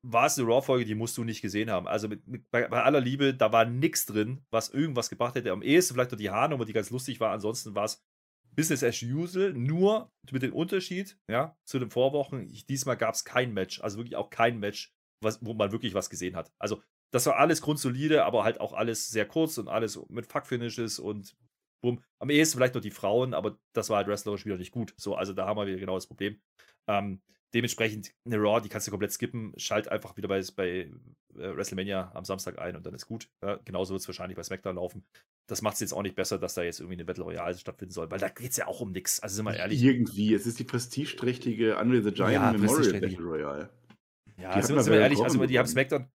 [0.08, 1.88] war es eine Raw-Folge, die musst du nicht gesehen haben.
[1.88, 5.52] Also mit, mit, bei, bei aller Liebe, da war nichts drin, was irgendwas gebracht hätte.
[5.52, 7.32] Am ehesten vielleicht noch die Haarnummer, die ganz lustig war.
[7.32, 8.04] Ansonsten war es
[8.56, 12.50] Business as usual, nur mit dem Unterschied, ja, zu den Vorwochen.
[12.50, 15.94] Ich, diesmal gab es kein Match, also wirklich auch kein Match, was, wo man wirklich
[15.94, 16.52] was gesehen hat.
[16.60, 16.82] Also,
[17.12, 21.36] das war alles grundsolide, aber halt auch alles sehr kurz und alles mit Fuck-Finishes und
[21.82, 22.04] bumm.
[22.20, 24.94] Am ehesten vielleicht noch die Frauen, aber das war halt wrestlerisch wieder nicht gut.
[24.98, 26.42] So, also da haben wir wieder genau das Problem.
[26.88, 27.22] Ähm,
[27.56, 29.54] dementsprechend eine Raw, die kannst du komplett skippen.
[29.58, 30.90] Schalt einfach wieder bei, bei äh,
[31.34, 33.30] WrestleMania am Samstag ein und dann ist gut.
[33.42, 35.06] Ja, genauso wird es wahrscheinlich bei SmackDown laufen.
[35.48, 37.94] Das macht es jetzt auch nicht besser, dass da jetzt irgendwie eine Battle Royale stattfinden
[37.94, 39.22] soll, weil da geht es ja auch um nichts.
[39.22, 39.82] Also sind wir ehrlich.
[39.82, 40.34] Irgendwie.
[40.34, 43.00] Es ist die prestigeträchtige Andre the Giant Ja, Memorial.
[43.00, 43.70] Battle Royale.
[44.38, 45.68] Ja, Die sind, sind wir ehrlich, also die haben.
[45.68, 46.10] SmackDown,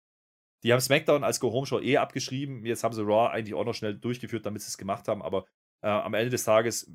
[0.65, 2.67] die haben SmackDown als Go-Home-Show eh abgeschrieben.
[2.67, 5.23] Jetzt haben sie Raw eigentlich auch noch schnell durchgeführt, damit sie es gemacht haben.
[5.23, 5.47] Aber
[5.83, 6.91] äh, am Ende des Tages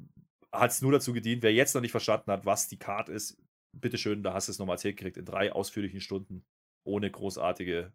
[0.52, 3.42] hat es nur dazu gedient, wer jetzt noch nicht verstanden hat, was die Card ist,
[3.74, 6.46] bitteschön, da hast du es nochmal erzählt gekriegt, in drei ausführlichen Stunden,
[6.84, 7.92] ohne großartige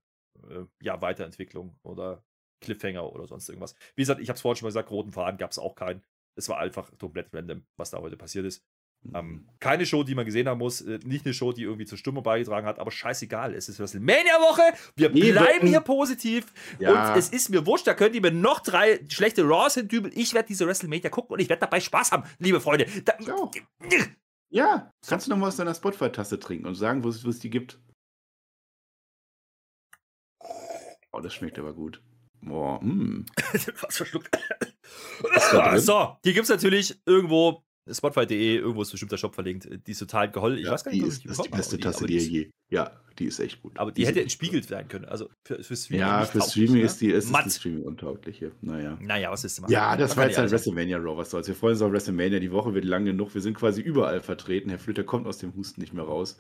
[0.49, 2.25] äh, ja, Weiterentwicklung oder
[2.61, 3.75] Cliffhanger oder sonst irgendwas.
[3.95, 6.03] Wie gesagt, ich habe es vorhin schon mal gesagt, roten Faden gab es auch keinen.
[6.35, 8.65] Es war einfach komplett random, was da heute passiert ist.
[9.15, 11.97] Ähm, keine Show, die man gesehen haben muss, äh, nicht eine Show, die irgendwie zur
[11.97, 14.63] Stimmung beigetragen hat, aber scheißegal, es ist WrestleMania-Woche,
[14.97, 17.13] wir bleiben hier positiv Ja.
[17.13, 20.35] und es ist mir wurscht, da könnt ihr mir noch drei schlechte Raws hindübeln, ich
[20.35, 22.87] werde diese WrestleMania gucken und ich werde dabei Spaß haben, liebe Freunde.
[23.05, 23.53] Da, auch.
[24.51, 27.79] Ja, kannst du noch mal aus deiner Spotify-Tasse trinken und sagen, wo es die gibt?
[31.13, 32.03] Oh, das schmeckt aber gut.
[32.41, 33.27] Boah, mm.
[33.81, 34.37] was verschluckt.
[35.79, 39.99] so, die gibt es natürlich irgendwo, Spotify.de, irgendwo ist bestimmt der Shop verlinkt, die ist
[39.99, 42.19] total geholl, ich Ja, weiß gar nicht, die ist, das ist die beste Tasse, die
[42.19, 42.51] die ihr je.
[42.71, 43.79] Ja, die ist echt gut.
[43.79, 45.07] Aber die, ist hätte entspiegelt werden können.
[45.07, 45.75] Also für, für.
[45.75, 46.01] Streaming.
[46.01, 46.83] Ja, für Streaming ne?
[46.83, 47.51] ist die, ist die.
[47.51, 48.53] Streaming untaugliche.
[48.61, 48.99] Naja.
[49.01, 49.67] Naja, was ist denn?
[49.69, 51.49] Ja, das war jetzt halt WrestleMania Raw, was soll's.
[51.49, 54.69] Wir freuen uns auf WrestleMania, die Woche wird lang genug, wir sind quasi überall vertreten.
[54.69, 56.39] Herr Flöter kommt aus dem Husten nicht mehr raus.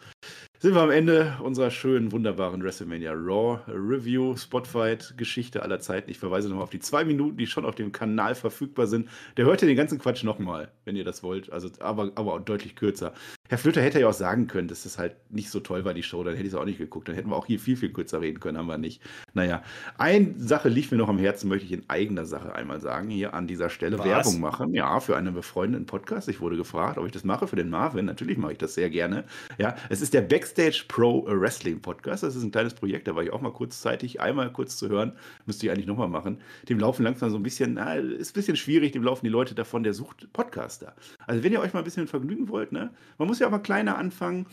[0.61, 6.11] Sind wir am Ende unserer schönen, wunderbaren WrestleMania Raw Review, Spotfight, Geschichte aller Zeiten.
[6.11, 9.09] Ich verweise nochmal auf die zwei Minuten, die schon auf dem Kanal verfügbar sind.
[9.37, 11.53] Der hört ihr den ganzen Quatsch nochmal, wenn ihr das wollt.
[11.53, 13.13] Also, aber, aber auch deutlich kürzer.
[13.49, 16.03] Herr Flöter hätte ja auch sagen können, dass das halt nicht so toll war, die
[16.03, 16.23] Show.
[16.23, 17.09] Dann hätte ich es auch nicht geguckt.
[17.09, 19.01] Dann hätten wir auch hier viel, viel kürzer reden können, haben wir nicht.
[19.33, 19.63] Naja,
[19.97, 23.09] eine Sache liegt mir noch am Herzen, möchte ich in eigener Sache einmal sagen.
[23.09, 24.07] Hier an dieser Stelle Was?
[24.07, 24.75] Werbung machen.
[24.75, 26.29] Ja, für einen befreundeten Podcast.
[26.29, 28.05] Ich wurde gefragt, ob ich das mache für den Marvin.
[28.05, 29.25] Natürlich mache ich das sehr gerne.
[29.57, 32.23] Ja, es ist der Backstage Pro Wrestling Podcast.
[32.23, 33.09] Das ist ein kleines Projekt.
[33.09, 35.13] Da war ich auch mal kurzzeitig, einmal kurz zu hören.
[35.47, 36.39] Müsste ich eigentlich nochmal machen.
[36.69, 38.93] Dem laufen langsam so ein bisschen, na, ist ein bisschen schwierig.
[38.93, 40.95] Dem laufen die Leute davon, der sucht Podcaster.
[41.27, 43.59] Also, wenn ihr euch mal ein bisschen vergnügen wollt, ne, man muss ja auch mal
[43.59, 44.47] kleiner anfangen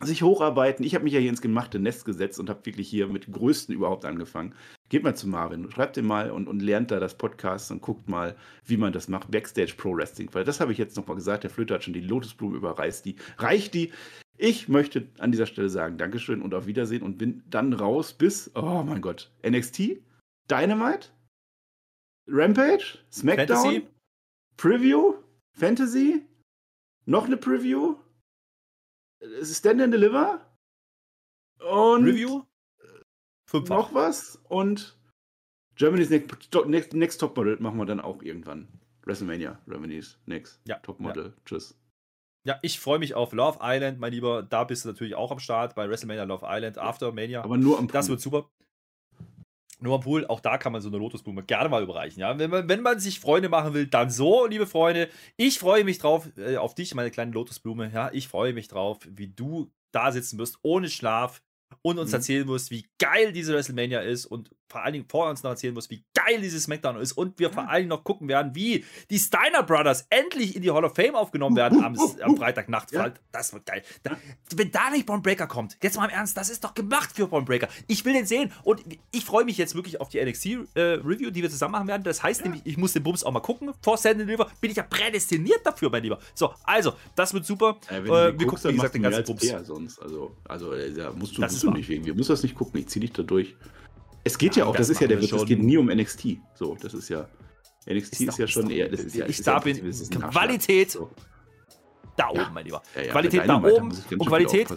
[0.00, 0.84] sich hocharbeiten.
[0.84, 3.74] Ich habe mich ja hier ins gemachte Nest gesetzt und habe wirklich hier mit Größten
[3.74, 4.54] überhaupt angefangen.
[4.88, 8.08] Geht mal zu Marvin, schreibt ihm mal und, und lernt da das Podcast und guckt
[8.08, 9.30] mal, wie man das macht.
[9.30, 10.28] Backstage Pro Wrestling.
[10.32, 11.44] Weil das habe ich jetzt nochmal gesagt.
[11.44, 13.04] Der Flöter hat schon die Lotusblume überreißt.
[13.04, 13.92] Die reicht die.
[14.36, 18.50] Ich möchte an dieser Stelle sagen, Dankeschön und auf Wiedersehen und bin dann raus bis,
[18.56, 20.00] oh mein Gott, NXT,
[20.50, 21.10] Dynamite,
[22.26, 23.86] Rampage, SmackDown, Fantasy?
[24.56, 25.14] Preview,
[25.52, 26.22] Fantasy,
[27.06, 27.94] noch eine Preview,
[29.42, 30.40] Stand and Deliver
[31.60, 32.42] und Review?
[33.48, 33.76] Fünffach.
[33.76, 34.98] noch was und
[35.76, 38.68] Germany's Next, Top- Next, Next Topmodel machen wir dann auch irgendwann.
[39.02, 41.34] WrestleMania, Germany's Next Ja, Topmodel.
[41.44, 41.76] Tschüss.
[42.46, 44.42] Ja, ich freue mich auf Love Island, mein Lieber.
[44.42, 47.42] Da bist du natürlich auch am Start bei WrestleMania Love Island, After Mania.
[47.42, 48.12] Aber nur am Das Pool.
[48.14, 48.50] wird super.
[49.84, 52.18] Nur am Pool, auch da kann man so eine Lotusblume gerne mal überreichen.
[52.18, 52.38] Ja?
[52.38, 55.10] Wenn, man, wenn man sich Freunde machen will, dann so, liebe Freunde.
[55.36, 57.90] Ich freue mich drauf, äh, auf dich, meine kleine Lotusblume.
[57.92, 58.08] Ja?
[58.14, 61.42] Ich freue mich drauf, wie du da sitzen wirst, ohne Schlaf
[61.82, 62.14] und uns Mhm.
[62.16, 65.72] erzählen wirst, wie geil diese WrestleMania ist und vor allen Dingen vor uns noch erzählen
[65.74, 68.84] muss, wie geil dieses SmackDown ist und wir vor allen Dingen noch gucken werden, wie
[69.10, 72.90] die Steiner Brothers endlich in die Hall of Fame aufgenommen werden am, am Freitagnacht.
[72.90, 73.12] Ja.
[73.30, 73.82] Das wird geil.
[74.02, 74.16] Da,
[74.56, 77.28] wenn da nicht Braun Breaker kommt, jetzt mal im Ernst, das ist doch gemacht für
[77.28, 77.68] Braun Breaker.
[77.86, 81.42] Ich will den sehen und ich freue mich jetzt wirklich auf die NXT-Review, äh, die
[81.42, 82.02] wir zusammen machen werden.
[82.02, 83.70] Das heißt nämlich, ich muss den Bums auch mal gucken.
[83.80, 86.18] Vor Stand Deliver bin ich ja prädestiniert dafür, mein Lieber.
[86.34, 87.78] So, also, das wird super.
[87.90, 89.66] Äh, wir gucken, wie gesagt, den ganzen Bums.
[89.66, 90.02] Sonst.
[90.02, 92.04] Also, also äh, da musst du, Das du nicht wegen.
[92.04, 92.80] Wir müssen das nicht gucken.
[92.80, 93.56] Ich zieh dich da durch.
[94.24, 95.86] Es geht ja, Ja, auch, das das ist ja der Witz, es geht nie um
[95.88, 96.38] NXT.
[96.54, 97.28] So, das ist ja.
[97.86, 98.88] NXT ist, doch- ja schon eher.
[98.88, 100.90] Das ist ja, ich ist da ja, bin, das ist ein Qualität.
[100.92, 101.10] So.
[102.16, 102.50] da oben, Ja.
[102.54, 102.82] mein Lieber.
[102.96, 104.68] Ja, Qualität da oben und Qualität.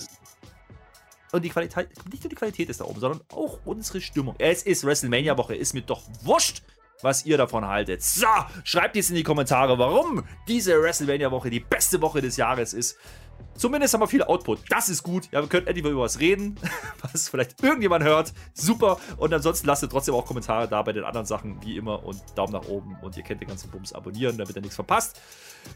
[1.32, 4.36] Und die Qualität, nicht nur die Qualität ist da oben, sondern auch unsere Stimmung.
[4.40, 6.64] Es ist WrestleMania-Woche, ist mir doch wurscht,
[7.02, 8.02] was ihr davon haltet.
[8.02, 8.26] So,
[8.64, 12.98] schreibt jetzt in die Kommentare, warum diese WrestleMania-Woche die beste Woche des Jahres ist.
[13.58, 14.60] Zumindest haben wir viel Output.
[14.70, 15.30] Das ist gut.
[15.32, 16.60] Ja, wir können endlich mal über was reden,
[17.02, 18.32] was vielleicht irgendjemand hört.
[18.54, 19.00] Super.
[19.18, 22.04] Und ansonsten lasst ihr trotzdem auch Kommentare da bei den anderen Sachen, wie immer.
[22.06, 22.96] Und Daumen nach oben.
[23.02, 25.20] Und ihr kennt den ganzen Bums abonnieren, damit ihr nichts verpasst.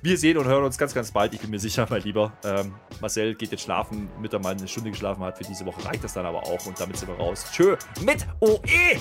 [0.03, 1.34] Wir sehen und hören uns ganz, ganz bald.
[1.34, 2.34] Ich bin mir sicher, mein Lieber.
[2.43, 5.39] Ähm, Marcel geht jetzt schlafen, damit er mal eine Stunde geschlafen hat.
[5.39, 6.66] Für diese Woche reicht das dann aber auch.
[6.68, 7.45] Und damit sind wir raus.
[7.51, 8.99] Tschö mit OE.